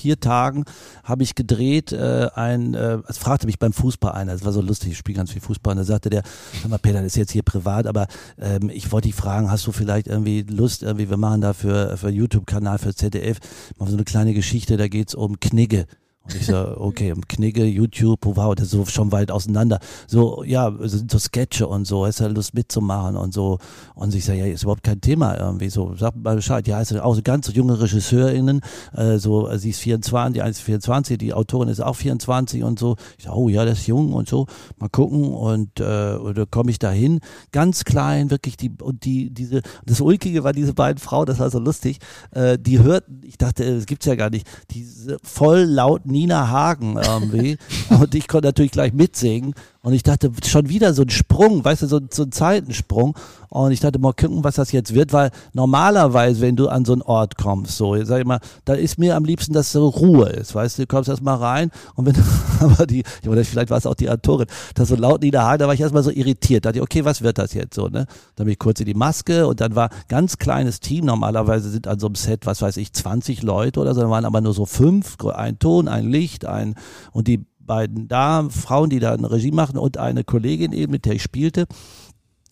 vier 0.03 0.19
Tagen, 0.19 0.65
habe 1.05 1.23
ich 1.23 1.33
gedreht, 1.33 1.93
äh, 1.93 2.27
ein, 2.35 2.73
äh, 2.73 2.97
es 3.07 3.17
fragte 3.17 3.45
mich 3.45 3.57
beim 3.57 3.71
Fußball 3.71 4.11
einer, 4.11 4.33
es 4.33 4.43
war 4.43 4.51
so 4.51 4.59
lustig, 4.59 4.91
ich 4.91 4.97
spiele 4.97 5.15
ganz 5.15 5.31
viel 5.31 5.39
Fußball, 5.41 5.71
und 5.71 5.77
da 5.77 5.85
sagte 5.85 6.09
der, 6.09 6.23
sag 6.61 6.69
mal, 6.69 6.77
Peter, 6.77 6.97
das 7.01 7.13
ist 7.13 7.15
jetzt 7.15 7.31
hier 7.31 7.41
privat, 7.43 7.87
aber 7.87 8.07
ähm, 8.37 8.69
ich 8.69 8.91
wollte 8.91 9.07
dich 9.07 9.15
fragen, 9.15 9.49
hast 9.49 9.65
du 9.65 9.71
vielleicht 9.71 10.07
irgendwie 10.07 10.41
Lust, 10.41 10.83
irgendwie, 10.83 11.09
wir 11.09 11.15
machen 11.15 11.39
da 11.39 11.53
für, 11.53 11.95
für 11.95 12.09
YouTube-Kanal, 12.09 12.79
für 12.79 12.93
ZDF, 12.93 13.37
machen 13.77 13.91
so 13.91 13.95
eine 13.95 14.03
kleine 14.03 14.33
Geschichte, 14.33 14.75
da 14.75 14.89
geht's 14.89 15.15
um 15.15 15.39
Knigge. 15.39 15.85
Und 16.25 16.36
ich 16.36 16.45
so, 16.45 16.77
okay, 16.77 17.13
Knigge, 17.27 17.65
YouTube, 17.65 18.19
wow, 18.23 18.55
das 18.55 18.67
ist 18.67 18.71
so 18.71 18.86
schon 18.86 19.12
weit 19.12 19.29
auseinander. 19.29 19.79
So, 20.07 20.43
ja, 20.45 20.73
so 20.79 21.19
Sketche 21.19 21.67
und 21.67 21.86
so, 21.86 22.05
hast 22.05 22.21
du 22.21 22.27
Lust 22.29 22.53
mitzumachen 22.53 23.17
und 23.17 23.33
so. 23.33 23.59
Und 23.93 24.15
ich 24.15 24.23
sage, 24.23 24.39
ja, 24.39 24.45
ist 24.45 24.63
überhaupt 24.63 24.83
kein 24.83 25.01
Thema 25.01 25.38
irgendwie. 25.38 25.69
So, 25.69 25.95
sag 25.97 26.15
mal 26.15 26.38
Bescheid. 26.38 26.65
Ja, 26.65 26.79
ist 26.79 26.97
auch 26.97 27.15
so 27.15 27.21
ganz 27.21 27.53
junge 27.53 27.77
RegisseurInnen, 27.77 28.62
äh, 28.95 29.17
so, 29.17 29.49
äh, 29.49 29.59
sie 29.59 29.71
ist 29.71 29.79
24, 29.79 30.33
die 30.36 30.41
eine 30.41 30.51
ist 30.51 30.62
24, 30.62 31.17
die 31.17 31.33
Autorin 31.33 31.67
ist 31.67 31.81
auch 31.81 31.95
24 31.95 32.63
und 32.63 32.79
so. 32.79 32.95
Ich 33.17 33.25
sage, 33.25 33.36
oh 33.36 33.49
ja, 33.49 33.65
das 33.65 33.79
ist 33.79 33.88
jung 33.88 34.13
und 34.13 34.29
so. 34.29 34.47
Mal 34.77 34.88
gucken 34.88 35.25
und 35.25 35.81
äh, 35.81 36.15
oder 36.15 36.45
komme 36.45 36.71
ich 36.71 36.79
da 36.79 36.91
hin. 36.91 37.19
Ganz 37.51 37.83
klein, 37.83 38.29
wirklich 38.31 38.55
die, 38.55 38.71
und 38.81 39.03
die, 39.03 39.29
diese, 39.29 39.62
das 39.86 39.99
Ulkige 39.99 40.45
war 40.45 40.53
diese 40.53 40.73
beiden 40.73 40.99
Frauen, 40.99 41.25
das 41.25 41.39
war 41.39 41.49
so 41.49 41.59
lustig, 41.59 41.99
äh, 42.31 42.57
die 42.57 42.79
hörten, 42.79 43.21
ich 43.25 43.38
dachte, 43.38 43.75
das 43.75 43.86
gibt's 43.88 44.05
ja 44.05 44.15
gar 44.15 44.29
nicht, 44.29 44.47
diese 44.71 45.17
voll 45.21 45.63
laut 45.63 46.05
Nina 46.13 46.47
Hagen 46.47 46.95
irgendwie. 46.97 47.58
und 47.89 48.15
ich 48.15 48.28
konnte 48.28 48.47
natürlich 48.47 48.71
gleich 48.71 48.93
mitsingen. 48.93 49.54
Und 49.86 49.91
ich 49.91 50.02
dachte, 50.02 50.32
schon 50.46 50.69
wieder 50.69 50.93
so 50.93 51.02
ein 51.02 51.10
Sprung, 51.10 51.65
weißt 51.65 51.82
du, 51.82 51.88
so, 51.88 52.00
so 52.10 52.24
ein 52.24 52.32
Zeitensprung. 52.32 53.17
Und 53.50 53.74
ich 53.74 53.82
dachte, 53.82 54.00
mal 54.00 54.13
gucken, 54.13 54.41
was 54.41 54.56
das 54.56 54.72
jetzt 54.72 54.93
wird, 54.93 55.12
weil 55.12 55.30
normalerweise, 55.52 56.39
wenn 56.39 56.56
du 56.56 56.69
an 56.69 56.86
so 56.86 56.93
einen 56.93 57.02
Ort 57.02 57.38
kommst, 57.38 57.76
so, 57.76 58.02
sag 58.06 58.19
ich 58.19 58.26
mal, 58.26 58.39
da 58.63 58.76
ist 58.76 58.98
mir 58.98 59.15
am 59.17 59.26
liebsten, 59.26 59.52
dass 59.54 59.74
so 59.74 59.89
Ruhe 59.89 60.30
ist, 60.30 60.56
weißt 60.56 60.78
du, 60.78 60.84
du 60.84 60.88
kommst 60.88 61.10
erst 61.10 61.22
mal 61.22 61.36
rein 61.36 61.69
und 61.96 62.06
wenn, 62.06 62.15
aber 62.62 62.88
die, 62.88 63.04
meine, 63.26 63.43
vielleicht 63.43 63.69
war 63.69 63.78
es 63.78 63.86
auch 63.86 63.93
die 63.93 64.10
Autorin, 64.10 64.48
das 64.74 64.88
so 64.88 64.96
laut 64.96 65.22
niederhagen, 65.22 65.60
da 65.60 65.67
war 65.67 65.74
ich 65.76 65.82
erstmal 65.82 66.02
so 66.02 66.10
irritiert, 66.10 66.65
da 66.65 66.69
dachte 66.69 66.80
ich, 66.80 66.84
okay, 66.84 67.06
was 67.06 67.22
wird 67.22 67.38
das 67.38 67.54
jetzt 67.54 67.76
so, 67.76 67.89
ne? 67.89 68.08
Dann 68.38 68.46
bin 68.46 68.54
ich 68.54 68.60
kurz 68.60 68.80
in 68.80 68.88
die 68.88 68.96
Maske 68.96 69.46
und 69.46 69.62
dann 69.62 69.76
war 69.76 69.89
ganz 70.08 70.39
kleines 70.39 70.80
Team, 70.80 71.06
normalerweise 71.06 71.69
sind 71.69 71.88
an 71.88 72.00
so 72.00 72.08
einem 72.08 72.15
Set, 72.15 72.48
was 72.48 72.63
weiß 72.63 72.78
ich, 72.78 72.91
20 72.91 73.43
Leute 73.43 73.82
oder 73.82 73.93
so, 73.93 74.02
dann 74.02 74.10
waren 74.10 74.26
aber 74.26 74.41
nur 74.41 74.54
so 74.54 74.65
fünf, 74.65 75.17
ein 75.26 75.60
Ton, 75.60 75.88
ein 75.88 76.10
Licht, 76.10 76.46
ein, 76.46 76.74
und 77.12 77.28
die 77.28 77.46
beiden 77.65 78.08
Damen, 78.08 78.49
Frauen, 78.52 78.89
die 78.89 78.99
da 78.99 79.13
eine 79.13 79.32
Regie 79.32 79.52
machen 79.52 79.78
und 79.78 79.97
eine 79.97 80.23
Kollegin 80.23 80.71
eben, 80.73 80.91
mit 80.91 81.06
der 81.06 81.13
ich 81.13 81.23
spielte. 81.23 81.65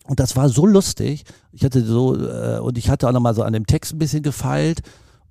Und 0.08 0.20
das 0.20 0.36
war 0.36 0.50
so 0.50 0.66
lustig. 0.66 1.24
Ich 1.52 1.64
hatte 1.64 1.84
so, 1.84 2.16
äh, 2.16 2.60
und 2.60 2.78
ich 2.78 2.90
hatte 2.90 3.08
auch 3.08 3.12
nochmal 3.14 3.36
so 3.36 3.44
an 3.44 3.54
dem 3.54 3.66
Text 3.68 3.94
ein 3.94 4.00
bisschen 4.00 4.24
gefeilt. 4.24 4.82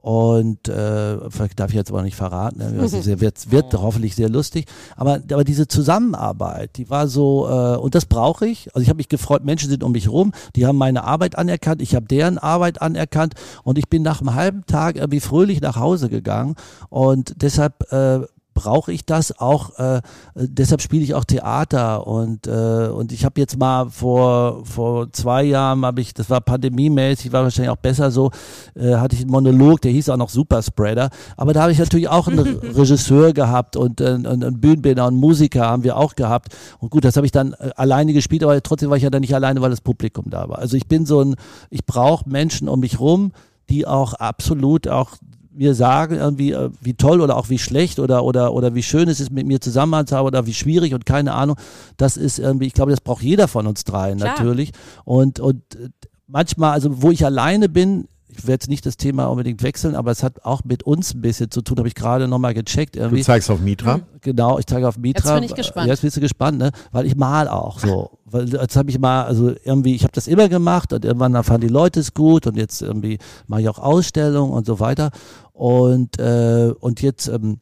Und 0.03 0.67
äh, 0.67 1.29
vielleicht 1.29 1.61
darf 1.61 1.69
ich 1.71 1.77
jetzt 1.77 1.91
aber 1.91 2.03
nicht 2.03 2.17
verraten, 2.17 2.59
ne? 2.59 2.89
Sehr- 2.89 3.21
wird, 3.21 3.51
wird 3.51 3.75
hoffentlich 3.75 4.15
sehr 4.17 4.31
lustig. 4.31 4.65
Aber, 4.97 5.17
aber 5.31 5.45
diese 5.45 5.69
Zusammenarbeit, 5.69 6.79
die 6.79 6.89
war 6.89 7.07
so, 7.07 7.47
äh, 7.51 7.77
und 7.77 7.95
das 7.95 8.07
brauche 8.07 8.47
ich. 8.47 8.75
Also 8.75 8.81
ich 8.83 8.89
habe 8.89 8.97
mich 8.97 9.11
gefreut, 9.11 9.45
Menschen 9.45 9.69
sind 9.69 9.85
um 9.85 9.93
mich 9.93 10.09
rum, 10.09 10.33
die 10.57 10.67
haben 10.67 10.79
meine 10.79 11.05
Arbeit 11.05 11.37
anerkannt, 11.37 11.83
ich 11.83 11.95
habe 11.95 12.07
deren 12.07 12.39
Arbeit 12.39 12.81
anerkannt 12.81 13.35
und 13.63 13.77
ich 13.77 13.91
bin 13.91 14.01
nach 14.03 14.23
einem 14.23 14.35
halben 14.35 14.65
Tag 14.65 14.97
irgendwie 14.97 15.21
fröhlich 15.21 15.61
nach 15.61 15.77
Hause 15.77 16.09
gegangen. 16.09 16.55
Und 16.89 17.35
deshalb 17.43 17.93
äh, 17.93 18.21
brauche 18.61 18.93
ich 18.93 19.07
das 19.07 19.39
auch, 19.39 19.79
äh, 19.79 20.03
deshalb 20.35 20.83
spiele 20.83 21.03
ich 21.03 21.15
auch 21.15 21.25
Theater. 21.25 22.07
Und 22.07 22.47
äh, 22.47 22.89
und 22.89 23.11
ich 23.11 23.25
habe 23.25 23.41
jetzt 23.41 23.59
mal 23.59 23.89
vor 23.89 24.65
vor 24.65 25.11
zwei 25.13 25.45
Jahren 25.45 25.85
habe 25.87 26.03
ich, 26.03 26.13
das 26.13 26.29
war 26.29 26.43
pandemiemäßig, 26.43 27.33
war 27.33 27.43
wahrscheinlich 27.43 27.71
auch 27.71 27.77
besser 27.77 28.11
so, 28.11 28.31
äh, 28.75 28.97
hatte 28.97 29.17
ich 29.17 29.23
einen 29.23 29.31
Monolog, 29.31 29.81
der 29.81 29.93
hieß 29.93 30.11
auch 30.11 30.19
noch 30.19 30.29
Superspreader, 30.29 31.09
aber 31.39 31.55
da 31.55 31.63
habe 31.63 31.73
ich 31.73 31.79
natürlich 31.79 32.09
auch 32.09 32.29
einen 32.29 32.59
Regisseur 32.77 33.33
gehabt 33.33 33.77
und, 33.77 34.03
äh, 34.03 34.13
und 34.13 34.27
einen 34.27 34.61
Bühnenbildner 34.61 35.07
und 35.07 35.17
Musiker 35.17 35.63
haben 35.63 35.83
wir 35.83 35.97
auch 35.97 36.15
gehabt. 36.15 36.55
Und 36.79 36.91
gut, 36.91 37.05
das 37.05 37.17
habe 37.17 37.25
ich 37.25 37.33
dann 37.33 37.55
äh, 37.55 37.71
alleine 37.77 38.13
gespielt, 38.13 38.45
aber 38.45 38.63
trotzdem 38.63 38.91
war 38.91 38.99
ich 38.99 39.03
ja 39.03 39.11
dann 39.11 39.23
nicht 39.23 39.35
alleine, 39.35 39.63
weil 39.63 39.71
das 39.71 39.81
Publikum 39.81 40.27
da 40.29 40.49
war. 40.51 40.59
Also 40.59 40.77
ich 40.77 40.87
bin 40.87 41.07
so 41.07 41.23
ein, 41.23 41.37
ich 41.71 41.87
brauche 41.87 42.29
Menschen 42.29 42.69
um 42.69 42.81
mich 42.81 43.01
rum, 43.01 43.33
die 43.71 43.87
auch 43.87 44.13
absolut 44.15 44.87
auch 44.89 45.13
mir 45.53 45.75
sagen, 45.75 46.17
irgendwie, 46.17 46.53
äh, 46.53 46.71
wie 46.81 46.95
toll 46.95 47.21
oder 47.21 47.37
auch 47.37 47.51
wie 47.51 47.59
schlecht 47.59 47.99
oder, 47.99 48.25
oder, 48.25 48.53
oder 48.53 48.75
wie 48.75 48.83
schön 48.83 49.09
es 49.09 49.21
ist, 49.21 49.31
mit 49.31 49.47
mir 49.47 49.61
zusammen 49.61 50.07
zu 50.07 50.17
haben 50.17 50.27
oder 50.27 50.47
wie 50.47 50.55
schwierig 50.55 50.95
und 50.95 51.07
keine 51.07 51.35
Ahnung. 51.35 51.57
Das 51.97 52.17
ist 52.17 52.39
irgendwie, 52.39 52.67
ich 52.67 52.75
glaube, 52.75 52.91
das 52.91 53.01
braucht 53.01 53.23
jeder 53.23 53.49
von 53.49 53.67
uns 53.67 53.85
dreien 53.85 54.19
Klar. 54.19 54.31
natürlich. 54.31 54.73
Und, 55.05 55.41
und 55.41 55.63
äh, 55.75 55.89
manchmal, 56.27 56.73
also 56.73 57.03
wo 57.03 57.11
ich 57.11 57.25
alleine 57.25 57.69
bin, 57.69 58.07
ich 58.33 58.45
werde 58.45 58.53
jetzt 58.53 58.69
nicht 58.69 58.87
das 58.87 58.97
Thema 58.97 59.27
unbedingt 59.27 59.63
wechseln, 59.63 59.95
aber 59.95 60.11
es 60.11 60.23
hat 60.23 60.45
auch 60.45 60.65
mit 60.65 60.83
uns 60.83 61.15
ein 61.15 61.21
bisschen 61.21 61.51
zu 61.51 61.63
tun, 61.63 61.79
habe 61.79 61.89
ich 61.89 61.95
gerade 61.95 62.29
nochmal 62.29 62.55
gecheckt. 62.55 62.97
Irgendwie. 62.97 63.19
Du 63.19 63.25
zeigst 63.25 63.51
auf 63.51 63.61
Mitra? 63.61 64.01
Genau, 64.21 64.59
ich 64.59 64.67
zeige 64.67 64.87
auf 64.89 64.99
Mitra. 64.99 65.31
Jetzt 65.31 65.35
bin 65.35 65.45
ich 65.45 65.55
gespannt. 65.55 65.89
Jetzt 65.89 66.03
bist 66.03 66.17
du 66.17 66.21
gespannt, 66.21 66.59
ne? 66.59 66.71
Weil 66.93 67.07
ich 67.07 67.17
mal 67.17 67.49
auch 67.49 67.79
so. 67.81 68.19
Weil 68.25 68.49
jetzt 68.49 68.77
habe 68.77 68.91
ich 68.91 68.99
mal, 68.99 69.25
also 69.25 69.53
irgendwie, 69.65 69.95
ich 69.95 70.05
habe 70.05 70.13
das 70.13 70.29
immer 70.29 70.49
gemacht 70.49 70.93
und 70.93 71.05
irgendwann 71.05 71.43
fanden 71.43 71.67
die 71.67 71.73
Leute 71.73 72.01
es 72.01 72.15
gut 72.15 72.47
und 72.47 72.57
jetzt 72.57 72.83
irgendwie 72.83 73.19
mache 73.47 73.63
ich 73.63 73.69
auch 73.69 73.79
Ausstellungen 73.79 74.53
und 74.53 74.67
so 74.67 74.79
weiter. 74.81 75.11
Und, 75.53 76.19
äh, 76.19 76.73
und 76.79 77.03
jetzt, 77.03 77.29
ähm, 77.29 77.61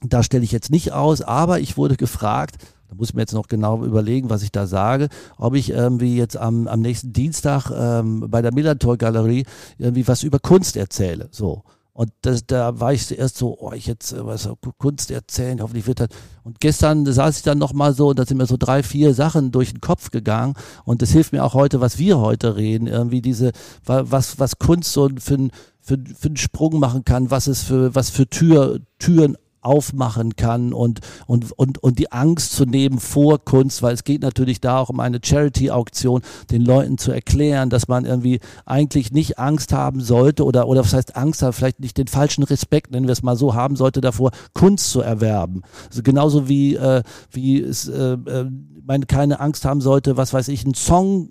da 0.00 0.22
stelle 0.22 0.44
ich 0.44 0.52
jetzt 0.52 0.70
nicht 0.70 0.92
aus, 0.92 1.22
aber 1.22 1.60
ich 1.60 1.76
wurde 1.76 1.96
gefragt, 1.96 2.56
da 2.88 2.94
muss 2.96 3.10
ich 3.10 3.14
mir 3.14 3.22
jetzt 3.22 3.34
noch 3.34 3.48
genau 3.48 3.84
überlegen, 3.84 4.30
was 4.30 4.42
ich 4.42 4.52
da 4.52 4.66
sage, 4.66 5.08
ob 5.36 5.54
ich 5.54 5.70
irgendwie 5.70 6.16
jetzt 6.16 6.36
am, 6.36 6.66
am 6.68 6.80
nächsten 6.80 7.12
Dienstag 7.12 7.70
ähm, 7.70 8.26
bei 8.28 8.42
der 8.42 8.52
Millantor 8.52 8.96
Galerie 8.96 9.44
irgendwie 9.78 10.08
was 10.08 10.22
über 10.22 10.38
Kunst 10.38 10.76
erzähle. 10.76 11.28
So. 11.30 11.64
Und 11.98 12.12
das, 12.22 12.46
da 12.46 12.78
war 12.78 12.92
ich 12.92 13.08
zuerst 13.08 13.36
so, 13.38 13.58
oh, 13.58 13.72
ich 13.72 13.86
jetzt 13.86 14.12
äh, 14.12 14.24
was 14.24 14.48
Kunst 14.78 15.10
erzählen, 15.10 15.60
hoffentlich 15.60 15.88
wird 15.88 15.98
das. 15.98 16.08
Und 16.44 16.60
gestern 16.60 17.04
saß 17.04 17.38
ich 17.38 17.42
dann 17.42 17.58
nochmal 17.58 17.92
so 17.92 18.10
und 18.10 18.20
da 18.20 18.24
sind 18.24 18.36
mir 18.36 18.46
so 18.46 18.56
drei, 18.56 18.84
vier 18.84 19.14
Sachen 19.14 19.50
durch 19.50 19.72
den 19.72 19.80
Kopf 19.80 20.12
gegangen. 20.12 20.54
Und 20.84 21.02
das 21.02 21.10
hilft 21.10 21.32
mir 21.32 21.44
auch 21.44 21.54
heute, 21.54 21.80
was 21.80 21.98
wir 21.98 22.18
heute 22.18 22.54
reden, 22.54 22.86
irgendwie 22.86 23.20
diese, 23.20 23.50
was, 23.84 24.38
was 24.38 24.58
Kunst 24.60 24.92
so 24.92 25.08
für, 25.18 25.48
für, 25.80 25.98
für 26.16 26.28
einen 26.28 26.36
Sprung 26.36 26.78
machen 26.78 27.04
kann, 27.04 27.32
was 27.32 27.48
es 27.48 27.64
für, 27.64 27.94
was 27.96 28.10
für 28.10 28.28
Tür, 28.28 28.78
Türen 29.00 29.36
aufmachen 29.60 30.36
kann 30.36 30.72
und, 30.72 31.00
und, 31.26 31.52
und, 31.52 31.82
und 31.82 31.98
die 31.98 32.12
Angst 32.12 32.52
zu 32.52 32.64
nehmen 32.64 32.98
vor 33.00 33.44
Kunst, 33.44 33.82
weil 33.82 33.94
es 33.94 34.04
geht 34.04 34.22
natürlich 34.22 34.60
da 34.60 34.78
auch 34.78 34.88
um 34.88 35.00
eine 35.00 35.20
Charity-Auktion, 35.22 36.22
den 36.50 36.64
Leuten 36.64 36.98
zu 36.98 37.12
erklären, 37.12 37.70
dass 37.70 37.88
man 37.88 38.04
irgendwie 38.04 38.40
eigentlich 38.64 39.12
nicht 39.12 39.38
Angst 39.38 39.72
haben 39.72 40.00
sollte 40.00 40.44
oder, 40.44 40.68
oder 40.68 40.82
was 40.82 40.94
heißt 40.94 41.16
Angst 41.16 41.42
haben, 41.42 41.52
vielleicht 41.52 41.80
nicht 41.80 41.98
den 41.98 42.08
falschen 42.08 42.44
Respekt, 42.44 42.90
nennen 42.90 43.06
wir 43.06 43.12
es 43.12 43.22
mal 43.22 43.36
so, 43.36 43.54
haben 43.54 43.76
sollte 43.76 44.00
davor, 44.00 44.30
Kunst 44.54 44.90
zu 44.90 45.00
erwerben. 45.00 45.62
Also 45.88 46.02
genauso 46.02 46.48
wie, 46.48 46.74
äh, 46.74 47.02
wie 47.30 47.60
es, 47.60 47.88
äh, 47.88 48.12
äh 48.12 48.50
man 48.88 49.06
keine 49.06 49.38
Angst 49.38 49.66
haben 49.66 49.82
sollte, 49.82 50.16
was 50.16 50.32
weiß 50.32 50.48
ich, 50.48 50.64
einen 50.64 50.72
Song 50.72 51.28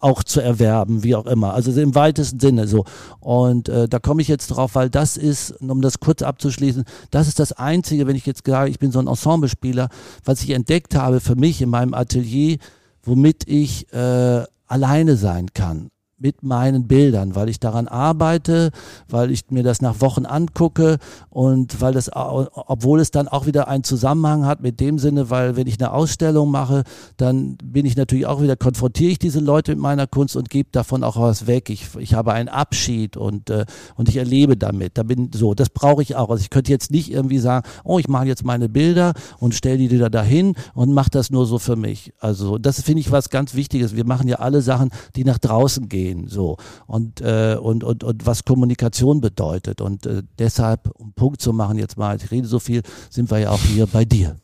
auch 0.00 0.22
zu 0.22 0.40
erwerben, 0.40 1.04
wie 1.04 1.14
auch 1.14 1.26
immer. 1.26 1.54
Also 1.54 1.78
im 1.80 1.94
weitesten 1.94 2.40
Sinne 2.40 2.66
so. 2.66 2.84
Und 3.20 3.68
äh, 3.68 3.88
da 3.88 3.98
komme 3.98 4.22
ich 4.22 4.28
jetzt 4.28 4.48
drauf, 4.48 4.74
weil 4.74 4.90
das 4.90 5.16
ist, 5.16 5.52
um 5.60 5.80
das 5.80 6.00
kurz 6.00 6.22
abzuschließen, 6.22 6.84
das 7.10 7.28
ist 7.28 7.38
das 7.38 7.52
Einzige, 7.52 8.06
wenn 8.06 8.16
ich 8.16 8.26
jetzt 8.26 8.46
sage, 8.46 8.70
ich 8.70 8.78
bin 8.78 8.92
so 8.92 8.98
ein 8.98 9.06
Ensemblespieler, 9.06 9.88
was 10.24 10.42
ich 10.42 10.50
entdeckt 10.50 10.94
habe 10.94 11.20
für 11.20 11.36
mich 11.36 11.62
in 11.62 11.70
meinem 11.70 11.94
Atelier, 11.94 12.58
womit 13.02 13.46
ich 13.46 13.92
äh, 13.92 14.44
alleine 14.66 15.16
sein 15.16 15.52
kann 15.54 15.90
mit 16.20 16.42
meinen 16.42 16.88
Bildern, 16.88 17.34
weil 17.36 17.48
ich 17.48 17.60
daran 17.60 17.86
arbeite, 17.86 18.70
weil 19.08 19.30
ich 19.30 19.50
mir 19.50 19.62
das 19.62 19.80
nach 19.80 20.00
Wochen 20.00 20.26
angucke 20.26 20.98
und 21.30 21.80
weil 21.80 21.94
das, 21.94 22.10
obwohl 22.12 23.00
es 23.00 23.10
dann 23.10 23.28
auch 23.28 23.46
wieder 23.46 23.68
einen 23.68 23.84
Zusammenhang 23.84 24.44
hat 24.44 24.60
mit 24.60 24.80
dem 24.80 24.98
Sinne, 24.98 25.30
weil 25.30 25.56
wenn 25.56 25.68
ich 25.68 25.78
eine 25.80 25.92
Ausstellung 25.92 26.50
mache, 26.50 26.82
dann 27.16 27.56
bin 27.62 27.86
ich 27.86 27.96
natürlich 27.96 28.26
auch 28.26 28.42
wieder, 28.42 28.56
konfrontiere 28.56 29.12
ich 29.12 29.18
diese 29.18 29.38
Leute 29.38 29.72
mit 29.72 29.80
meiner 29.80 30.06
Kunst 30.08 30.36
und 30.36 30.50
gebe 30.50 30.68
davon 30.72 31.04
auch 31.04 31.16
was 31.16 31.46
weg. 31.46 31.70
Ich, 31.70 31.86
ich 31.98 32.14
habe 32.14 32.32
einen 32.32 32.48
Abschied 32.48 33.16
und, 33.16 33.50
äh, 33.50 33.64
und 33.94 34.08
ich 34.08 34.16
erlebe 34.16 34.56
damit. 34.56 34.98
Da 34.98 35.04
bin 35.04 35.30
so, 35.32 35.54
das 35.54 35.70
brauche 35.70 36.02
ich 36.02 36.16
auch. 36.16 36.30
Also 36.30 36.40
ich 36.40 36.50
könnte 36.50 36.72
jetzt 36.72 36.90
nicht 36.90 37.12
irgendwie 37.12 37.38
sagen, 37.38 37.66
oh, 37.84 38.00
ich 38.00 38.08
mache 38.08 38.26
jetzt 38.26 38.44
meine 38.44 38.68
Bilder 38.68 39.14
und 39.38 39.54
stelle 39.54 39.78
die 39.78 39.98
da 39.98 40.08
dahin 40.08 40.54
und 40.74 40.92
mache 40.92 41.10
das 41.10 41.30
nur 41.30 41.46
so 41.46 41.58
für 41.58 41.76
mich. 41.76 42.12
Also 42.18 42.58
das 42.58 42.82
finde 42.82 43.00
ich 43.00 43.12
was 43.12 43.30
ganz 43.30 43.54
Wichtiges. 43.54 43.94
Wir 43.94 44.04
machen 44.04 44.26
ja 44.26 44.36
alle 44.36 44.62
Sachen, 44.62 44.90
die 45.14 45.24
nach 45.24 45.38
draußen 45.38 45.88
gehen 45.88 46.07
gehen, 46.08 46.28
so 46.28 46.56
und 46.86 47.20
äh, 47.20 47.56
und, 47.60 47.84
und 47.84 48.04
und 48.04 48.26
was 48.26 48.44
Kommunikation 48.44 49.20
bedeutet 49.20 49.80
und 49.80 50.06
äh, 50.06 50.22
deshalb 50.38 50.90
um 50.98 51.12
Punkt 51.12 51.40
zu 51.40 51.52
machen 51.52 51.78
jetzt 51.78 51.96
mal, 51.96 52.16
ich 52.16 52.30
rede 52.30 52.46
so 52.46 52.58
viel, 52.58 52.82
sind 53.10 53.30
wir 53.30 53.38
ja 53.38 53.50
auch 53.50 53.60
hier 53.60 53.86
bei 53.86 54.04
dir. 54.04 54.36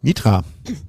Mitra. 0.00 0.44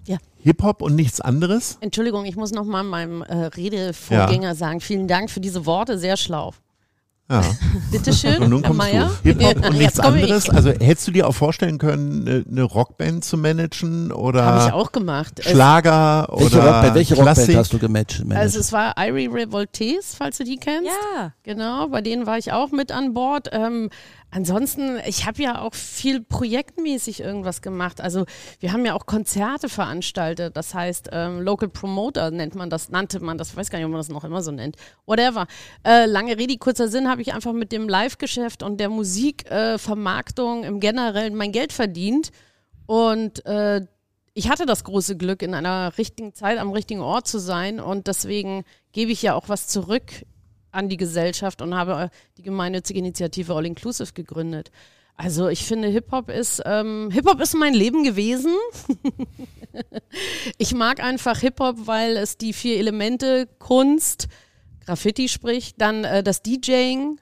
Ja. 0.07 0.17
Hip-Hop 0.41 0.81
und 0.81 0.95
nichts 0.95 1.19
anderes? 1.19 1.77
Entschuldigung, 1.81 2.25
ich 2.25 2.35
muss 2.35 2.51
nochmal 2.51 2.83
meinem 2.83 3.23
äh, 3.23 3.45
Redevorgänger 3.45 4.49
ja. 4.49 4.55
sagen, 4.55 4.79
vielen 4.79 5.07
Dank 5.07 5.29
für 5.29 5.41
diese 5.41 5.65
Worte, 5.65 5.97
sehr 5.97 6.15
schlau. 6.15 6.53
Ja. 7.29 7.43
Bitteschön, 7.91 8.41
und 8.41 8.49
nun 8.49 8.63
kommst 8.63 8.87
Herr 8.87 9.05
du. 9.05 9.29
Hip-Hop 9.29 9.65
und 9.67 9.77
nichts 9.77 9.99
anderes. 9.99 10.49
Also 10.49 10.71
hättest 10.71 11.07
du 11.07 11.11
dir 11.11 11.27
auch 11.27 11.35
vorstellen 11.35 11.77
können, 11.77 12.45
eine, 12.49 12.63
Rockband 12.63 13.23
zu 13.23 13.37
managen 13.37 14.11
oder 14.11 14.43
Habe 14.43 14.67
ich 14.67 14.73
auch 14.73 14.91
gemacht. 14.91 15.39
Schlager 15.43 16.27
welche 16.31 16.57
oder 16.57 16.65
Rockband, 16.65 16.95
welche 16.95 17.13
Klassik? 17.13 17.43
Rockband 17.43 17.57
hast 17.59 17.73
du 17.73 17.79
gematcht? 17.79 18.23
Also 18.31 18.59
es 18.59 18.71
war 18.71 18.95
Irie 18.97 19.29
Revoltés, 19.29 20.15
falls 20.17 20.37
du 20.37 20.43
die 20.43 20.57
kennst. 20.57 20.89
Ja. 21.15 21.33
Genau, 21.43 21.87
bei 21.89 22.01
denen 22.01 22.25
war 22.25 22.39
ich 22.39 22.51
auch 22.51 22.71
mit 22.71 22.91
an 22.91 23.13
Bord. 23.13 23.49
Ähm, 23.51 23.91
Ansonsten, 24.31 24.99
ich 25.07 25.25
habe 25.25 25.41
ja 25.41 25.61
auch 25.61 25.73
viel 25.73 26.21
projektmäßig 26.21 27.21
irgendwas 27.21 27.63
gemacht. 27.63 27.99
Also 27.99 28.25
wir 28.59 28.71
haben 28.71 28.85
ja 28.85 28.93
auch 28.93 29.07
Konzerte 29.07 29.69
veranstaltet. 29.69 30.55
Das 30.55 30.75
heißt, 30.75 31.09
ähm, 31.11 31.41
Local 31.41 31.67
Promoter 31.67 32.29
nennt 32.29 32.53
man 32.53 32.69
das, 32.69 32.89
nannte 32.89 33.19
man 33.21 33.39
das, 33.39 33.55
weiß 33.55 33.71
gar 33.71 33.79
nicht, 33.79 33.85
ob 33.85 33.91
man 33.91 33.99
das 33.99 34.09
noch 34.09 34.23
immer 34.23 34.43
so 34.43 34.51
nennt. 34.51 34.75
Whatever. 35.07 35.47
Äh, 35.83 36.05
lange 36.05 36.37
Rede, 36.37 36.57
kurzer 36.57 36.89
Sinn, 36.89 37.09
habe 37.09 37.23
ich 37.23 37.33
einfach 37.33 37.53
mit 37.53 37.71
dem 37.71 37.89
Live-Geschäft 37.89 38.61
und 38.61 38.79
der 38.79 38.89
Musikvermarktung 38.89 40.63
äh, 40.63 40.67
im 40.67 40.79
Generellen 40.79 41.33
mein 41.33 41.51
Geld 41.51 41.73
verdient. 41.73 42.31
Und 42.85 43.43
äh, 43.47 43.81
ich 44.35 44.49
hatte 44.49 44.67
das 44.67 44.83
große 44.83 45.17
Glück, 45.17 45.41
in 45.41 45.55
einer 45.55 45.97
richtigen 45.97 46.35
Zeit 46.35 46.59
am 46.59 46.71
richtigen 46.71 47.01
Ort 47.01 47.27
zu 47.27 47.39
sein. 47.39 47.79
Und 47.79 48.05
deswegen 48.05 48.63
gebe 48.91 49.11
ich 49.11 49.23
ja 49.23 49.33
auch 49.33 49.49
was 49.49 49.67
zurück 49.67 50.03
an 50.71 50.89
die 50.89 50.97
Gesellschaft 50.97 51.61
und 51.61 51.75
habe 51.75 52.03
äh, 52.03 52.09
die 52.37 52.43
gemeinnützige 52.43 52.99
Initiative 52.99 53.53
All 53.53 53.65
Inclusive 53.65 54.13
gegründet. 54.13 54.71
Also 55.15 55.49
ich 55.49 55.65
finde, 55.65 55.89
Hip-Hop 55.89 56.29
ist, 56.29 56.61
ähm, 56.65 57.09
Hip-Hop 57.11 57.41
ist 57.41 57.53
mein 57.53 57.73
Leben 57.73 58.03
gewesen. 58.03 58.55
ich 60.57 60.73
mag 60.73 61.03
einfach 61.03 61.39
Hip-Hop, 61.39 61.87
weil 61.87 62.15
es 62.15 62.37
die 62.37 62.53
vier 62.53 62.77
Elemente 62.77 63.49
Kunst, 63.59 64.29
Graffiti 64.85 65.27
spricht, 65.27 65.81
dann 65.81 66.05
äh, 66.05 66.23
das 66.23 66.41
DJing, 66.41 67.19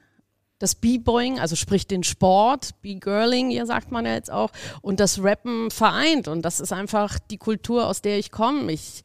das 0.60 0.76
B-Boying, 0.76 1.40
also 1.40 1.56
sprich 1.56 1.88
den 1.88 2.04
Sport, 2.04 2.80
B-Girling, 2.82 3.50
hier 3.50 3.66
sagt 3.66 3.90
man 3.90 4.06
ja 4.06 4.14
jetzt 4.14 4.30
auch, 4.30 4.50
und 4.80 5.00
das 5.00 5.22
Rappen 5.22 5.70
vereint. 5.72 6.28
Und 6.28 6.42
das 6.42 6.60
ist 6.60 6.72
einfach 6.72 7.18
die 7.18 7.38
Kultur, 7.38 7.88
aus 7.88 8.00
der 8.00 8.18
ich 8.18 8.30
komme. 8.30 8.70
Ich 8.72 9.02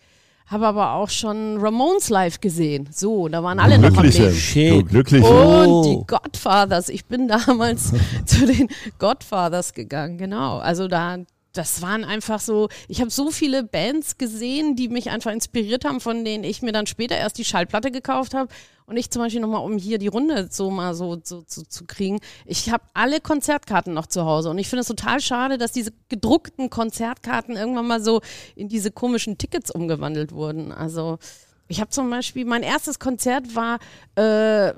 habe 0.47 0.67
aber 0.67 0.93
auch 0.93 1.09
schon 1.09 1.57
Ramones 1.57 2.09
live 2.09 2.41
gesehen. 2.41 2.89
So, 2.91 3.27
da 3.27 3.43
waren 3.43 3.59
alle 3.59 3.77
noch 3.79 3.97
am 3.97 4.03
Leben. 4.05 4.35
Glückliche. 4.83 5.27
Und 5.27 5.83
die 5.85 6.05
Godfathers. 6.05 6.89
Ich 6.89 7.05
bin 7.05 7.27
damals 7.27 7.93
zu 8.25 8.45
den 8.45 8.67
Godfathers 8.99 9.73
gegangen, 9.73 10.17
genau. 10.17 10.57
Also 10.57 10.87
da, 10.87 11.17
das 11.53 11.81
waren 11.81 12.03
einfach 12.03 12.39
so, 12.39 12.69
ich 12.87 12.99
habe 12.99 13.09
so 13.09 13.31
viele 13.31 13.63
Bands 13.63 14.17
gesehen, 14.17 14.75
die 14.75 14.89
mich 14.89 15.09
einfach 15.09 15.31
inspiriert 15.31 15.85
haben, 15.85 16.01
von 16.01 16.25
denen 16.25 16.43
ich 16.43 16.61
mir 16.61 16.71
dann 16.71 16.87
später 16.87 17.15
erst 17.15 17.37
die 17.37 17.45
Schallplatte 17.45 17.91
gekauft 17.91 18.33
habe 18.33 18.49
und 18.85 18.97
ich 18.97 19.09
zum 19.09 19.21
Beispiel 19.21 19.41
nochmal, 19.41 19.63
um 19.63 19.77
hier 19.77 19.97
die 19.97 20.07
Runde 20.07 20.47
so 20.51 20.69
mal 20.69 20.95
so, 20.95 21.19
so, 21.23 21.43
so 21.47 21.63
zu 21.63 21.85
kriegen, 21.85 22.19
ich 22.45 22.71
habe 22.71 22.83
alle 22.93 23.21
Konzertkarten 23.21 23.93
noch 23.93 24.07
zu 24.07 24.25
Hause 24.25 24.49
und 24.49 24.57
ich 24.57 24.69
finde 24.69 24.81
es 24.81 24.87
total 24.87 25.21
schade, 25.21 25.57
dass 25.57 25.71
diese 25.71 25.93
gedruckten 26.09 26.69
Konzertkarten 26.69 27.55
irgendwann 27.55 27.87
mal 27.87 28.01
so 28.01 28.21
in 28.55 28.67
diese 28.67 28.91
komischen 28.91 29.37
Tickets 29.37 29.71
umgewandelt 29.71 30.31
wurden. 30.31 30.71
Also 30.71 31.19
ich 31.67 31.79
habe 31.79 31.89
zum 31.89 32.09
Beispiel, 32.09 32.45
mein 32.45 32.63
erstes 32.63 32.99
Konzert 32.99 33.55
war 33.55 33.79
äh, 34.15 34.73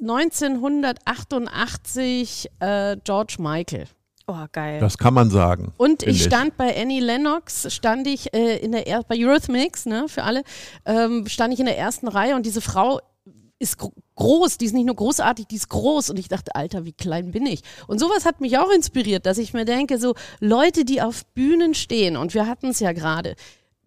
1988 0.00 2.50
äh, 2.60 2.96
George 3.04 3.36
Michael. 3.38 3.86
Oh, 4.26 4.46
geil. 4.52 4.80
Das 4.80 4.96
kann 4.96 5.12
man 5.12 5.28
sagen. 5.28 5.72
Und 5.76 6.02
ich 6.02 6.24
stand 6.24 6.48
ich. 6.48 6.54
bei 6.54 6.80
Annie 6.80 7.00
Lennox, 7.00 7.72
stand 7.74 8.06
ich 8.06 8.32
äh, 8.34 8.56
in 8.56 8.72
der 8.72 8.86
er 8.86 9.02
bei 9.02 9.16
Eurythmics, 9.16 9.84
ne, 9.84 10.06
für 10.08 10.22
alle, 10.22 10.42
ähm, 10.86 11.26
stand 11.26 11.52
ich 11.52 11.60
in 11.60 11.66
der 11.66 11.76
ersten 11.76 12.08
Reihe 12.08 12.34
und 12.34 12.46
diese 12.46 12.62
Frau 12.62 13.00
ist 13.58 13.78
gro 13.78 13.92
groß, 14.16 14.58
die 14.58 14.66
ist 14.66 14.74
nicht 14.74 14.86
nur 14.86 14.94
großartig, 14.94 15.46
die 15.48 15.56
ist 15.56 15.68
groß 15.68 16.10
und 16.10 16.18
ich 16.20 16.28
dachte, 16.28 16.54
Alter, 16.54 16.84
wie 16.84 16.92
klein 16.92 17.32
bin 17.32 17.46
ich? 17.46 17.62
Und 17.88 17.98
sowas 17.98 18.24
hat 18.24 18.40
mich 18.40 18.58
auch 18.58 18.70
inspiriert, 18.70 19.26
dass 19.26 19.38
ich 19.38 19.52
mir 19.52 19.64
denke, 19.64 19.98
so 19.98 20.14
Leute, 20.38 20.84
die 20.84 21.02
auf 21.02 21.26
Bühnen 21.34 21.74
stehen 21.74 22.16
und 22.16 22.32
wir 22.32 22.46
hatten 22.46 22.68
es 22.68 22.78
ja 22.78 22.92
gerade, 22.92 23.34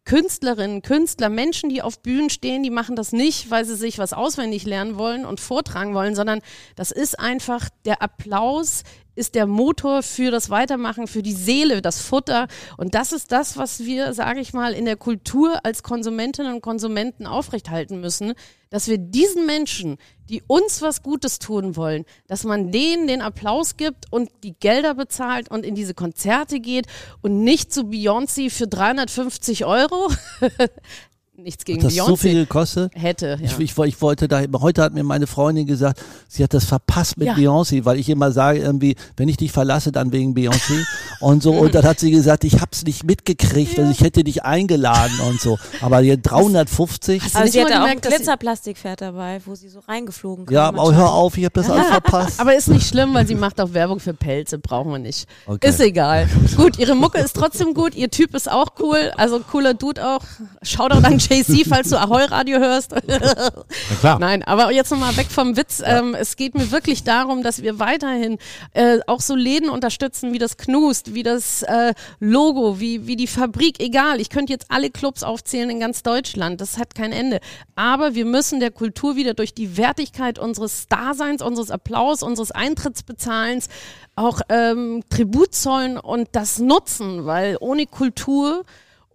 Künstlerinnen, 0.04 0.82
Künstler, 0.82 1.30
Menschen, 1.30 1.70
die 1.70 1.82
auf 1.82 2.02
Bühnen 2.02 2.30
stehen, 2.30 2.64
die 2.64 2.70
machen 2.70 2.96
das 2.96 3.12
nicht, 3.12 3.52
weil 3.52 3.66
sie 3.66 3.76
sich 3.76 4.00
was 4.00 4.14
auswendig 4.14 4.66
lernen 4.66 4.98
wollen 4.98 5.26
und 5.26 5.40
vortragen 5.40 5.94
wollen, 5.94 6.16
sondern 6.16 6.42
das 6.76 6.92
ist 6.92 7.20
einfach 7.20 7.70
der 7.86 8.02
Applaus 8.02 8.84
ist 9.18 9.36
der 9.36 9.48
Motor 9.48 10.04
für 10.04 10.32
das 10.32 10.50
Weitermachen, 10.50 11.08
für 11.08 11.24
die 11.24 11.34
Seele, 11.34 11.82
das 11.82 12.00
Futter. 12.00 12.48
Und 12.78 12.96
das 12.96 13.12
ist 13.12 13.32
das, 13.32 13.58
was 13.58 13.80
wir, 13.80 14.14
sage 14.14 14.40
ich 14.40 14.54
mal, 14.54 14.74
in 14.74 14.86
der 14.86 14.96
Kultur 14.96 15.66
als 15.66 15.84
Konsumentinnen 15.84 16.54
und 16.54 16.62
Konsumenten 16.62 17.26
aufrechthalten 17.26 18.00
müssen, 18.00 18.34
dass 18.70 18.88
wir 18.88 18.98
diesen 18.98 19.46
Menschen, 19.46 19.98
die 20.30 20.44
uns 20.46 20.82
was 20.82 21.02
Gutes 21.02 21.40
tun 21.40 21.76
wollen, 21.76 22.06
dass 22.28 22.44
man 22.44 22.72
denen 22.72 23.08
den 23.08 23.22
Applaus 23.22 23.78
gibt 23.78 24.12
und 24.12 24.30
die 24.44 24.54
Gelder 24.54 24.94
bezahlt 24.94 25.50
und 25.50 25.66
in 25.66 25.74
diese 25.74 25.94
Konzerte 25.94 26.60
geht 26.60 26.86
und 27.22 27.44
nicht 27.44 27.74
zu 27.74 27.82
Beyoncé 27.84 28.52
für 28.52 28.68
350 28.68 29.66
Euro. 29.66 30.12
nichts 31.38 31.66
gegen 31.66 31.80
Hat 31.80 31.88
das 31.92 31.94
Beyoncé. 31.98 32.06
so 32.08 32.16
viel 32.16 32.34
gekostet? 32.34 32.92
Hätte, 32.96 33.38
ja. 33.40 33.46
Ich, 33.46 33.60
ich, 33.60 33.78
ich 33.78 34.02
wollte 34.02 34.28
da, 34.28 34.42
heute 34.60 34.82
hat 34.82 34.94
mir 34.94 35.04
meine 35.04 35.28
Freundin 35.28 35.66
gesagt, 35.68 36.02
sie 36.28 36.44
hat 36.44 36.54
das 36.54 36.66
verpasst 36.66 37.18
mit 37.18 37.28
Ja. 37.28 37.36
Beyoncé, 37.36 37.86
weil 37.86 38.00
ich 38.00 38.10
immer 38.10 38.32
sage 38.32 38.60
irgendwie, 38.60 38.96
wenn 39.16 39.30
ich 39.30 39.38
dich 39.38 39.52
verlasse, 39.52 39.92
dann 39.92 40.12
wegen 40.12 40.34
Beyoncé 40.34 40.84
und 41.20 41.44
so. 41.44 41.54
Und 41.54 41.76
dann 41.76 41.84
hat 41.86 42.00
sie 42.00 42.12
gesagt, 42.12 42.44
ich 42.44 42.60
hab's 42.62 42.84
nicht 42.84 43.04
mitgekriegt, 43.04 43.78
also 43.80 43.92
ich 43.92 44.02
hätte 44.02 44.24
dich 44.24 44.44
eingeladen 44.44 45.20
und 45.30 45.40
so. 45.40 45.58
Aber 45.82 46.00
hier 46.00 46.18
350. 46.18 47.22
Hast 47.22 47.34
du 47.34 47.38
Aber 47.38 47.46
nicht 47.46 47.54
sie 47.54 47.60
mal 47.64 47.72
hatte 47.72 47.84
auch 47.84 47.88
ein 47.88 48.02
Glitterplastikpferd 48.02 49.02
dabei, 49.02 49.42
wo 49.46 49.56
sie 49.56 49.70
so 49.70 49.80
reingeflogen 49.80 50.46
kam. 50.46 50.54
Ja, 50.54 50.68
aber 50.68 50.94
hör 50.96 51.12
auf, 51.14 51.38
ich 51.38 51.46
habe 51.46 51.54
das 51.54 51.70
alles 51.70 51.88
verpasst. 51.88 52.40
Aber 52.40 52.56
ist 52.56 52.68
nicht 52.68 52.88
schlimm, 52.88 53.14
weil 53.14 53.28
sie 53.28 53.36
macht 53.36 53.62
auch 53.62 53.74
Werbung 53.74 54.00
für 54.00 54.14
Pelze, 54.14 54.58
brauchen 54.60 54.92
wir 54.92 55.00
nicht. 55.00 55.28
Okay. 55.46 55.70
Ist 55.70 55.80
egal. 55.80 56.28
Gut, 56.58 56.80
ihre 56.80 56.96
Mucke 56.96 57.20
ist 57.20 57.36
trotzdem 57.36 57.74
gut, 57.74 57.96
ihr 57.96 58.10
Typ 58.10 58.34
ist 58.36 58.50
auch 58.52 58.68
cool, 58.80 59.12
also 59.18 59.40
cooler 59.40 59.74
Dude 59.74 60.06
auch. 60.06 60.22
Shoutout 60.64 61.06
an 61.06 61.20
JC, 61.30 61.66
falls 61.68 61.90
du 61.90 62.00
Ahoi 62.00 62.24
Radio 62.26 62.60
hörst. 62.60 62.96
Na 63.08 63.96
klar. 64.00 64.20
Nein, 64.20 64.44
aber 64.44 64.72
jetzt 64.72 64.92
nochmal 64.92 65.16
weg 65.18 65.28
vom 65.30 65.58
Witz. 65.58 65.82
Ähm, 65.86 66.16
es 66.16 66.36
geht 66.36 66.56
mir 66.56 66.72
wirklich 66.72 67.04
darum, 67.04 67.44
dass 67.44 67.62
wir 67.62 67.80
weiterhin 67.80 68.38
äh, 68.74 69.00
auch 69.08 69.20
so 69.20 69.36
Läden 69.36 69.70
unterstützen, 69.70 70.34
wie 70.34 70.40
das 70.40 70.58
Knust, 70.58 71.14
wie 71.14 71.24
das 71.24 71.64
äh, 71.64 71.94
Logo, 72.20 72.80
wie, 72.80 73.08
wie 73.08 73.16
die 73.16 73.28
Fabrik, 73.28 73.80
egal. 73.80 74.22
Ich 74.22 74.30
könnte 74.30 74.54
jetzt 74.54 74.68
alle 74.70 74.90
Clubs 74.90 75.24
aufzählen 75.24 75.70
in 75.70 75.80
ganz 75.80 76.04
Deutschland. 76.04 76.62
Das 76.62 76.78
hat 76.78 76.96
kein 76.96 77.12
Ende. 77.12 77.40
Aber 77.76 78.16
wir 78.16 78.26
müssen 78.26 78.60
der 78.60 78.72
Kultur 78.72 79.16
wieder 79.16 79.34
durch 79.34 79.54
die 79.54 79.78
Wertigkeit 79.78 80.40
unseres 80.40 80.88
Daseins, 80.88 81.42
unseres 81.42 81.72
Applaus, 81.72 82.24
unseres 82.24 82.52
Eintrittsbezahlens 82.52 83.68
auch 84.16 84.42
ähm, 84.50 85.04
Tribut 85.10 85.54
zollen 85.54 85.98
und 85.98 86.30
das 86.32 86.60
nutzen, 86.60 87.26
weil 87.26 87.58
ohne 87.60 87.86
Kultur 87.86 88.66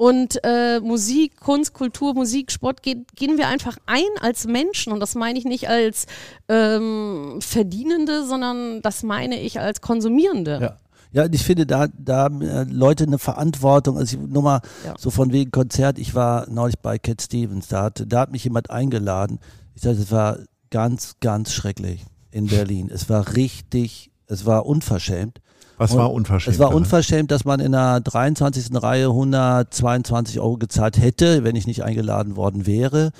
und 0.02 0.40
äh, 0.42 0.80
Musik, 0.80 1.38
Kunst, 1.38 1.74
Kultur, 1.74 2.12
Musik, 2.12 2.50
Sport 2.50 2.82
geht, 2.82 3.14
gehen 3.14 3.38
wir 3.38 3.46
einfach 3.46 3.76
ein 3.86 4.02
als 4.20 4.48
Menschen 4.48 4.92
und 4.92 4.98
das 4.98 5.14
meine 5.14 5.38
ich 5.38 5.44
nicht 5.44 5.68
als 5.68 6.06
ähm, 6.48 7.38
Verdienende, 7.40 8.24
sondern 8.26 8.82
das 8.82 9.04
meine 9.04 9.38
ich 9.40 9.60
als 9.60 9.80
Konsumierende. 9.80 10.58
Ja. 10.60 10.76
Ja, 11.14 11.26
ich 11.30 11.44
finde, 11.44 11.66
da, 11.66 11.86
da 11.96 12.16
haben 12.24 12.40
äh, 12.42 12.64
Leute 12.64 13.04
eine 13.04 13.18
Verantwortung. 13.18 13.96
Also 13.98 14.16
ich, 14.16 14.28
nur 14.28 14.42
mal 14.42 14.60
Ja. 14.84 14.94
so 14.98 15.10
von 15.10 15.30
wegen 15.30 15.50
Konzert. 15.52 15.98
Ich 15.98 16.14
war 16.16 16.48
neulich 16.50 16.78
bei 16.80 16.98
Cat 16.98 17.20
Stevens. 17.22 17.68
Da 17.68 17.82
hat, 17.82 18.02
da 18.08 18.20
hat 18.20 18.32
mich 18.32 18.42
jemand 18.44 18.70
eingeladen. 18.70 19.38
Ich 19.74 19.82
sage, 19.82 19.98
es 19.98 20.10
war 20.10 20.38
ganz, 20.70 21.16
ganz 21.20 21.52
schrecklich 21.52 22.02
in 22.30 22.46
Berlin. 22.46 22.90
Es 22.92 23.08
war 23.10 23.36
richtig, 23.36 24.10
es 24.26 24.46
war 24.46 24.64
unverschämt. 24.64 25.38
Was 25.82 25.92
Und 25.92 25.98
war 25.98 26.12
unverschämt? 26.12 26.54
Es 26.54 26.60
war 26.60 26.72
unverschämt, 26.72 27.30
dass 27.32 27.44
man 27.44 27.58
in 27.58 27.72
der 27.72 28.00
23. 28.00 28.80
Reihe 28.80 29.06
122 29.08 30.38
Euro 30.38 30.56
gezahlt 30.56 30.96
hätte, 30.96 31.42
wenn 31.42 31.56
ich 31.56 31.66
nicht 31.66 31.82
eingeladen 31.82 32.36
worden 32.36 32.66
wäre. 32.66 33.10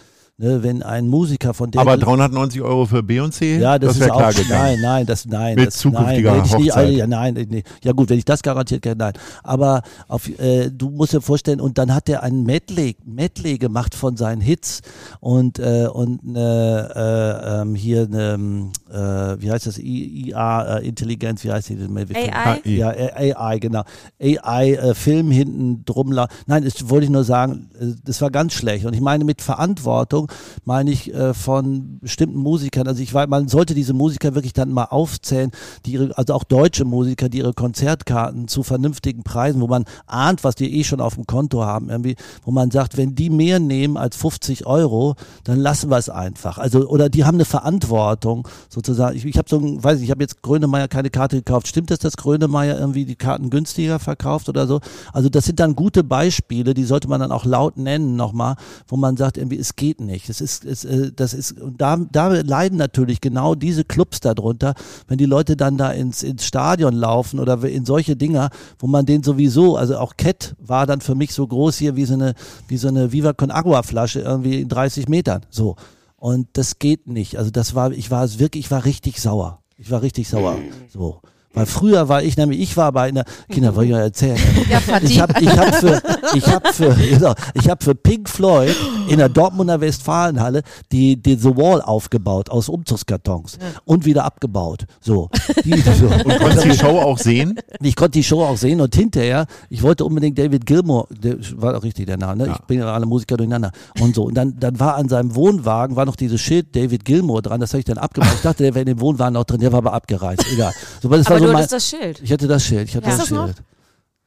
Ne, 0.43 0.61
wenn 0.64 0.82
ein 0.82 1.07
Musiker 1.07 1.55
von 1.55 1.70
der 1.70 1.80
Aber 1.82 1.97
390 1.97 2.62
Euro 2.62 2.84
für 2.84 2.99
Beyoncé? 2.99 3.61
ja, 3.61 3.78
das, 3.78 3.90
das 3.90 3.97
ist 3.99 4.01
wäre 4.03 4.12
auch, 4.14 4.18
klar 4.18 4.32
gegangen. 4.32 4.51
nein, 4.51 4.80
nein, 4.82 5.07
das, 5.07 5.24
nein. 5.24 5.55
Mit 5.55 5.68
das, 5.68 5.74
zukünftiger 5.76 6.32
nein, 6.32 6.43
nie, 6.59 6.68
Hochzeit. 6.70 6.90
ja, 6.95 7.07
nein, 7.07 7.47
nee. 7.49 7.62
ja 7.84 7.93
gut, 7.93 8.11
wenn 8.11 8.18
ich 8.18 8.24
das 8.24 8.43
garantiert 8.43 8.82
kenne, 8.82 8.97
nein. 8.97 9.12
Aber 9.45 9.82
auf, 10.09 10.28
äh, 10.40 10.68
du 10.70 10.90
musst 10.90 11.12
dir 11.12 11.20
vorstellen, 11.20 11.61
und 11.61 11.78
dann 11.78 11.95
hat 11.95 12.09
er 12.09 12.24
ein 12.24 12.43
Medley, 12.43 12.97
Medley 13.05 13.57
gemacht 13.57 13.95
von 13.95 14.16
seinen 14.16 14.40
Hits 14.40 14.80
und, 15.20 15.61
äh, 15.61 15.86
und 15.86 16.18
äh, 16.34 17.61
ähm, 17.61 17.76
hier 17.76 18.09
eine, 18.12 18.72
äh, 18.90 19.40
wie 19.40 19.49
heißt 19.49 19.68
das, 19.68 19.78
I- 19.78 20.30
IA, 20.30 20.78
äh, 20.78 20.88
Intelligenz, 20.88 21.45
wie 21.45 21.53
heißt 21.53 21.68
die 21.68 21.76
denn? 21.76 21.97
AI? 21.97 22.61
Ja, 22.64 22.90
äh, 22.90 23.32
AI, 23.32 23.61
genau. 23.61 23.84
AI-Film 24.20 25.30
hinten 25.30 25.84
drum. 25.84 26.11
la- 26.11 26.26
Nein, 26.47 26.64
das 26.64 26.88
wollte 26.90 27.05
ich 27.05 27.11
nur 27.11 27.22
sagen, 27.22 27.70
äh, 27.80 27.93
das 28.05 28.20
war 28.20 28.32
ganz 28.32 28.55
schlecht. 28.55 28.84
Und 28.86 28.95
ich 28.95 29.01
meine 29.01 29.24
mit 29.24 29.40
Verantwortung, 29.40 30.32
meine 30.64 30.91
ich 30.91 31.12
äh, 31.12 31.35
von 31.35 31.99
bestimmten 32.01 32.39
Musikern. 32.39 32.87
Also 32.87 33.03
ich 33.03 33.12
weiß, 33.12 33.28
man 33.28 33.49
sollte 33.49 33.74
diese 33.74 33.93
Musiker 33.93 34.35
wirklich 34.35 34.53
dann 34.53 34.72
mal 34.72 34.85
aufzählen, 34.85 35.51
die 35.87 35.93
ihre, 35.93 36.16
also 36.16 36.35
auch 36.35 36.45
deutsche 36.45 36.85
Musiker, 36.85 37.28
die 37.28 37.39
ihre 37.39 37.53
Konzertkarten 37.53 38.49
zu 38.49 38.62
vernünftigen 38.62 39.22
Preisen, 39.22 39.61
wo 39.61 39.66
man 39.66 39.85
ahnt, 40.07 40.45
was 40.45 40.55
die 40.55 40.78
eh 40.78 40.85
schon 40.85 41.01
auf 41.01 41.14
dem 41.14 41.26
Konto 41.26 41.64
haben, 41.64 41.91
irgendwie, 41.91 42.16
wo 42.45 42.51
man 42.51 42.70
sagt, 42.70 42.97
wenn 42.97 43.14
die 43.14 43.30
mehr 43.30 43.61
nehmen 43.61 43.97
als 43.97 44.16
50 44.16 44.66
Euro, 44.66 45.16
dann 45.45 45.59
lassen 45.59 45.91
wir 45.91 45.99
es 45.99 46.09
einfach. 46.09 46.59
Also, 46.59 46.89
oder 46.89 47.09
die 47.09 47.24
haben 47.24 47.37
eine 47.37 47.45
Verantwortung, 47.45 48.47
sozusagen. 48.68 49.16
Ich, 49.16 49.24
ich 49.24 49.39
habe 49.39 49.49
so 49.49 49.59
ein, 49.59 49.83
weiß 49.83 49.97
nicht, 49.97 50.05
ich 50.05 50.11
habe 50.11 50.22
jetzt 50.22 50.43
Grönemeyer 50.43 50.89
keine 50.89 51.11
Karte 51.11 51.37
gekauft. 51.37 51.68
Stimmt 51.68 51.91
es, 51.91 51.99
dass 51.99 52.16
Grönemeyer 52.16 52.78
irgendwie 52.78 53.05
die 53.05 53.16
Karten 53.16 53.51
günstiger 53.51 53.99
verkauft 53.99 54.49
oder 54.49 54.66
so? 54.66 54.80
Also 55.12 55.28
das 55.28 55.45
sind 55.45 55.61
dann 55.61 55.76
gute 55.76 56.05
Beispiele, 56.05 56.74
die 56.74 56.85
sollte 56.85 57.09
man 57.09 57.20
dann 57.20 57.33
auch 57.33 57.45
laut 57.45 57.76
nennen 57.76 58.16
nochmal, 58.16 58.57
wo 58.87 58.97
man 58.97 59.16
sagt, 59.16 59.37
irgendwie, 59.37 59.59
es 59.59 59.76
geht 59.76 60.01
nicht. 60.01 60.22
Es 60.29 60.41
ist, 60.41 60.64
es, 60.64 60.85
äh, 60.85 61.12
das 61.14 61.35
ist, 61.35 61.61
und 61.61 61.81
da, 61.81 61.97
da 61.97 62.29
leiden 62.29 62.79
natürlich 62.79 63.20
genau 63.20 63.55
diese 63.55 63.85
Clubs 63.85 64.20
darunter, 64.20 64.75
wenn 65.09 65.18
die 65.18 65.27
Leute 65.27 65.57
dann 65.57 65.77
da 65.77 65.91
ins, 65.91 66.23
ins 66.23 66.45
Stadion 66.45 66.95
laufen 66.95 67.41
oder 67.41 67.62
in 67.64 67.85
solche 67.85 68.16
Dinger, 68.16 68.51
wo 68.79 68.87
man 68.87 69.07
den 69.07 69.23
sowieso, 69.23 69.77
also 69.77 69.99
auch 69.99 70.16
Cat 70.16 70.55
war 70.59 70.87
dann 70.87 71.01
für 71.01 71.14
mich 71.14 71.35
so 71.35 71.47
groß 71.47 71.77
hier 71.79 71.97
wie 71.97 72.05
so 72.05 72.14
eine, 72.14 72.35
wie 72.68 72.77
so 72.77 72.89
eine 72.89 73.12
Viva 73.12 73.33
Con 73.33 73.51
Agua 73.51 73.83
Flasche 73.83 74.20
irgendwie 74.20 74.61
in 74.61 74.68
30 74.68 75.09
Metern. 75.09 75.43
So. 75.51 75.77
Und 76.16 76.49
das 76.53 76.79
geht 76.79 77.09
nicht. 77.09 77.37
Also 77.37 77.51
das 77.51 77.75
war, 77.75 77.91
ich 77.91 78.11
war 78.11 78.25
es 78.25 78.39
wirklich, 78.39 78.66
ich 78.66 78.70
war 78.70 78.85
richtig 78.85 79.20
sauer. 79.20 79.61
Ich 79.77 79.91
war 79.91 80.03
richtig 80.03 80.29
sauer. 80.29 80.57
So. 80.89 81.20
Weil 81.55 81.67
früher 81.67 82.09
war 82.09 82.23
ich 82.23 82.37
nämlich, 82.37 82.61
ich 82.61 82.77
war 82.77 82.93
bei 82.93 83.09
einer, 83.09 83.25
Kinder, 83.51 83.75
wollte 83.77 83.91
ich 83.91 83.97
euch 83.97 84.03
erzählen. 84.03 84.39
Ja. 84.71 84.79
Ich 85.03 85.21
habe 85.21 85.41
ich 85.41 85.51
hab 85.51 85.75
für, 85.75 86.03
ich 86.35 86.47
hab 86.47 86.69
für, 86.69 86.95
genau, 87.11 87.35
ich 87.55 87.69
hab 87.69 87.83
für 87.83 87.95
Pink 87.95 88.29
Floyd 88.29 88.75
in 89.09 89.19
der 89.19 89.29
Dortmunder 89.29 89.81
Westfalenhalle 89.81 90.63
die, 90.93 91.21
die 91.21 91.37
The 91.37 91.57
Wall 91.57 91.83
aufgebaut 91.83 92.49
aus 92.49 92.69
Umzugskartons 92.69 93.59
und 93.85 94.05
wieder 94.05 94.25
abgebaut. 94.25 94.87
So. 95.01 95.29
Die, 95.65 95.79
so. 95.81 96.07
Und 96.07 96.39
konntest 96.39 96.65
die 96.65 96.75
Show 96.79 96.99
auch 96.99 97.19
sehen? 97.19 97.59
Ich 97.83 97.97
konnte 97.97 98.13
die 98.13 98.25
Show 98.25 98.43
auch 98.43 98.57
sehen 98.57 98.81
und 98.81 98.95
hinterher, 98.95 99.47
ich 99.69 99.83
wollte 99.83 100.05
unbedingt 100.05 100.39
David 100.39 100.65
Gilmour, 100.65 101.07
der 101.11 101.37
war 101.57 101.75
doch 101.75 101.83
richtig 101.83 102.07
der 102.07 102.17
Name, 102.17 102.37
ne? 102.37 102.47
Ja. 102.47 102.55
ich 102.55 102.67
bringe 102.67 102.85
ja 102.85 102.93
alle 102.93 103.07
Musiker 103.07 103.37
durcheinander 103.37 103.73
und 104.01 104.15
so. 104.15 104.25
Und 104.25 104.35
dann, 104.35 104.59
dann 104.59 104.81
war 104.81 104.97
an 104.97 105.09
seinem 105.09 105.35
Wohnwagen, 105.35 105.97
war 105.97 106.07
noch 106.07 106.17
dieses 106.17 106.41
Schild 106.41 106.75
David 106.75 107.05
Gilmour 107.05 107.43
dran, 107.43 107.61
das 107.61 107.73
habe 107.73 107.81
ich 107.81 107.85
dann 107.85 107.99
abgemacht. 107.99 108.35
Ich 108.37 108.43
dachte, 108.43 108.63
der 108.63 108.75
wäre 108.75 108.83
in 108.83 108.87
dem 108.87 109.01
Wohnwagen 109.01 109.35
noch 109.35 109.45
drin, 109.45 109.61
der 109.61 109.73
war 109.73 109.79
aber 109.79 109.93
abgereist, 109.93 110.45
egal. 110.53 110.73
So, 111.03 111.09
das 111.09 111.27
Aber 111.27 111.41
war 111.41 111.41
du 111.47 111.53
mein, 111.53 111.57
hattest 111.62 111.72
das 111.72 111.88
Schild. 111.88 112.20
ich 112.22 112.32
hatte 112.32 112.47
das 112.47 112.64
Schild, 112.64 112.88
ich 112.88 112.97
hatte 112.97 113.07
Ja. 113.07 113.16
das 113.16 113.28
das? 113.28 113.28
Schild. 113.28 113.57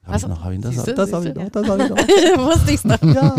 Hab 0.03 0.13
Also, 0.13 0.27
ich 0.27 0.33
noch, 0.33 0.43
hab 0.43 0.51
ich 0.51 0.61
das, 0.61 0.75
das 0.75 1.13
hab 1.13 1.25
ich 1.25 1.33
noch, 1.35 1.49
das 1.49 1.67
hab 1.67 1.79
ich 1.79 1.89
noch. 1.89 1.97
Wusste 2.45 2.71
ich's 2.71 2.83
noch. 2.85 3.01
Ja. 3.01 3.35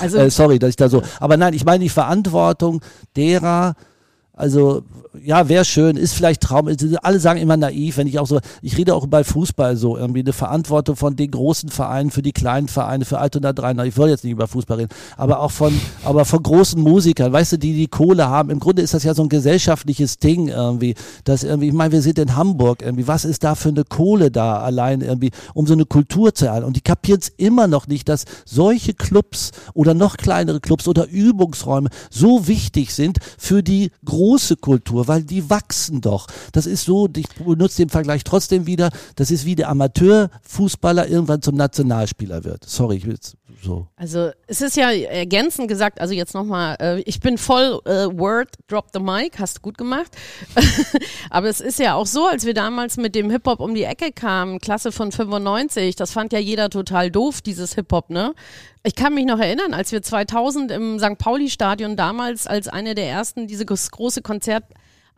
Also, 0.00 0.18
Äh, 0.18 0.30
sorry, 0.30 0.58
dass 0.58 0.70
ich 0.70 0.76
da 0.76 0.88
so. 0.88 1.02
Aber 1.20 1.36
nein, 1.36 1.54
ich 1.54 1.64
meine 1.64 1.82
die 1.84 1.88
Verantwortung 1.88 2.82
derer, 3.16 3.74
also 4.32 4.82
ja, 5.24 5.48
wäre 5.48 5.64
schön, 5.64 5.96
ist 5.96 6.14
vielleicht 6.14 6.42
Traum. 6.42 6.68
Alle 7.02 7.20
sagen 7.20 7.40
immer 7.40 7.56
naiv, 7.56 7.96
wenn 7.96 8.06
ich 8.06 8.18
auch 8.18 8.26
so, 8.26 8.40
ich 8.62 8.76
rede 8.76 8.94
auch 8.94 9.06
bei 9.06 9.24
Fußball 9.24 9.76
so, 9.76 9.96
irgendwie 9.96 10.20
eine 10.20 10.32
Verantwortung 10.32 10.96
von 10.96 11.16
den 11.16 11.30
großen 11.30 11.68
Vereinen 11.68 12.10
für 12.10 12.22
die 12.22 12.32
kleinen 12.32 12.68
Vereine, 12.68 13.04
für 13.04 13.18
Altona 13.18 13.52
3. 13.52 13.84
Ich 13.86 13.96
wollte 13.96 14.12
jetzt 14.12 14.24
nicht 14.24 14.32
über 14.32 14.48
Fußball 14.48 14.78
reden, 14.78 14.90
aber 15.16 15.40
auch 15.40 15.50
von, 15.50 15.78
aber 16.04 16.24
von 16.24 16.42
großen 16.42 16.80
Musikern, 16.80 17.32
weißt 17.32 17.52
du, 17.52 17.58
die 17.58 17.74
die 17.74 17.88
Kohle 17.88 18.28
haben. 18.28 18.50
Im 18.50 18.60
Grunde 18.60 18.82
ist 18.82 18.94
das 18.94 19.04
ja 19.04 19.14
so 19.14 19.22
ein 19.22 19.28
gesellschaftliches 19.28 20.18
Ding 20.18 20.48
irgendwie, 20.48 20.94
dass 21.24 21.44
irgendwie, 21.44 21.68
ich 21.68 21.74
meine, 21.74 21.92
wir 21.92 22.02
sind 22.02 22.18
in 22.18 22.36
Hamburg 22.36 22.82
irgendwie, 22.82 23.06
was 23.06 23.24
ist 23.24 23.44
da 23.44 23.54
für 23.54 23.70
eine 23.70 23.84
Kohle 23.84 24.30
da 24.30 24.60
allein 24.60 25.00
irgendwie, 25.00 25.30
um 25.54 25.66
so 25.66 25.74
eine 25.74 25.84
Kultur 25.84 26.34
zu 26.34 26.46
erhalten? 26.46 26.66
Und 26.66 26.76
die 26.76 26.82
kapieren 26.82 27.20
es 27.20 27.28
immer 27.36 27.66
noch 27.66 27.86
nicht, 27.86 28.08
dass 28.08 28.24
solche 28.44 28.94
Clubs 28.94 29.50
oder 29.74 29.94
noch 29.94 30.16
kleinere 30.16 30.60
Clubs 30.60 30.88
oder 30.88 31.08
Übungsräume 31.08 31.90
so 32.10 32.46
wichtig 32.46 32.94
sind 32.94 33.18
für 33.38 33.62
die 33.62 33.90
große 34.04 34.56
Kultur, 34.56 35.08
weil 35.10 35.24
die 35.24 35.50
wachsen 35.50 36.00
doch. 36.00 36.28
Das 36.52 36.66
ist 36.66 36.84
so, 36.84 37.08
ich 37.16 37.28
benutze 37.30 37.78
den 37.78 37.88
Vergleich 37.88 38.22
trotzdem 38.22 38.66
wieder, 38.66 38.90
das 39.16 39.32
ist 39.32 39.44
wie 39.44 39.56
der 39.56 39.68
Amateurfußballer 39.68 41.08
irgendwann 41.08 41.42
zum 41.42 41.56
Nationalspieler 41.56 42.44
wird. 42.44 42.64
Sorry, 42.64 42.98
ich 42.98 43.06
will 43.06 43.18
so. 43.60 43.88
Also 43.96 44.30
es 44.46 44.60
ist 44.60 44.76
ja 44.76 44.92
ergänzend 44.92 45.66
gesagt, 45.66 46.00
also 46.00 46.14
jetzt 46.14 46.32
nochmal, 46.32 46.76
äh, 46.80 47.00
ich 47.00 47.18
bin 47.18 47.38
voll 47.38 47.80
äh, 47.86 48.06
Word, 48.06 48.50
drop 48.68 48.86
the 48.92 49.00
mic, 49.00 49.40
hast 49.40 49.58
du 49.58 49.62
gut 49.62 49.76
gemacht. 49.76 50.16
Aber 51.30 51.48
es 51.48 51.60
ist 51.60 51.80
ja 51.80 51.94
auch 51.94 52.06
so, 52.06 52.28
als 52.28 52.46
wir 52.46 52.54
damals 52.54 52.96
mit 52.96 53.16
dem 53.16 53.30
Hip-Hop 53.30 53.58
um 53.58 53.74
die 53.74 53.82
Ecke 53.82 54.12
kamen, 54.12 54.60
Klasse 54.60 54.92
von 54.92 55.10
95, 55.10 55.96
das 55.96 56.12
fand 56.12 56.32
ja 56.32 56.38
jeder 56.38 56.70
total 56.70 57.10
doof, 57.10 57.40
dieses 57.42 57.74
Hip-Hop, 57.74 58.10
ne? 58.10 58.32
Ich 58.82 58.94
kann 58.94 59.12
mich 59.12 59.26
noch 59.26 59.38
erinnern, 59.38 59.74
als 59.74 59.92
wir 59.92 60.00
2000 60.00 60.70
im 60.70 60.98
St. 60.98 61.18
Pauli-Stadion 61.18 61.96
damals 61.96 62.46
als 62.46 62.68
eine 62.68 62.94
der 62.94 63.08
ersten 63.08 63.46
diese 63.46 63.66
große 63.66 64.22
Konzert 64.22 64.64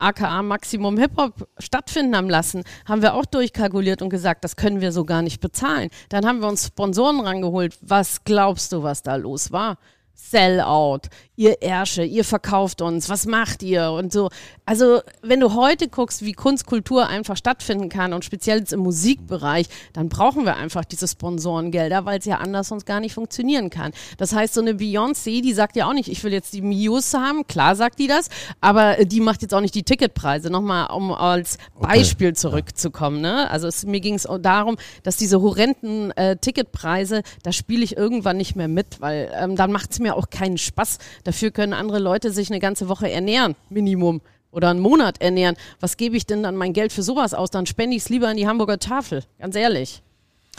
aka 0.03 0.42
Maximum 0.42 0.98
Hip-Hop 0.98 1.48
stattfinden 1.59 2.16
haben 2.16 2.28
lassen, 2.28 2.64
haben 2.86 3.03
wir 3.03 3.14
auch 3.14 3.24
durchkalkuliert 3.24 4.03
und 4.03 4.09
gesagt, 4.11 4.44
das 4.44 4.57
können 4.57 4.80
wir 4.80 4.92
so 4.92 5.05
gar 5.05 5.22
nicht 5.22 5.40
bezahlen. 5.40 5.90
Dann 6.09 6.26
haben 6.26 6.40
wir 6.40 6.48
uns 6.48 6.66
Sponsoren 6.66 7.20
rangeholt. 7.20 7.78
Was 7.80 8.24
glaubst 8.24 8.72
du, 8.72 8.82
was 8.82 9.03
da 9.03 9.16
los 9.16 9.53
war? 9.53 9.78
Sellout, 10.14 11.08
ihr 11.36 11.62
Ärsche, 11.62 12.04
ihr 12.04 12.24
verkauft 12.24 12.82
uns, 12.82 13.08
was 13.08 13.26
macht 13.26 13.62
ihr 13.62 13.90
und 13.90 14.12
so. 14.12 14.30
Also 14.64 15.00
wenn 15.22 15.40
du 15.40 15.54
heute 15.54 15.88
guckst, 15.88 16.24
wie 16.24 16.32
Kunstkultur 16.32 17.08
einfach 17.08 17.36
stattfinden 17.36 17.88
kann 17.88 18.12
und 18.12 18.24
speziell 18.24 18.60
jetzt 18.60 18.72
im 18.72 18.80
Musikbereich, 18.80 19.66
dann 19.92 20.08
brauchen 20.08 20.44
wir 20.44 20.56
einfach 20.56 20.84
diese 20.84 21.08
Sponsorengelder, 21.08 22.04
weil 22.04 22.18
es 22.18 22.26
ja 22.26 22.36
anders 22.38 22.68
sonst 22.68 22.86
gar 22.86 23.00
nicht 23.00 23.14
funktionieren 23.14 23.70
kann. 23.70 23.92
Das 24.18 24.34
heißt, 24.34 24.54
so 24.54 24.60
eine 24.60 24.72
Beyoncé, 24.72 25.42
die 25.42 25.52
sagt 25.52 25.76
ja 25.76 25.88
auch 25.88 25.94
nicht, 25.94 26.08
ich 26.08 26.22
will 26.22 26.32
jetzt 26.32 26.52
die 26.52 26.62
Muse 26.62 27.18
haben, 27.18 27.46
klar 27.46 27.74
sagt 27.74 27.98
die 27.98 28.06
das, 28.06 28.28
aber 28.60 29.04
die 29.04 29.20
macht 29.20 29.42
jetzt 29.42 29.54
auch 29.54 29.60
nicht 29.60 29.74
die 29.74 29.82
Ticketpreise. 29.82 30.50
Nochmal, 30.50 30.90
um 30.94 31.12
als 31.12 31.58
Beispiel 31.80 32.28
okay. 32.28 32.36
zurückzukommen. 32.36 33.20
Ne? 33.20 33.50
Also 33.50 33.66
es, 33.66 33.84
mir 33.84 34.00
ging 34.00 34.14
es 34.14 34.28
darum, 34.40 34.76
dass 35.02 35.16
diese 35.16 35.40
horrenden 35.40 36.10
äh, 36.12 36.36
Ticketpreise, 36.36 37.22
da 37.42 37.52
spiele 37.52 37.82
ich 37.82 37.96
irgendwann 37.96 38.36
nicht 38.36 38.54
mehr 38.54 38.68
mit, 38.68 39.00
weil 39.00 39.32
ähm, 39.34 39.56
dann 39.56 39.72
macht 39.72 39.92
es 39.92 39.98
mir 40.03 40.16
auch 40.16 40.30
keinen 40.30 40.59
Spaß. 40.59 40.98
Dafür 41.24 41.50
können 41.50 41.72
andere 41.72 41.98
Leute 41.98 42.30
sich 42.30 42.50
eine 42.50 42.61
ganze 42.61 42.88
Woche 42.88 43.11
ernähren, 43.11 43.57
Minimum. 43.70 44.20
Oder 44.50 44.68
einen 44.68 44.80
Monat 44.80 45.22
ernähren. 45.22 45.57
Was 45.80 45.96
gebe 45.96 46.14
ich 46.14 46.26
denn 46.26 46.42
dann 46.42 46.57
mein 46.57 46.74
Geld 46.74 46.92
für 46.92 47.03
sowas 47.03 47.32
aus? 47.32 47.50
Dann 47.50 47.64
spende 47.64 47.96
ich 47.96 48.03
es 48.03 48.09
lieber 48.11 48.30
in 48.30 48.36
die 48.36 48.46
Hamburger 48.46 48.78
Tafel. 48.78 49.24
Ganz 49.38 49.57
ehrlich. 49.57 50.03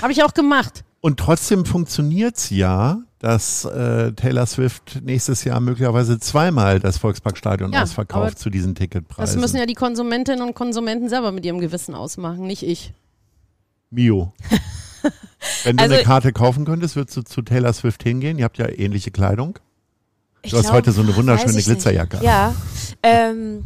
Habe 0.01 0.11
ich 0.11 0.23
auch 0.23 0.33
gemacht. 0.33 0.83
Und 0.99 1.19
trotzdem 1.19 1.65
funktioniert 1.65 2.37
es 2.37 2.49
ja, 2.49 2.97
dass 3.19 3.65
äh, 3.65 4.13
Taylor 4.13 4.45
Swift 4.45 5.01
nächstes 5.03 5.43
Jahr 5.43 5.59
möglicherweise 5.59 6.19
zweimal 6.19 6.79
das 6.79 6.97
Volksparkstadion 6.97 7.71
ja, 7.71 7.83
ausverkauft 7.83 8.39
zu 8.39 8.49
diesen 8.49 8.73
Ticketpreisen. 8.73 9.35
Das 9.35 9.41
müssen 9.41 9.57
ja 9.57 9.65
die 9.65 9.75
Konsumentinnen 9.75 10.41
und 10.41 10.55
Konsumenten 10.55 11.07
selber 11.07 11.31
mit 11.31 11.45
ihrem 11.45 11.59
Gewissen 11.59 11.93
ausmachen, 11.93 12.47
nicht 12.47 12.63
ich. 12.63 12.93
Mio. 13.91 14.33
Wenn 15.63 15.77
du 15.77 15.83
also, 15.83 15.95
eine 15.95 16.03
Karte 16.03 16.33
kaufen 16.33 16.65
könntest, 16.65 16.95
würdest 16.95 17.17
du 17.17 17.21
zu 17.23 17.41
Taylor 17.41 17.73
Swift 17.73 18.03
hingehen? 18.03 18.37
Ihr 18.37 18.45
habt 18.45 18.57
ja 18.57 18.67
ähnliche 18.69 19.11
Kleidung. 19.11 19.59
Du 20.43 20.57
hast 20.57 20.63
glaub, 20.63 20.73
heute 20.73 20.91
so 20.91 21.01
eine 21.01 21.15
wunderschöne 21.15 21.61
Glitzerjacke. 21.61 22.17
Nicht. 22.17 22.25
Ja, 22.25 22.53
ähm, 23.01 23.65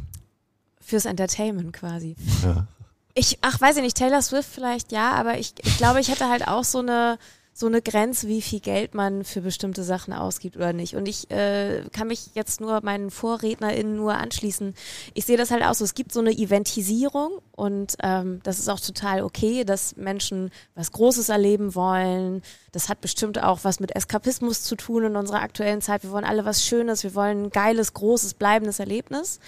fürs 0.79 1.05
Entertainment 1.05 1.73
quasi. 1.73 2.15
Ja. 2.43 2.67
Ich, 3.13 3.39
ach, 3.41 3.59
weiß 3.59 3.77
ich 3.77 3.81
nicht, 3.81 3.97
Taylor 3.97 4.21
Swift 4.21 4.47
vielleicht 4.53 4.91
ja, 4.91 5.11
aber 5.13 5.39
ich, 5.39 5.53
ich 5.63 5.77
glaube, 5.77 5.99
ich 5.99 6.09
hätte 6.09 6.29
halt 6.29 6.47
auch 6.47 6.63
so 6.63 6.79
eine, 6.79 7.17
so 7.57 7.65
eine 7.65 7.81
Grenze, 7.81 8.27
wie 8.27 8.43
viel 8.43 8.59
Geld 8.59 8.93
man 8.93 9.23
für 9.23 9.41
bestimmte 9.41 9.83
Sachen 9.83 10.13
ausgibt 10.13 10.57
oder 10.57 10.73
nicht. 10.73 10.95
Und 10.95 11.07
ich 11.07 11.31
äh, 11.31 11.81
kann 11.91 12.07
mich 12.07 12.35
jetzt 12.35 12.61
nur 12.61 12.81
meinen 12.83 13.09
VorrednerInnen 13.09 13.95
nur 13.95 14.13
anschließen. 14.13 14.75
Ich 15.15 15.25
sehe 15.25 15.37
das 15.37 15.49
halt 15.49 15.63
auch 15.63 15.73
so. 15.73 15.83
Es 15.83 15.95
gibt 15.95 16.11
so 16.11 16.19
eine 16.19 16.33
Eventisierung 16.33 17.39
und 17.55 17.95
ähm, 18.03 18.41
das 18.43 18.59
ist 18.59 18.69
auch 18.69 18.79
total 18.79 19.23
okay, 19.23 19.63
dass 19.63 19.95
Menschen 19.95 20.51
was 20.75 20.91
Großes 20.91 21.29
erleben 21.29 21.73
wollen. 21.73 22.43
Das 22.73 22.89
hat 22.89 23.01
bestimmt 23.01 23.41
auch 23.41 23.63
was 23.63 23.79
mit 23.79 23.95
Eskapismus 23.95 24.61
zu 24.61 24.75
tun 24.75 25.05
in 25.05 25.15
unserer 25.15 25.41
aktuellen 25.41 25.81
Zeit. 25.81 26.03
Wir 26.03 26.11
wollen 26.11 26.25
alle 26.25 26.45
was 26.45 26.63
Schönes, 26.63 27.03
wir 27.03 27.15
wollen 27.15 27.45
ein 27.45 27.49
geiles, 27.49 27.95
großes, 27.95 28.35
bleibendes 28.35 28.77
Erlebnis. 28.77 29.39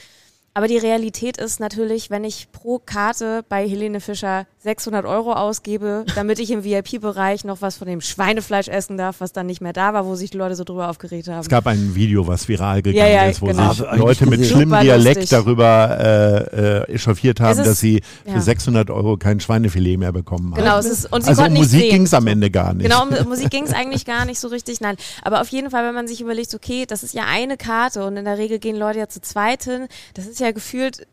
Aber 0.59 0.67
die 0.67 0.77
Realität 0.77 1.37
ist 1.37 1.61
natürlich, 1.61 2.09
wenn 2.09 2.25
ich 2.25 2.51
pro 2.51 2.79
Karte 2.79 3.45
bei 3.47 3.65
Helene 3.65 4.01
Fischer 4.01 4.45
600 4.61 5.05
Euro 5.05 5.31
ausgebe, 5.31 6.03
damit 6.15 6.37
ich 6.37 6.51
im 6.51 6.65
VIP-Bereich 6.65 7.45
noch 7.45 7.61
was 7.61 7.77
von 7.77 7.87
dem 7.87 8.01
Schweinefleisch 8.01 8.67
essen 8.67 8.97
darf, 8.97 9.21
was 9.21 9.31
dann 9.31 9.45
nicht 9.45 9.61
mehr 9.61 9.71
da 9.71 9.93
war, 9.93 10.05
wo 10.05 10.15
sich 10.15 10.31
die 10.31 10.37
Leute 10.37 10.55
so 10.55 10.65
drüber 10.65 10.89
aufgeregt 10.89 11.29
haben. 11.29 11.39
Es 11.39 11.47
gab 11.47 11.65
ein 11.65 11.95
Video, 11.95 12.27
was 12.27 12.45
viral 12.49 12.81
gegangen 12.81 13.09
ja, 13.09 13.23
ja, 13.23 13.29
ist, 13.29 13.41
wo 13.41 13.45
genau. 13.45 13.71
sich 13.71 13.85
Leute 13.93 14.25
mit 14.25 14.45
schlimmem 14.45 14.81
Dialekt 14.81 15.31
darüber 15.31 15.97
äh, 15.97 16.89
äh, 16.89 16.93
echauffiert 16.95 17.39
haben, 17.39 17.57
ist, 17.57 17.65
dass 17.65 17.79
sie 17.79 18.01
ja. 18.25 18.33
für 18.33 18.41
600 18.41 18.89
Euro 18.89 19.15
kein 19.15 19.39
Schweinefilet 19.39 19.95
mehr 19.95 20.11
bekommen 20.11 20.53
genau, 20.53 20.71
haben. 20.71 20.79
Es 20.79 20.87
ist, 20.87 21.05
und 21.13 21.23
sie 21.23 21.29
also 21.29 21.43
um 21.43 21.53
Musik 21.53 21.89
ging 21.89 22.03
es 22.03 22.13
am 22.13 22.27
Ende 22.27 22.51
gar 22.51 22.73
nicht. 22.73 22.83
Genau, 22.83 23.03
um 23.03 23.29
Musik 23.29 23.49
ging 23.49 23.63
es 23.63 23.71
eigentlich 23.71 24.03
gar 24.03 24.25
nicht 24.25 24.41
so 24.41 24.49
richtig, 24.49 24.81
nein. 24.81 24.97
Aber 25.21 25.39
auf 25.39 25.47
jeden 25.47 25.71
Fall, 25.71 25.85
wenn 25.85 25.95
man 25.95 26.09
sich 26.09 26.19
überlegt, 26.19 26.53
okay, 26.53 26.85
das 26.85 27.03
ist 27.03 27.13
ja 27.13 27.23
eine 27.25 27.55
Karte 27.55 28.05
und 28.05 28.17
in 28.17 28.25
der 28.25 28.37
Regel 28.37 28.59
gehen 28.59 28.75
Leute 28.75 28.99
ja 28.99 29.07
zu 29.07 29.21
zweit 29.21 29.63
hin, 29.63 29.87
das 30.15 30.25
ist 30.25 30.41
ja 30.41 30.48
gefühlt 30.53 31.07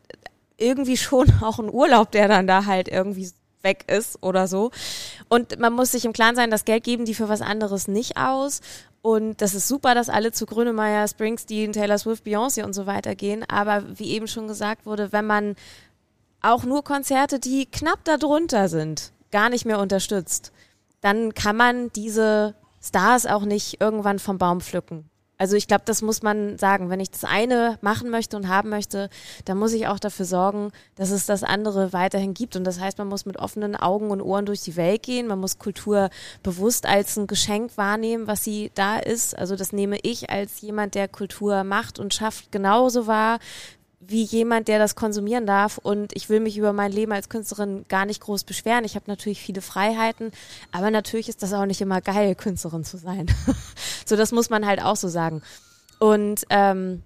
irgendwie 0.57 0.97
schon 0.97 1.33
auch 1.43 1.59
ein 1.59 1.73
Urlaub, 1.73 2.11
der 2.11 2.29
dann 2.29 2.47
da 2.47 2.67
halt 2.67 2.89
irgendwie 2.89 3.31
weg 3.63 3.85
ist 3.89 4.23
oder 4.23 4.47
so. 4.47 4.71
Und 5.29 5.59
man 5.59 5.73
muss 5.73 5.93
sich 5.93 6.05
im 6.05 6.13
Klaren 6.13 6.37
sein, 6.37 6.51
das 6.51 6.65
Geld 6.65 6.85
geben 6.85 7.05
die 7.05 7.15
für 7.15 7.29
was 7.29 7.43
anderes 7.43 7.89
nicht 7.89 8.17
aus. 8.17 8.61
Und 9.03 9.41
das 9.41 9.55
ist 9.55 9.69
super, 9.69 9.95
dass 9.95 10.09
alle 10.09 10.33
zu 10.33 10.47
Grönemeyer, 10.47 11.07
Springsteen, 11.07 11.73
Taylor 11.73 11.99
Swift, 11.99 12.25
Beyoncé 12.27 12.65
und 12.65 12.73
so 12.73 12.87
weiter 12.87 13.15
gehen. 13.15 13.45
Aber 13.49 13.85
wie 13.99 14.11
eben 14.11 14.27
schon 14.27 14.49
gesagt 14.49 14.87
wurde, 14.87 15.13
wenn 15.13 15.27
man 15.27 15.57
auch 16.41 16.65
nur 16.65 16.85
Konzerte, 16.85 17.39
die 17.39 17.67
knapp 17.67 18.05
darunter 18.05 18.69
sind, 18.69 19.13
gar 19.31 19.49
nicht 19.49 19.65
mehr 19.65 19.81
unterstützt, 19.81 20.53
dann 21.01 21.35
kann 21.35 21.57
man 21.57 21.93
diese 21.93 22.55
Stars 22.83 23.27
auch 23.27 23.45
nicht 23.45 23.81
irgendwann 23.81 24.19
vom 24.19 24.39
Baum 24.39 24.61
pflücken. 24.61 25.09
Also 25.39 25.57
ich 25.57 25.67
glaube, 25.67 25.83
das 25.85 26.03
muss 26.03 26.23
man 26.23 26.59
sagen. 26.59 26.91
Wenn 26.91 27.01
ich 27.01 27.11
das 27.11 27.25
eine 27.25 27.79
machen 27.83 28.11
möchte 28.11 28.37
und 28.37 28.49
haben 28.49 28.71
möchte, 28.71 29.11
dann 29.45 29.59
muss 29.59 29.73
ich 29.73 29.87
auch 29.87 29.99
dafür 29.99 30.25
sorgen, 30.25 30.71
dass 30.95 31.11
es 31.11 31.27
das 31.27 31.43
andere 31.43 31.93
weiterhin 31.93 32.35
gibt. 32.35 32.57
Und 32.57 32.65
das 32.65 32.81
heißt, 32.81 32.99
man 32.99 33.09
muss 33.09 33.27
mit 33.27 33.39
offenen 33.39 33.77
Augen 33.77 34.11
und 34.11 34.23
Ohren 34.23 34.47
durch 34.47 34.63
die 34.63 34.77
Welt 34.77 35.03
gehen. 35.03 35.27
Man 35.27 35.41
muss 35.41 35.59
Kultur 35.59 36.11
bewusst 36.43 36.87
als 36.87 37.17
ein 37.17 37.27
Geschenk 37.27 37.77
wahrnehmen, 37.77 38.27
was 38.27 38.45
sie 38.45 38.71
da 38.75 38.99
ist. 38.99 39.37
Also 39.37 39.57
das 39.57 39.73
nehme 39.73 39.99
ich 40.03 40.31
als 40.31 40.61
jemand, 40.61 40.95
der 40.95 41.09
Kultur 41.09 41.65
macht 41.65 41.99
und 41.99 42.15
schafft, 42.15 42.51
genauso 42.51 43.07
wahr, 43.07 43.39
wie 44.01 44.23
jemand, 44.23 44.69
der 44.69 44.79
das 44.79 44.95
konsumieren 44.95 45.47
darf. 45.47 45.79
Und 45.79 46.15
ich 46.15 46.29
will 46.29 46.41
mich 46.41 46.57
über 46.59 46.73
mein 46.73 46.93
Leben 46.93 47.13
als 47.13 47.29
Künstlerin 47.29 47.85
gar 47.89 48.05
nicht 48.05 48.21
groß 48.21 48.45
beschweren. 48.45 48.85
Ich 48.85 48.95
habe 48.95 49.07
natürlich 49.09 49.41
viele 49.41 49.63
Freiheiten, 49.63 50.31
aber 50.73 50.91
natürlich 50.91 51.29
ist 51.29 51.43
das 51.43 51.53
auch 51.53 51.67
nicht 51.67 51.81
immer 51.81 52.01
geil, 52.01 52.35
Künstlerin 52.35 52.85
zu 52.85 52.99
sein. 52.99 53.27
so, 54.07 54.17
das 54.17 54.33
muss 54.33 54.51
man 54.51 54.67
halt 54.67 54.83
auch 54.83 54.97
so 54.97 55.09
sagen. 55.09 55.43
Und 55.99 56.45
ähm, 56.51 57.03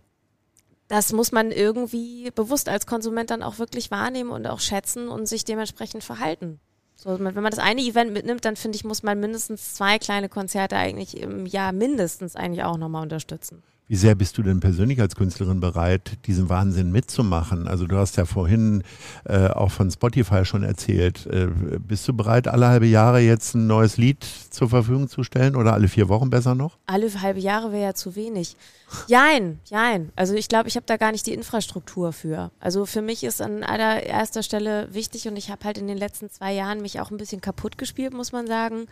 das 0.88 1.12
muss 1.12 1.30
man 1.30 1.52
irgendwie 1.52 2.32
bewusst 2.32 2.68
als 2.68 2.86
Konsument 2.86 3.30
dann 3.30 3.44
auch 3.44 3.58
wirklich 3.58 3.92
wahrnehmen 3.92 4.30
und 4.30 4.46
auch 4.46 4.58
schätzen 4.58 5.08
und 5.08 5.26
sich 5.26 5.44
dementsprechend 5.44 6.02
verhalten. 6.02 6.58
So, 6.96 7.18
wenn 7.18 7.34
man 7.34 7.50
das 7.50 7.60
eine 7.60 7.80
Event 7.80 8.12
mitnimmt, 8.12 8.44
dann 8.44 8.56
finde 8.56 8.76
ich, 8.76 8.84
muss 8.84 9.02
man 9.02 9.20
mindestens 9.20 9.74
zwei 9.74 9.98
kleine 9.98 10.28
Konzerte 10.28 10.76
eigentlich 10.76 11.16
im 11.16 11.46
Jahr 11.46 11.72
mindestens 11.72 12.36
eigentlich 12.36 12.64
auch 12.64 12.76
nochmal 12.76 13.02
unterstützen. 13.02 13.62
Wie 13.90 13.96
sehr 13.96 14.14
bist 14.14 14.38
du 14.38 14.44
denn 14.44 14.60
persönlich 14.60 15.00
als 15.00 15.16
Künstlerin 15.16 15.58
bereit, 15.58 16.12
diesen 16.26 16.48
Wahnsinn 16.48 16.92
mitzumachen? 16.92 17.66
Also 17.66 17.88
du 17.88 17.96
hast 17.96 18.16
ja 18.18 18.24
vorhin 18.24 18.84
äh, 19.24 19.48
auch 19.48 19.72
von 19.72 19.90
Spotify 19.90 20.44
schon 20.44 20.62
erzählt. 20.62 21.26
Äh, 21.26 21.48
bist 21.80 22.06
du 22.06 22.12
bereit, 22.12 22.46
alle 22.46 22.68
halbe 22.68 22.86
Jahre 22.86 23.18
jetzt 23.18 23.56
ein 23.56 23.66
neues 23.66 23.96
Lied 23.96 24.24
zur 24.50 24.68
Verfügung 24.68 25.08
zu 25.08 25.24
stellen 25.24 25.56
oder 25.56 25.72
alle 25.72 25.88
vier 25.88 26.08
Wochen 26.08 26.30
besser 26.30 26.54
noch? 26.54 26.78
Alle 26.86 27.10
halbe 27.20 27.40
Jahre 27.40 27.72
wäre 27.72 27.82
ja 27.82 27.94
zu 27.94 28.14
wenig. 28.14 28.54
Jein, 29.08 29.58
jein. 29.64 30.12
Also 30.14 30.34
ich 30.34 30.46
glaube, 30.46 30.68
ich 30.68 30.76
habe 30.76 30.86
da 30.86 30.96
gar 30.96 31.10
nicht 31.10 31.26
die 31.26 31.34
Infrastruktur 31.34 32.12
für. 32.12 32.52
Also 32.60 32.86
für 32.86 33.02
mich 33.02 33.24
ist 33.24 33.42
an 33.42 33.64
allererster 33.64 34.44
Stelle 34.44 34.86
wichtig 34.94 35.26
und 35.26 35.36
ich 35.36 35.50
habe 35.50 35.64
halt 35.64 35.78
in 35.78 35.88
den 35.88 35.98
letzten 35.98 36.30
zwei 36.30 36.52
Jahren 36.52 36.80
mich 36.80 37.00
auch 37.00 37.10
ein 37.10 37.16
bisschen 37.16 37.40
kaputt 37.40 37.76
gespielt, 37.76 38.14
muss 38.14 38.30
man 38.30 38.46
sagen. 38.46 38.86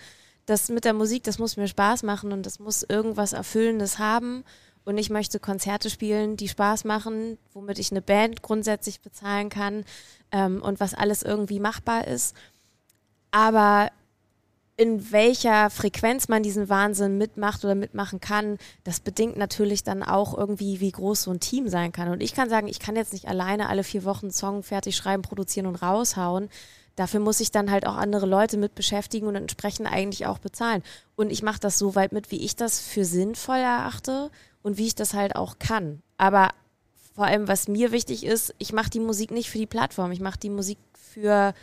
Das 0.46 0.70
mit 0.70 0.84
der 0.84 0.94
Musik, 0.94 1.22
das 1.22 1.38
muss 1.38 1.56
mir 1.56 1.68
Spaß 1.68 2.02
machen 2.02 2.32
und 2.32 2.46
das 2.46 2.58
muss 2.58 2.82
irgendwas 2.82 3.34
Erfüllendes 3.34 4.00
haben. 4.00 4.44
Und 4.88 4.96
ich 4.96 5.10
möchte 5.10 5.38
Konzerte 5.38 5.90
spielen, 5.90 6.38
die 6.38 6.48
Spaß 6.48 6.84
machen, 6.84 7.36
womit 7.52 7.78
ich 7.78 7.90
eine 7.90 8.00
Band 8.00 8.40
grundsätzlich 8.40 9.02
bezahlen 9.02 9.50
kann 9.50 9.84
ähm, 10.32 10.62
und 10.62 10.80
was 10.80 10.94
alles 10.94 11.22
irgendwie 11.22 11.60
machbar 11.60 12.08
ist. 12.08 12.34
Aber 13.30 13.90
in 14.78 15.12
welcher 15.12 15.68
Frequenz 15.68 16.28
man 16.28 16.42
diesen 16.42 16.70
Wahnsinn 16.70 17.18
mitmacht 17.18 17.66
oder 17.66 17.74
mitmachen 17.74 18.20
kann, 18.20 18.56
das 18.82 19.00
bedingt 19.00 19.36
natürlich 19.36 19.84
dann 19.84 20.02
auch 20.02 20.34
irgendwie, 20.34 20.80
wie 20.80 20.92
groß 20.92 21.24
so 21.24 21.32
ein 21.32 21.40
Team 21.40 21.68
sein 21.68 21.92
kann. 21.92 22.08
Und 22.08 22.22
ich 22.22 22.32
kann 22.32 22.48
sagen, 22.48 22.66
ich 22.66 22.80
kann 22.80 22.96
jetzt 22.96 23.12
nicht 23.12 23.28
alleine 23.28 23.68
alle 23.68 23.84
vier 23.84 24.04
Wochen 24.04 24.28
einen 24.28 24.32
Song 24.32 24.62
fertig 24.62 24.96
schreiben, 24.96 25.20
produzieren 25.20 25.66
und 25.66 25.76
raushauen. 25.76 26.48
Dafür 26.96 27.20
muss 27.20 27.40
ich 27.40 27.50
dann 27.50 27.70
halt 27.70 27.86
auch 27.86 27.96
andere 27.96 28.24
Leute 28.24 28.56
mit 28.56 28.74
beschäftigen 28.74 29.26
und 29.26 29.36
entsprechend 29.36 29.86
eigentlich 29.86 30.24
auch 30.24 30.38
bezahlen. 30.38 30.82
Und 31.14 31.30
ich 31.30 31.42
mache 31.42 31.60
das 31.60 31.78
so 31.78 31.94
weit 31.94 32.12
mit, 32.12 32.30
wie 32.30 32.42
ich 32.42 32.56
das 32.56 32.80
für 32.80 33.04
sinnvoll 33.04 33.58
erachte 33.58 34.30
und 34.62 34.78
wie 34.78 34.86
ich 34.86 34.94
das 34.94 35.14
halt 35.14 35.36
auch 35.36 35.58
kann. 35.58 36.02
Aber 36.16 36.50
vor 37.14 37.26
allem, 37.26 37.48
was 37.48 37.68
mir 37.68 37.92
wichtig 37.92 38.24
ist, 38.24 38.54
ich 38.58 38.72
mache 38.72 38.90
die 38.90 39.00
Musik 39.00 39.30
nicht 39.30 39.50
für 39.50 39.58
die 39.58 39.66
Plattform, 39.66 40.12
ich 40.12 40.20
mache 40.20 40.38
die 40.38 40.50
Musik 40.50 40.78
für 40.92 41.54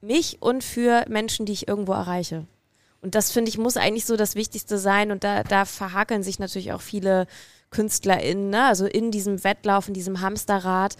mich 0.00 0.42
und 0.42 0.64
für 0.64 1.04
Menschen, 1.08 1.46
die 1.46 1.52
ich 1.52 1.68
irgendwo 1.68 1.92
erreiche. 1.92 2.46
Und 3.02 3.14
das 3.14 3.30
finde 3.30 3.48
ich 3.48 3.58
muss 3.58 3.76
eigentlich 3.76 4.04
so 4.04 4.16
das 4.16 4.34
Wichtigste 4.34 4.78
sein. 4.78 5.12
Und 5.12 5.22
da, 5.22 5.44
da 5.44 5.64
verhakeln 5.64 6.22
sich 6.24 6.38
natürlich 6.38 6.72
auch 6.72 6.80
viele 6.80 7.26
KünstlerInnen, 7.70 8.50
ne? 8.50 8.64
also 8.64 8.86
in 8.86 9.10
diesem 9.10 9.44
Wettlauf, 9.44 9.88
in 9.88 9.94
diesem 9.94 10.20
Hamsterrad, 10.20 10.96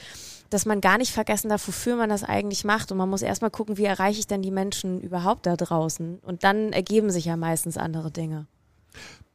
dass 0.51 0.67
man 0.67 0.81
gar 0.81 0.99
nicht 0.99 1.13
vergessen 1.13 1.49
darf, 1.49 1.67
wofür 1.67 1.97
man 1.97 2.09
das 2.09 2.23
eigentlich 2.23 2.65
macht. 2.65 2.93
Und 2.93 2.99
man 2.99 3.09
muss 3.09 3.23
erstmal 3.23 3.51
gucken, 3.51 3.77
wie 3.77 3.85
erreiche 3.85 4.21
ich 4.21 4.27
denn 4.27 4.43
die 4.43 4.51
Menschen 4.51 5.01
überhaupt 5.01 5.47
da 5.47 5.57
draußen. 5.57 6.21
Und 6.21 6.45
dann 6.45 6.73
ergeben 6.73 7.11
sich 7.11 7.25
ja 7.25 7.37
meistens 7.37 7.77
andere 7.77 8.11
Dinge. 8.11 8.47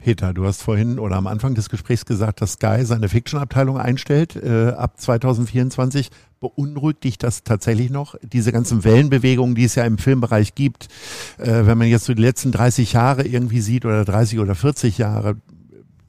Peter, 0.01 0.33
du 0.33 0.45
hast 0.45 0.63
vorhin 0.63 0.99
oder 0.99 1.15
am 1.15 1.27
Anfang 1.27 1.53
des 1.53 1.69
Gesprächs 1.69 2.05
gesagt, 2.05 2.41
dass 2.41 2.53
Sky 2.53 2.83
seine 2.83 3.07
Fiction-Abteilung 3.07 3.77
einstellt 3.77 4.35
äh, 4.35 4.69
ab 4.69 4.99
2024. 4.99 6.09
Beunruhigt 6.39 7.03
dich 7.03 7.19
das 7.19 7.43
tatsächlich 7.43 7.91
noch? 7.91 8.15
Diese 8.23 8.51
ganzen 8.51 8.83
Wellenbewegungen, 8.83 9.53
die 9.53 9.63
es 9.63 9.75
ja 9.75 9.83
im 9.85 9.99
Filmbereich 9.99 10.55
gibt, 10.55 10.87
äh, 11.37 11.65
wenn 11.65 11.77
man 11.77 11.87
jetzt 11.87 12.05
so 12.05 12.13
die 12.15 12.21
letzten 12.21 12.51
30 12.51 12.93
Jahre 12.93 13.27
irgendwie 13.27 13.61
sieht 13.61 13.85
oder 13.85 14.03
30 14.03 14.39
oder 14.39 14.55
40 14.55 14.97
Jahre, 14.97 15.37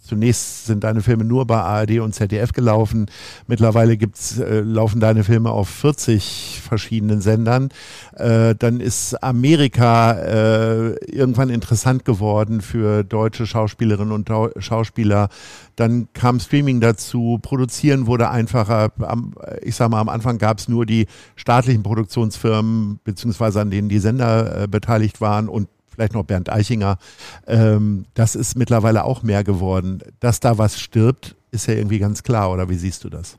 zunächst 0.02 0.66
sind 0.66 0.84
deine 0.84 1.00
Filme 1.00 1.24
nur 1.24 1.46
bei 1.46 1.56
ARD 1.56 2.00
und 2.00 2.14
ZDF 2.14 2.52
gelaufen. 2.52 3.06
Mittlerweile 3.46 3.96
gibt's, 3.96 4.38
äh, 4.38 4.60
laufen 4.60 5.00
deine 5.00 5.24
Filme 5.24 5.50
auf 5.50 5.68
40 5.68 6.60
verschiedenen 6.62 7.20
Sendern. 7.20 7.70
Äh, 8.16 8.54
dann 8.56 8.80
ist 8.80 9.22
Amerika 9.22 10.12
äh, 10.12 10.94
irgendwann 11.04 11.50
interessant 11.50 12.04
geworden 12.04 12.60
für 12.60 13.04
deutsche 13.04 13.46
Schauspielerinnen 13.46 14.12
und 14.12 14.30
Schauspieler. 14.58 15.28
Dann 15.76 16.08
kam 16.12 16.40
Streaming 16.40 16.80
dazu, 16.80 17.38
produzieren 17.40 18.06
wurde 18.06 18.28
einfacher. 18.28 18.90
Am, 19.00 19.34
ich 19.62 19.76
sag 19.76 19.90
mal, 19.90 20.00
am 20.00 20.08
Anfang 20.08 20.38
gab's 20.38 20.68
nur 20.68 20.84
die 20.84 21.06
staatlichen 21.36 21.82
Produktionsfirmen, 21.82 22.98
beziehungsweise 23.04 23.60
an 23.60 23.70
denen 23.70 23.88
die 23.88 23.98
Sender 24.00 24.62
äh, 24.62 24.68
beteiligt 24.68 25.20
waren 25.20 25.48
und 25.48 25.68
vielleicht 25.94 26.14
noch 26.14 26.24
Bernd 26.24 26.50
Eichinger. 26.50 26.98
Ähm, 27.46 28.06
das 28.14 28.34
ist 28.34 28.56
mittlerweile 28.56 29.04
auch 29.04 29.22
mehr 29.22 29.44
geworden. 29.44 30.00
Dass 30.20 30.40
da 30.40 30.58
was 30.58 30.80
stirbt, 30.80 31.36
ist 31.50 31.66
ja 31.66 31.74
irgendwie 31.74 31.98
ganz 31.98 32.22
klar, 32.22 32.50
oder 32.50 32.68
wie 32.68 32.76
siehst 32.76 33.04
du 33.04 33.10
das? 33.10 33.38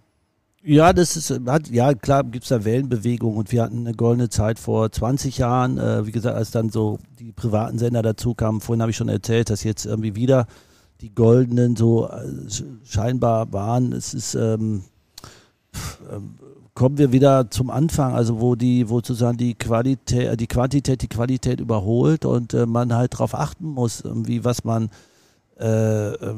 Ja, 0.66 0.94
das 0.94 1.18
ist, 1.18 1.30
hat, 1.46 1.70
ja 1.70 1.94
klar 1.94 2.24
gibt 2.24 2.44
es 2.46 2.50
da 2.50 2.64
Wellenbewegungen 2.64 3.38
und 3.38 3.52
wir 3.52 3.64
hatten 3.64 3.80
eine 3.80 3.94
goldene 3.94 4.30
Zeit 4.30 4.60
vor 4.60 4.90
20 4.90 5.38
Jahren, 5.38 5.78
äh, 5.78 6.08
wie 6.08 6.14
gesagt, 6.14 6.38
als 6.38 6.52
dann 6.52 6.70
so 6.70 7.00
die 7.20 7.34
privaten 7.34 7.78
Sender 7.80 8.02
dazu 8.02 8.34
kamen, 8.34 8.62
vorhin 8.62 8.82
habe 8.82 8.92
ich 8.92 8.96
schon 8.96 9.10
erzählt, 9.10 9.50
dass 9.50 9.66
jetzt 9.66 9.86
irgendwie 9.86 10.16
wieder 10.16 10.48
die 11.02 11.14
goldenen 11.14 11.76
so 11.76 12.08
äh, 12.08 12.26
scheinbar 12.86 13.52
waren. 13.52 13.92
Es 13.92 14.14
ist 14.14 14.36
ähm, 14.36 14.84
ähm 16.10 16.36
kommen 16.74 16.98
wir 16.98 17.12
wieder 17.12 17.50
zum 17.52 17.70
Anfang, 17.70 18.14
also 18.14 18.42
wo 18.42 18.56
die, 18.56 18.90
wo 18.90 18.98
sozusagen 18.98 19.38
die 19.38 19.54
Qualität, 19.56 20.28
äh, 20.28 20.38
die 20.38 20.48
Quantität 20.48 21.02
die 21.02 21.08
Qualität 21.08 21.60
überholt 21.60 22.26
und 22.26 22.54
äh, 22.54 22.66
man 22.66 22.94
halt 22.94 23.14
darauf 23.14 23.36
achten 23.36 23.68
muss, 23.68 24.02
irgendwie 24.02 24.44
was 24.44 24.64
man 24.64 24.90
äh, 25.60 26.14
äh 26.14 26.36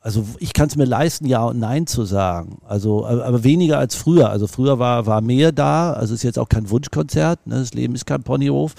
also 0.00 0.24
ich 0.38 0.52
kann 0.52 0.68
es 0.68 0.76
mir 0.76 0.84
leisten, 0.84 1.26
ja 1.26 1.44
und 1.44 1.58
nein 1.58 1.86
zu 1.86 2.04
sagen. 2.04 2.62
Also, 2.66 3.04
aber 3.04 3.42
weniger 3.42 3.78
als 3.78 3.96
früher. 3.96 4.30
Also 4.30 4.46
früher 4.46 4.78
war, 4.78 5.06
war 5.06 5.20
mehr 5.20 5.50
da. 5.52 5.92
Also 5.92 6.14
ist 6.14 6.22
jetzt 6.22 6.38
auch 6.38 6.48
kein 6.48 6.70
Wunschkonzert. 6.70 7.46
Ne? 7.46 7.56
Das 7.56 7.74
Leben 7.74 7.94
ist 7.94 8.06
kein 8.06 8.22
Ponyhof. 8.22 8.74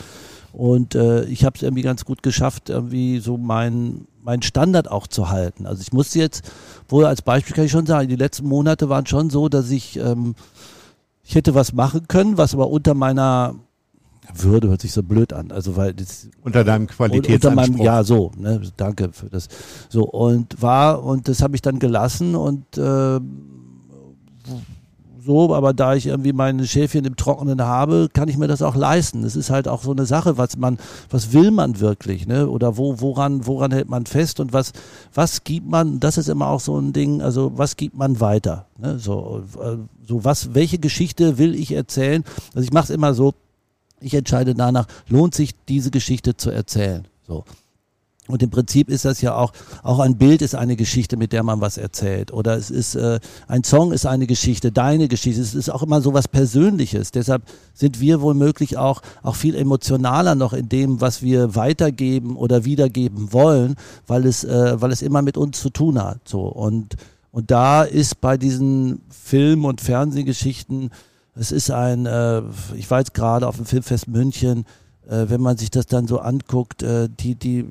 Und 0.53 0.95
äh, 0.95 1.25
ich 1.25 1.43
habe 1.45 1.57
es 1.57 1.61
irgendwie 1.61 1.83
ganz 1.83 2.05
gut 2.05 2.23
geschafft, 2.23 2.69
irgendwie 2.69 3.19
so 3.19 3.37
meinen 3.37 4.07
mein 4.23 4.41
Standard 4.41 4.89
auch 4.89 5.07
zu 5.07 5.29
halten. 5.29 5.65
Also 5.65 5.81
ich 5.81 5.93
musste 5.93 6.19
jetzt, 6.19 6.49
wohl 6.87 7.05
als 7.05 7.21
Beispiel 7.21 7.55
kann 7.55 7.65
ich 7.65 7.71
schon 7.71 7.85
sagen, 7.85 8.09
die 8.09 8.15
letzten 8.15 8.47
Monate 8.47 8.89
waren 8.89 9.05
schon 9.05 9.29
so, 9.29 9.49
dass 9.49 9.69
ich 9.69 9.97
ähm, 9.97 10.35
ich 11.29 11.35
hätte 11.35 11.53
was 11.53 11.73
machen 11.73 12.07
können, 12.07 12.39
was 12.39 12.55
aber 12.55 12.69
unter 12.69 12.95
meiner 12.95 13.53
würde 14.33 14.69
hört 14.69 14.81
sich 14.81 14.91
so 14.91 15.03
blöd 15.03 15.31
an. 15.31 15.51
Also 15.51 15.75
weil 15.75 15.93
das, 15.93 16.27
unter 16.41 16.63
deinem 16.63 16.87
Qualitätsanspruch. 16.87 17.51
Unter 17.51 17.77
meinem, 17.77 17.85
ja, 17.85 18.03
so. 18.03 18.31
Ne, 18.35 18.59
danke 18.77 19.11
für 19.13 19.29
das. 19.29 19.47
So 19.89 20.05
und 20.05 20.59
war 20.59 21.03
und 21.03 21.27
das 21.27 21.43
habe 21.43 21.53
ich 21.53 21.61
dann 21.61 21.77
gelassen 21.77 22.35
und 22.35 22.79
äh, 22.79 23.19
so, 25.21 25.53
aber 25.53 25.73
da 25.73 25.95
ich 25.95 26.07
irgendwie 26.07 26.33
meine 26.33 26.65
Schäfchen 26.65 27.05
im 27.05 27.15
Trockenen 27.15 27.61
habe, 27.61 28.09
kann 28.13 28.29
ich 28.29 28.37
mir 28.37 28.47
das 28.47 28.61
auch 28.61 28.75
leisten. 28.75 29.23
Es 29.23 29.35
ist 29.35 29.49
halt 29.49 29.67
auch 29.67 29.83
so 29.83 29.91
eine 29.91 30.05
Sache, 30.05 30.37
was 30.37 30.57
man, 30.57 30.77
was 31.09 31.33
will 31.33 31.51
man 31.51 31.79
wirklich, 31.79 32.25
ne? 32.25 32.47
Oder 32.49 32.77
wo, 32.77 33.01
woran, 33.01 33.45
woran 33.45 33.71
hält 33.71 33.89
man 33.89 34.05
fest 34.05 34.39
und 34.39 34.53
was, 34.53 34.71
was 35.13 35.43
gibt 35.43 35.67
man, 35.67 35.99
das 35.99 36.17
ist 36.17 36.29
immer 36.29 36.47
auch 36.47 36.59
so 36.59 36.77
ein 36.77 36.93
Ding, 36.93 37.21
also 37.21 37.51
was 37.55 37.75
gibt 37.75 37.97
man 37.97 38.19
weiter? 38.19 38.67
Ne? 38.77 38.99
So, 38.99 39.43
äh, 39.61 39.77
so 40.07 40.23
was, 40.23 40.53
welche 40.53 40.79
Geschichte 40.79 41.37
will 41.37 41.55
ich 41.55 41.73
erzählen? 41.73 42.23
Also 42.53 42.65
ich 42.65 42.73
mache 42.73 42.85
es 42.85 42.89
immer 42.89 43.13
so, 43.13 43.33
ich 43.99 44.13
entscheide 44.13 44.55
danach, 44.55 44.87
lohnt 45.07 45.35
sich 45.35 45.53
diese 45.67 45.91
Geschichte 45.91 46.37
zu 46.37 46.49
erzählen. 46.49 47.07
So. 47.27 47.43
Und 48.29 48.43
im 48.43 48.51
Prinzip 48.51 48.89
ist 48.89 49.05
das 49.05 49.21
ja 49.21 49.35
auch, 49.35 49.53
auch 49.81 49.97
ein 49.97 50.17
Bild 50.17 50.43
ist 50.43 50.53
eine 50.53 50.75
Geschichte, 50.75 51.17
mit 51.17 51.33
der 51.33 51.41
man 51.41 51.61
was 51.61 51.79
erzählt. 51.79 52.31
Oder 52.31 52.55
es 52.55 52.69
ist, 52.69 52.93
äh, 52.93 53.19
ein 53.47 53.63
Song 53.63 53.91
ist 53.91 54.05
eine 54.05 54.27
Geschichte, 54.27 54.71
deine 54.71 55.07
Geschichte. 55.07 55.41
Es 55.41 55.55
ist 55.55 55.69
auch 55.69 55.81
immer 55.81 55.99
so 55.99 56.13
was 56.13 56.27
Persönliches. 56.27 57.09
Deshalb 57.09 57.41
sind 57.73 57.99
wir 57.99 58.21
womöglich 58.21 58.77
auch, 58.77 59.01
auch 59.23 59.35
viel 59.35 59.55
emotionaler 59.55 60.35
noch 60.35 60.53
in 60.53 60.69
dem, 60.69 61.01
was 61.01 61.23
wir 61.23 61.55
weitergeben 61.55 62.35
oder 62.35 62.65
wiedergeben 62.65 63.33
wollen, 63.33 63.75
weil 64.05 64.27
es, 64.27 64.43
äh, 64.43 64.79
weil 64.79 64.91
es 64.91 65.01
immer 65.01 65.23
mit 65.23 65.35
uns 65.35 65.59
zu 65.59 65.71
tun 65.71 65.99
hat. 65.99 66.19
So. 66.27 66.41
Und, 66.41 66.97
und 67.31 67.49
da 67.49 67.81
ist 67.81 68.21
bei 68.21 68.37
diesen 68.37 69.01
Film- 69.09 69.65
und 69.65 69.81
Fernsehgeschichten, 69.81 70.91
es 71.33 71.51
ist 71.51 71.71
ein, 71.71 72.05
äh, 72.05 72.43
ich 72.75 72.91
war 72.91 72.99
jetzt 72.99 73.15
gerade 73.15 73.47
auf 73.47 73.55
dem 73.55 73.65
Filmfest 73.65 74.07
München, 74.07 74.65
äh, 75.07 75.25
wenn 75.29 75.41
man 75.41 75.57
sich 75.57 75.71
das 75.71 75.87
dann 75.87 76.05
so 76.05 76.19
anguckt, 76.19 76.83
äh, 76.83 77.09
die, 77.09 77.33
die, 77.33 77.65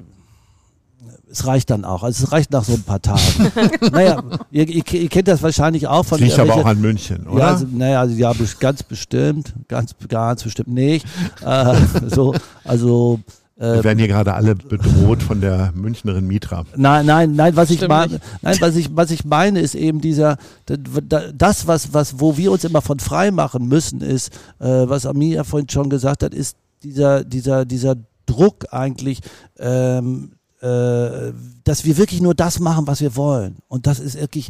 es 1.30 1.46
reicht 1.46 1.70
dann 1.70 1.84
auch. 1.84 2.02
Also 2.02 2.24
es 2.24 2.32
reicht 2.32 2.50
nach 2.52 2.64
so 2.64 2.74
ein 2.74 2.82
paar 2.82 3.00
Tagen. 3.00 3.20
naja, 3.92 4.22
ihr, 4.50 4.68
ihr, 4.68 4.84
ihr, 4.92 5.08
kennt 5.08 5.28
das 5.28 5.42
wahrscheinlich 5.42 5.86
auch 5.86 6.04
von. 6.04 6.18
Liegt 6.18 6.38
aber 6.38 6.54
auch 6.54 6.66
an 6.66 6.80
München, 6.80 7.26
oder? 7.26 7.40
Ja, 7.40 7.48
also, 7.48 7.66
naja, 7.70 8.00
also, 8.00 8.14
ja, 8.14 8.32
ganz 8.60 8.82
bestimmt, 8.82 9.54
ganz, 9.68 9.94
ganz 10.08 10.42
bestimmt 10.42 10.68
nicht. 10.68 11.06
Äh, 11.44 11.76
so, 12.08 12.34
also. 12.64 13.20
Äh, 13.56 13.74
Wir 13.74 13.84
werden 13.84 13.98
hier 13.98 14.08
gerade 14.08 14.34
alle 14.34 14.54
bedroht 14.54 15.22
von 15.22 15.40
der 15.40 15.72
Münchnerin 15.74 16.26
Mitra. 16.26 16.64
Nein, 16.76 17.06
nein, 17.06 17.34
nein, 17.34 17.56
was 17.56 17.70
ich 17.70 17.86
meine, 17.86 18.20
nein, 18.40 18.56
was 18.60 18.76
ich, 18.76 18.94
was 18.94 19.10
ich 19.10 19.24
meine, 19.24 19.60
ist 19.60 19.74
eben 19.74 20.00
dieser, 20.00 20.36
das, 20.66 21.66
was, 21.66 21.92
was, 21.92 22.20
wo 22.20 22.36
wir 22.36 22.52
uns 22.52 22.62
immer 22.62 22.82
von 22.82 23.00
frei 23.00 23.32
machen 23.32 23.66
müssen, 23.66 24.00
ist, 24.00 24.32
äh, 24.60 24.66
was 24.66 25.06
Amir 25.06 25.42
vorhin 25.42 25.68
schon 25.68 25.90
gesagt 25.90 26.22
hat, 26.22 26.34
ist 26.34 26.56
dieser, 26.84 27.24
dieser, 27.24 27.64
dieser 27.64 27.96
Druck 28.26 28.66
eigentlich, 28.70 29.20
ähm, 29.58 30.30
äh, 30.32 30.37
dass 30.60 31.84
wir 31.84 31.96
wirklich 31.96 32.20
nur 32.20 32.34
das 32.34 32.58
machen, 32.58 32.86
was 32.86 33.00
wir 33.00 33.14
wollen. 33.14 33.56
Und 33.68 33.86
das 33.86 34.00
ist 34.00 34.18
wirklich, 34.18 34.48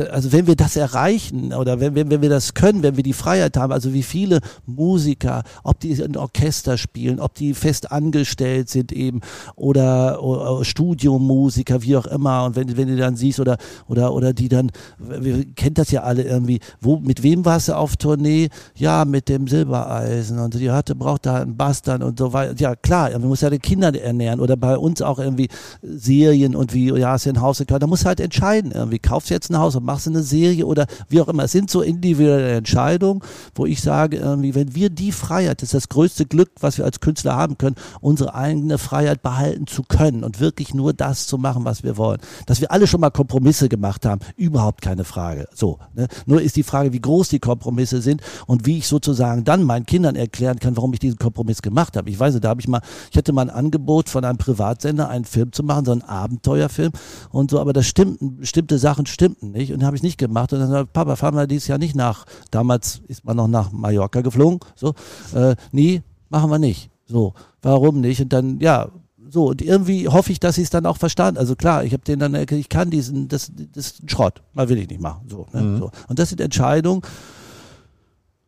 also 0.00 0.32
wenn 0.32 0.46
wir 0.46 0.56
das 0.56 0.76
erreichen 0.76 1.52
oder 1.52 1.80
wenn, 1.80 1.94
wenn, 1.94 2.10
wenn 2.10 2.22
wir 2.22 2.28
das 2.28 2.54
können, 2.54 2.82
wenn 2.82 2.96
wir 2.96 3.02
die 3.02 3.12
Freiheit 3.12 3.56
haben, 3.56 3.72
also 3.72 3.92
wie 3.92 4.02
viele 4.02 4.40
Musiker, 4.66 5.42
ob 5.64 5.80
die 5.80 6.02
ein 6.02 6.16
Orchester 6.16 6.78
spielen, 6.78 7.20
ob 7.20 7.34
die 7.34 7.54
fest 7.54 7.90
angestellt 7.92 8.68
sind 8.68 8.92
eben 8.92 9.20
oder, 9.56 10.22
oder 10.22 10.64
Studiomusiker, 10.64 11.82
wie 11.82 11.96
auch 11.96 12.06
immer 12.06 12.44
und 12.44 12.56
wenn, 12.56 12.76
wenn 12.76 12.88
du 12.88 12.96
dann 12.96 13.16
siehst 13.16 13.40
oder, 13.40 13.58
oder, 13.86 14.12
oder 14.14 14.32
die 14.32 14.48
dann, 14.48 14.70
wir 14.98 15.44
kennt 15.54 15.78
das 15.78 15.90
ja 15.90 16.02
alle 16.02 16.22
irgendwie, 16.22 16.60
wo, 16.80 16.98
mit 16.98 17.22
wem 17.22 17.44
warst 17.44 17.68
du 17.68 17.76
auf 17.76 17.96
Tournee? 17.96 18.48
Ja, 18.76 19.04
mit 19.04 19.28
dem 19.28 19.46
Silbereisen 19.46 20.38
und 20.38 20.54
die 20.54 20.70
hatte, 20.70 20.94
braucht 20.94 21.26
da 21.26 21.36
einen 21.36 21.56
Bass 21.56 21.82
dann 21.82 22.02
und 22.02 22.18
so 22.18 22.32
weiter. 22.32 22.54
Ja, 22.58 22.74
klar, 22.76 23.10
man 23.10 23.28
muss 23.28 23.40
ja 23.40 23.50
die 23.50 23.58
Kinder 23.58 23.94
ernähren 23.94 24.40
oder 24.40 24.56
bei 24.56 24.76
uns 24.76 25.02
auch 25.02 25.18
irgendwie 25.18 25.48
Serien 25.82 26.54
und 26.54 26.74
wie, 26.74 26.88
ja, 26.98 27.10
hast 27.12 27.26
du 27.26 27.30
ein 27.30 27.40
Haus 27.40 27.58
gekauft, 27.58 27.82
da 27.82 27.86
musst 27.86 28.04
du 28.04 28.08
halt 28.08 28.20
entscheiden 28.20 28.72
irgendwie, 28.72 28.98
kaufst 28.98 29.30
du 29.30 29.34
jetzt 29.34 29.50
ein 29.50 29.58
Haus 29.58 29.76
und 29.76 29.84
machst 29.88 30.04
du 30.04 30.10
eine 30.10 30.22
Serie 30.22 30.66
oder 30.66 30.86
wie 31.08 31.18
auch 31.20 31.28
immer. 31.28 31.44
Es 31.44 31.52
sind 31.52 31.70
so 31.70 31.80
individuelle 31.80 32.56
Entscheidungen, 32.56 33.22
wo 33.54 33.64
ich 33.64 33.80
sage, 33.80 34.18
irgendwie, 34.18 34.54
wenn 34.54 34.74
wir 34.74 34.90
die 34.90 35.12
Freiheit, 35.12 35.62
das 35.62 35.68
ist 35.68 35.74
das 35.74 35.88
größte 35.88 36.26
Glück, 36.26 36.50
was 36.60 36.76
wir 36.76 36.84
als 36.84 37.00
Künstler 37.00 37.34
haben 37.36 37.56
können, 37.56 37.74
unsere 38.02 38.34
eigene 38.34 38.76
Freiheit 38.76 39.22
behalten 39.22 39.66
zu 39.66 39.82
können 39.82 40.24
und 40.24 40.40
wirklich 40.40 40.74
nur 40.74 40.92
das 40.92 41.26
zu 41.26 41.38
machen, 41.38 41.64
was 41.64 41.82
wir 41.82 41.96
wollen. 41.96 42.20
Dass 42.44 42.60
wir 42.60 42.70
alle 42.70 42.86
schon 42.86 43.00
mal 43.00 43.10
Kompromisse 43.10 43.70
gemacht 43.70 44.04
haben, 44.04 44.20
überhaupt 44.36 44.82
keine 44.82 45.04
Frage. 45.04 45.48
So, 45.54 45.78
ne? 45.94 46.06
Nur 46.26 46.42
ist 46.42 46.56
die 46.56 46.62
Frage, 46.62 46.92
wie 46.92 47.00
groß 47.00 47.30
die 47.30 47.38
Kompromisse 47.38 48.02
sind 48.02 48.20
und 48.46 48.66
wie 48.66 48.76
ich 48.76 48.88
sozusagen 48.88 49.44
dann 49.44 49.62
meinen 49.62 49.86
Kindern 49.86 50.16
erklären 50.16 50.58
kann, 50.58 50.76
warum 50.76 50.92
ich 50.92 51.00
diesen 51.00 51.18
Kompromiss 51.18 51.62
gemacht 51.62 51.96
habe. 51.96 52.10
Ich 52.10 52.20
weiß 52.20 52.34
nicht, 52.34 52.44
da 52.44 52.50
habe 52.50 52.60
ich 52.60 52.68
mal, 52.68 52.82
ich 53.10 53.16
hatte 53.16 53.32
mal 53.32 53.42
ein 53.42 53.50
Angebot 53.50 54.10
von 54.10 54.22
einem 54.26 54.36
Privatsender, 54.36 55.08
einen 55.08 55.24
Film 55.24 55.52
zu 55.52 55.62
machen, 55.62 55.86
so 55.86 55.92
einen 55.92 56.02
Abenteuerfilm 56.02 56.92
und 57.30 57.50
so, 57.50 57.58
aber 57.58 57.72
das 57.72 57.86
stimmten, 57.86 58.36
bestimmte 58.36 58.78
Sachen 58.78 59.06
stimmten 59.06 59.52
nicht 59.52 59.72
und 59.72 59.77
habe 59.84 59.96
ich 59.96 60.02
nicht 60.02 60.18
gemacht. 60.18 60.52
Und 60.52 60.60
dann 60.60 60.70
sagt 60.70 60.92
Papa, 60.92 61.16
fahren 61.16 61.34
wir 61.34 61.46
dieses 61.46 61.68
Jahr 61.68 61.78
nicht 61.78 61.96
nach. 61.96 62.24
Damals 62.50 63.00
ist 63.08 63.24
man 63.24 63.36
noch 63.36 63.48
nach 63.48 63.72
Mallorca 63.72 64.20
geflogen. 64.20 64.60
So, 64.74 64.94
äh, 65.34 65.56
nie, 65.72 66.02
machen 66.28 66.50
wir 66.50 66.58
nicht. 66.58 66.90
So, 67.06 67.34
warum 67.62 68.00
nicht? 68.00 68.20
Und 68.20 68.32
dann, 68.32 68.60
ja, 68.60 68.88
so, 69.30 69.48
und 69.48 69.62
irgendwie 69.62 70.08
hoffe 70.08 70.32
ich, 70.32 70.40
dass 70.40 70.54
sie 70.54 70.62
es 70.62 70.70
dann 70.70 70.86
auch 70.86 70.96
verstanden. 70.96 71.38
Also 71.38 71.54
klar, 71.54 71.84
ich 71.84 71.92
habe 71.92 72.02
den 72.02 72.18
dann 72.18 72.34
erklärt, 72.34 72.60
ich 72.60 72.68
kann 72.68 72.90
diesen, 72.90 73.28
das, 73.28 73.52
das 73.74 73.86
ist 73.86 74.02
ein 74.02 74.08
Schrott, 74.08 74.42
mal 74.54 74.68
will 74.68 74.78
ich 74.78 74.88
nicht 74.88 75.00
machen. 75.00 75.28
So, 75.28 75.46
ne? 75.52 75.62
mhm. 75.62 75.78
so. 75.78 75.90
Und 76.08 76.18
das 76.18 76.30
sind 76.30 76.40
Entscheidungen, 76.40 77.02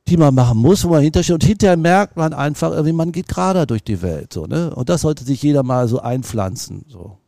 die 0.09 0.17
man 0.17 0.35
machen 0.35 0.59
muss, 0.59 0.85
wo 0.85 0.89
man 0.89 1.03
hintersteht. 1.03 1.35
Und 1.35 1.45
hinterher 1.45 1.77
merkt 1.77 2.17
man 2.17 2.33
einfach, 2.33 2.71
irgendwie, 2.73 2.93
man 2.93 3.13
geht 3.13 3.29
gerade 3.29 3.67
durch 3.67 3.85
die 3.85 4.01
Welt. 4.03 4.33
So, 4.33 4.47
ne? 4.47 4.75
Und 4.75 4.89
das 4.89 5.03
sollte 5.03 5.25
sich 5.25 5.43
jeder 5.43 5.63
mal 5.63 5.87
so 5.87 6.01
einpflanzen. 6.01 6.85
So. 6.89 7.19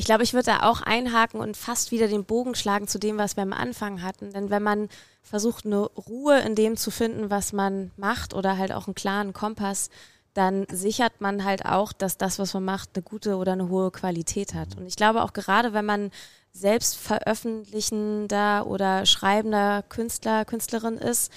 Ich 0.00 0.06
glaube, 0.06 0.22
ich 0.22 0.32
würde 0.32 0.46
da 0.46 0.62
auch 0.62 0.80
einhaken 0.80 1.40
und 1.40 1.58
fast 1.58 1.90
wieder 1.90 2.08
den 2.08 2.24
Bogen 2.24 2.54
schlagen 2.54 2.88
zu 2.88 2.98
dem, 2.98 3.18
was 3.18 3.36
wir 3.36 3.42
am 3.42 3.52
Anfang 3.52 4.02
hatten. 4.02 4.32
Denn 4.32 4.48
wenn 4.48 4.62
man 4.62 4.88
versucht, 5.22 5.66
eine 5.66 5.82
Ruhe 5.82 6.40
in 6.40 6.54
dem 6.54 6.78
zu 6.78 6.90
finden, 6.90 7.28
was 7.28 7.52
man 7.52 7.90
macht 7.98 8.32
oder 8.32 8.56
halt 8.56 8.72
auch 8.72 8.86
einen 8.86 8.94
klaren 8.94 9.34
Kompass, 9.34 9.90
dann 10.32 10.66
sichert 10.72 11.20
man 11.20 11.44
halt 11.44 11.66
auch, 11.66 11.92
dass 11.92 12.16
das, 12.16 12.38
was 12.38 12.54
man 12.54 12.64
macht, 12.64 12.92
eine 12.94 13.02
gute 13.02 13.36
oder 13.36 13.52
eine 13.52 13.68
hohe 13.68 13.90
Qualität 13.90 14.54
hat. 14.54 14.74
Und 14.78 14.86
ich 14.86 14.96
glaube 14.96 15.22
auch 15.22 15.34
gerade, 15.34 15.74
wenn 15.74 15.84
man 15.84 16.12
selbst 16.54 16.96
veröffentlichender 16.96 18.66
oder 18.66 19.04
schreibender 19.04 19.82
Künstler, 19.82 20.46
Künstlerin 20.46 20.96
ist, 20.96 21.30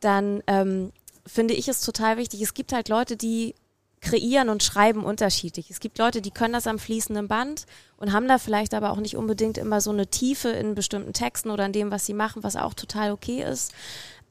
dann 0.00 0.42
ähm, 0.48 0.90
finde 1.24 1.54
ich 1.54 1.68
es 1.68 1.80
total 1.80 2.16
wichtig. 2.16 2.42
Es 2.42 2.54
gibt 2.54 2.72
halt 2.72 2.88
Leute, 2.88 3.16
die 3.16 3.54
kreieren 4.00 4.48
und 4.48 4.62
schreiben 4.62 5.04
unterschiedlich. 5.04 5.70
Es 5.70 5.80
gibt 5.80 5.98
Leute, 5.98 6.22
die 6.22 6.30
können 6.30 6.54
das 6.54 6.66
am 6.66 6.78
fließenden 6.78 7.28
Band 7.28 7.66
und 7.98 8.12
haben 8.12 8.28
da 8.28 8.38
vielleicht 8.38 8.74
aber 8.74 8.90
auch 8.90 8.96
nicht 8.96 9.16
unbedingt 9.16 9.58
immer 9.58 9.80
so 9.80 9.90
eine 9.90 10.06
Tiefe 10.06 10.48
in 10.48 10.74
bestimmten 10.74 11.12
Texten 11.12 11.50
oder 11.50 11.66
in 11.66 11.72
dem, 11.72 11.90
was 11.90 12.06
sie 12.06 12.14
machen, 12.14 12.42
was 12.42 12.56
auch 12.56 12.74
total 12.74 13.12
okay 13.12 13.42
ist. 13.42 13.72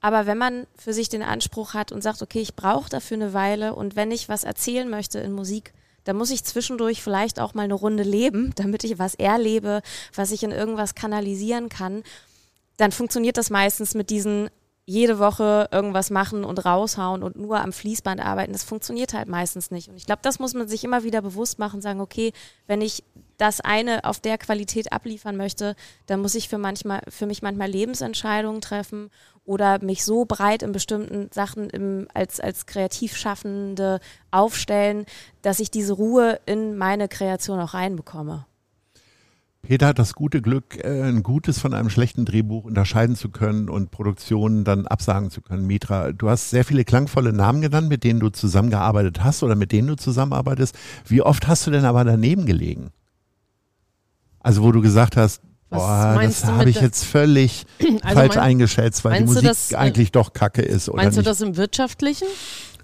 Aber 0.01 0.25
wenn 0.25 0.37
man 0.37 0.65
für 0.75 0.93
sich 0.93 1.09
den 1.09 1.23
Anspruch 1.23 1.73
hat 1.73 1.91
und 1.91 2.01
sagt, 2.01 2.21
okay, 2.21 2.39
ich 2.39 2.55
brauche 2.55 2.89
dafür 2.89 3.15
eine 3.15 3.33
Weile 3.33 3.75
und 3.75 3.95
wenn 3.95 4.11
ich 4.11 4.29
was 4.29 4.43
erzählen 4.43 4.89
möchte 4.89 5.19
in 5.19 5.33
Musik, 5.33 5.73
dann 6.05 6.15
muss 6.15 6.31
ich 6.31 6.43
zwischendurch 6.43 7.03
vielleicht 7.03 7.39
auch 7.39 7.53
mal 7.53 7.63
eine 7.63 7.73
Runde 7.73 8.03
leben, 8.03 8.53
damit 8.55 8.83
ich 8.83 8.97
was 8.97 9.15
erlebe, 9.15 9.81
was 10.15 10.31
ich 10.31 10.43
in 10.43 10.51
irgendwas 10.51 10.95
kanalisieren 10.95 11.69
kann. 11.69 12.03
Dann 12.77 12.91
funktioniert 12.91 13.37
das 13.37 13.49
meistens 13.49 13.93
mit 13.93 14.09
diesen 14.09 14.49
jede 14.89 15.19
Woche 15.19 15.69
irgendwas 15.71 16.09
machen 16.09 16.43
und 16.43 16.65
raushauen 16.65 17.21
und 17.21 17.35
nur 17.35 17.61
am 17.61 17.71
Fließband 17.71 18.19
arbeiten, 18.25 18.53
das 18.53 18.63
funktioniert 18.63 19.13
halt 19.13 19.27
meistens 19.27 19.69
nicht. 19.69 19.87
Und 19.87 19.97
ich 19.97 20.07
glaube, 20.07 20.21
das 20.23 20.39
muss 20.39 20.55
man 20.55 20.67
sich 20.67 20.83
immer 20.83 21.03
wieder 21.03 21.21
bewusst 21.21 21.59
machen, 21.59 21.79
sagen, 21.79 22.01
okay, 22.01 22.33
wenn 22.65 22.81
ich 22.81 23.03
das 23.37 23.61
eine 23.61 24.03
auf 24.03 24.19
der 24.19 24.39
Qualität 24.39 24.91
abliefern 24.91 25.37
möchte, 25.37 25.75
dann 26.07 26.21
muss 26.21 26.33
ich 26.33 26.49
für 26.49 26.57
manchmal, 26.57 27.01
für 27.07 27.27
mich 27.27 27.43
manchmal 27.43 27.69
Lebensentscheidungen 27.69 28.61
treffen 28.61 29.11
oder 29.45 29.79
mich 29.83 30.03
so 30.03 30.25
breit 30.25 30.63
in 30.63 30.71
bestimmten 30.71 31.29
Sachen 31.31 31.69
im, 31.69 32.07
als, 32.15 32.39
als 32.39 32.65
Kreativschaffende 32.65 33.99
aufstellen, 34.31 35.05
dass 35.43 35.59
ich 35.59 35.69
diese 35.69 35.93
Ruhe 35.93 36.39
in 36.47 36.77
meine 36.77 37.07
Kreation 37.07 37.59
auch 37.59 37.75
reinbekomme. 37.75 38.47
Peter 39.61 39.87
hat 39.87 39.99
das 39.99 40.13
gute 40.13 40.41
Glück, 40.41 40.83
äh, 40.83 41.03
ein 41.03 41.21
gutes 41.21 41.59
von 41.59 41.73
einem 41.73 41.89
schlechten 41.89 42.25
Drehbuch 42.25 42.63
unterscheiden 42.63 43.15
zu 43.15 43.29
können 43.29 43.69
und 43.69 43.91
Produktionen 43.91 44.63
dann 44.63 44.87
absagen 44.87 45.29
zu 45.29 45.41
können. 45.41 45.67
Mitra, 45.67 46.11
du 46.11 46.29
hast 46.29 46.49
sehr 46.49 46.63
viele 46.63 46.85
klangvolle 46.85 47.33
Namen 47.33 47.61
genannt, 47.61 47.89
mit 47.89 48.03
denen 48.03 48.19
du 48.19 48.29
zusammengearbeitet 48.29 49.23
hast 49.23 49.43
oder 49.43 49.55
mit 49.55 49.71
denen 49.71 49.89
du 49.89 49.95
zusammenarbeitest. 49.95 50.77
Wie 51.05 51.21
oft 51.21 51.47
hast 51.47 51.67
du 51.67 51.71
denn 51.71 51.85
aber 51.85 52.05
daneben 52.05 52.45
gelegen? 52.45 52.91
Also 54.39 54.63
wo 54.63 54.71
du 54.71 54.81
gesagt 54.81 55.17
hast, 55.17 55.41
boah, 55.69 56.17
das 56.21 56.45
habe 56.45 56.69
ich 56.69 56.79
jetzt 56.79 57.03
völlig 57.03 57.65
also 58.01 58.15
falsch 58.15 58.35
mein, 58.35 58.45
eingeschätzt, 58.45 59.03
weil 59.03 59.19
die 59.19 59.25
Musik 59.25 59.43
das, 59.43 59.71
äh, 59.73 59.75
eigentlich 59.75 60.11
doch 60.11 60.33
kacke 60.33 60.61
ist. 60.61 60.91
Meinst 60.93 61.17
nicht? 61.17 61.27
du 61.27 61.29
das 61.29 61.41
im 61.41 61.57
Wirtschaftlichen? 61.57 62.27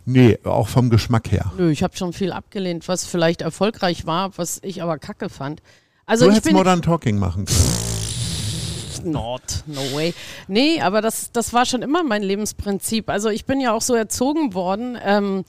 Nee, 0.05 0.37
auch 0.43 0.67
vom 0.67 0.89
Geschmack 0.91 1.31
her. 1.31 1.51
Nö, 1.57 1.71
ich 1.71 1.81
habe 1.81 1.97
schon 1.97 2.13
viel 2.13 2.31
abgelehnt, 2.31 2.87
was 2.87 3.05
vielleicht 3.05 3.41
erfolgreich 3.41 4.05
war, 4.05 4.37
was 4.37 4.59
ich 4.61 4.83
aber 4.83 4.99
kacke 4.99 5.29
fand. 5.29 5.61
Also 6.05 6.25
du 6.25 6.31
ich 6.31 6.37
hättest 6.37 6.53
Modern 6.53 6.81
Talking 6.81 7.17
machen 7.17 7.45
können. 7.45 9.11
Not, 9.11 9.41
no 9.67 9.81
way. 9.93 10.13
Nee, 10.47 10.81
aber 10.81 11.01
das, 11.01 11.31
das 11.31 11.53
war 11.53 11.65
schon 11.65 11.81
immer 11.81 12.03
mein 12.03 12.23
Lebensprinzip. 12.23 13.09
Also 13.09 13.29
ich 13.29 13.45
bin 13.45 13.59
ja 13.59 13.71
auch 13.71 13.81
so 13.81 13.93
erzogen 13.93 14.53
worden, 14.53 14.97
ähm, 15.03 15.45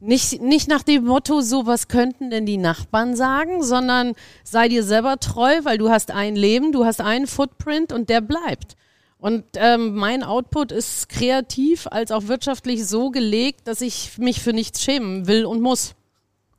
nicht, 0.00 0.42
nicht 0.42 0.68
nach 0.68 0.82
dem 0.82 1.04
Motto, 1.04 1.40
so 1.40 1.66
was 1.66 1.88
könnten 1.88 2.30
denn 2.30 2.44
die 2.46 2.58
Nachbarn 2.58 3.16
sagen, 3.16 3.62
sondern 3.62 4.14
sei 4.42 4.68
dir 4.68 4.82
selber 4.82 5.18
treu, 5.18 5.60
weil 5.64 5.78
du 5.78 5.90
hast 5.90 6.10
ein 6.10 6.36
Leben, 6.36 6.72
du 6.72 6.84
hast 6.84 7.00
einen 7.00 7.26
Footprint 7.26 7.92
und 7.92 8.10
der 8.10 8.20
bleibt. 8.20 8.76
Und 9.18 9.44
ähm, 9.54 9.94
mein 9.94 10.22
Output 10.22 10.72
ist 10.72 11.08
kreativ 11.08 11.86
als 11.90 12.10
auch 12.10 12.26
wirtschaftlich 12.26 12.86
so 12.86 13.10
gelegt, 13.10 13.66
dass 13.66 13.80
ich 13.80 14.18
mich 14.18 14.42
für 14.42 14.52
nichts 14.52 14.82
schämen 14.82 15.26
will 15.26 15.46
und 15.46 15.62
muss. 15.62 15.94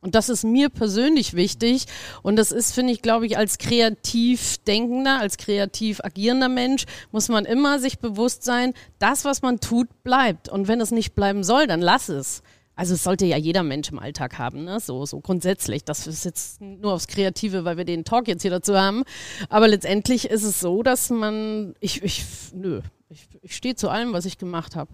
Und 0.05 0.13
das 0.13 0.29
ist 0.29 0.43
mir 0.43 0.69
persönlich 0.69 1.33
wichtig. 1.33 1.87
Und 2.21 2.35
das 2.35 2.51
ist, 2.51 2.73
finde 2.73 2.93
ich, 2.93 3.01
glaube 3.01 3.25
ich, 3.25 3.39
als 3.39 3.57
kreativ 3.57 4.59
denkender, 4.59 5.19
als 5.19 5.37
kreativ 5.37 5.99
agierender 6.03 6.47
Mensch 6.47 6.85
muss 7.11 7.27
man 7.27 7.43
immer 7.43 7.79
sich 7.79 7.97
bewusst 7.97 8.43
sein, 8.43 8.75
das, 8.99 9.25
was 9.25 9.41
man 9.41 9.59
tut, 9.59 9.87
bleibt. 10.03 10.47
Und 10.47 10.67
wenn 10.67 10.79
es 10.79 10.91
nicht 10.91 11.15
bleiben 11.15 11.43
soll, 11.43 11.65
dann 11.65 11.81
lass 11.81 12.09
es. 12.09 12.43
Also 12.75 12.93
es 12.93 13.03
sollte 13.03 13.25
ja 13.25 13.37
jeder 13.37 13.63
Mensch 13.63 13.89
im 13.89 13.97
Alltag 13.97 14.37
haben, 14.37 14.65
ne? 14.65 14.79
so, 14.79 15.07
so 15.07 15.21
grundsätzlich. 15.21 15.83
Das 15.83 16.05
ist 16.05 16.23
jetzt 16.23 16.61
nur 16.61 16.93
aufs 16.93 17.07
Kreative, 17.07 17.65
weil 17.65 17.77
wir 17.77 17.85
den 17.85 18.05
Talk 18.05 18.27
jetzt 18.27 18.43
hier 18.43 18.51
dazu 18.51 18.77
haben. 18.77 19.05
Aber 19.49 19.67
letztendlich 19.67 20.29
ist 20.29 20.43
es 20.43 20.59
so, 20.59 20.83
dass 20.83 21.09
man, 21.09 21.73
ich, 21.79 22.03
ich, 22.03 22.23
nö, 22.53 22.81
ich, 23.09 23.27
ich 23.41 23.55
stehe 23.55 23.75
zu 23.75 23.89
allem, 23.89 24.13
was 24.13 24.25
ich 24.25 24.37
gemacht 24.37 24.75
habe. 24.75 24.91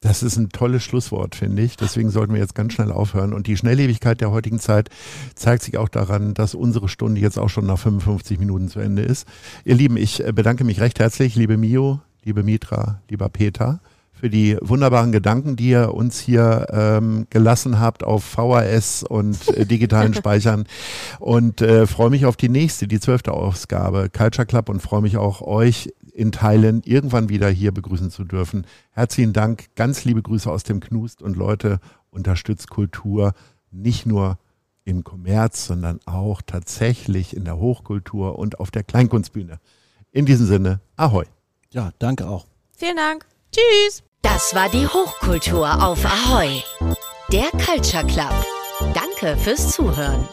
Das 0.00 0.22
ist 0.22 0.36
ein 0.36 0.50
tolles 0.50 0.84
Schlusswort, 0.84 1.34
finde 1.34 1.62
ich. 1.62 1.76
Deswegen 1.76 2.10
sollten 2.10 2.32
wir 2.32 2.40
jetzt 2.40 2.54
ganz 2.54 2.72
schnell 2.72 2.92
aufhören. 2.92 3.32
Und 3.32 3.48
die 3.48 3.56
Schnelllebigkeit 3.56 4.20
der 4.20 4.30
heutigen 4.30 4.60
Zeit 4.60 4.90
zeigt 5.34 5.64
sich 5.64 5.76
auch 5.76 5.88
daran, 5.88 6.34
dass 6.34 6.54
unsere 6.54 6.88
Stunde 6.88 7.20
jetzt 7.20 7.38
auch 7.38 7.48
schon 7.48 7.66
nach 7.66 7.78
55 7.78 8.38
Minuten 8.38 8.68
zu 8.68 8.78
Ende 8.78 9.02
ist. 9.02 9.26
Ihr 9.64 9.74
Lieben, 9.74 9.96
ich 9.96 10.24
äh, 10.24 10.32
bedanke 10.32 10.62
mich 10.62 10.80
recht 10.80 11.00
herzlich, 11.00 11.34
liebe 11.34 11.56
Mio, 11.56 12.00
liebe 12.24 12.44
Mitra, 12.44 13.00
lieber 13.08 13.28
Peter, 13.28 13.80
für 14.12 14.30
die 14.30 14.56
wunderbaren 14.60 15.12
Gedanken, 15.12 15.56
die 15.56 15.70
ihr 15.70 15.94
uns 15.94 16.18
hier 16.18 16.66
ähm, 16.70 17.26
gelassen 17.30 17.78
habt 17.78 18.02
auf 18.02 18.24
VHS 18.24 19.04
und 19.04 19.48
äh, 19.56 19.64
digitalen 19.64 20.14
Speichern. 20.14 20.64
Und 21.18 21.60
äh, 21.60 21.86
freue 21.86 22.10
mich 22.10 22.26
auf 22.26 22.36
die 22.36 22.48
nächste, 22.48 22.86
die 22.88 23.00
zwölfte 23.00 23.32
Ausgabe 23.32 24.10
Culture 24.10 24.46
Club 24.46 24.68
und 24.68 24.80
freue 24.80 25.02
mich 25.02 25.16
auch 25.16 25.40
euch 25.40 25.92
in 26.18 26.32
Teilen 26.32 26.82
irgendwann 26.84 27.28
wieder 27.28 27.48
hier 27.48 27.72
begrüßen 27.72 28.10
zu 28.10 28.24
dürfen. 28.24 28.66
Herzlichen 28.90 29.32
Dank, 29.32 29.74
ganz 29.76 30.04
liebe 30.04 30.20
Grüße 30.20 30.50
aus 30.50 30.64
dem 30.64 30.80
Knust 30.80 31.22
und 31.22 31.36
Leute, 31.36 31.78
unterstützt 32.10 32.68
Kultur 32.70 33.34
nicht 33.70 34.04
nur 34.04 34.38
im 34.84 35.04
Kommerz, 35.04 35.66
sondern 35.66 36.00
auch 36.06 36.42
tatsächlich 36.42 37.36
in 37.36 37.44
der 37.44 37.58
Hochkultur 37.58 38.36
und 38.38 38.58
auf 38.58 38.72
der 38.72 38.82
Kleinkunstbühne. 38.82 39.60
In 40.10 40.26
diesem 40.26 40.46
Sinne, 40.46 40.80
ahoi. 40.96 41.24
Ja, 41.70 41.92
danke 42.00 42.28
auch. 42.28 42.46
Vielen 42.72 42.96
Dank. 42.96 43.24
Tschüss. 43.52 44.02
Das 44.22 44.54
war 44.54 44.68
die 44.70 44.86
Hochkultur 44.86 45.82
auf 45.84 46.04
Ahoi. 46.04 46.62
Der 47.30 47.50
Culture 47.64 48.04
Club. 48.06 48.34
Danke 48.94 49.36
fürs 49.36 49.70
Zuhören. 49.72 50.26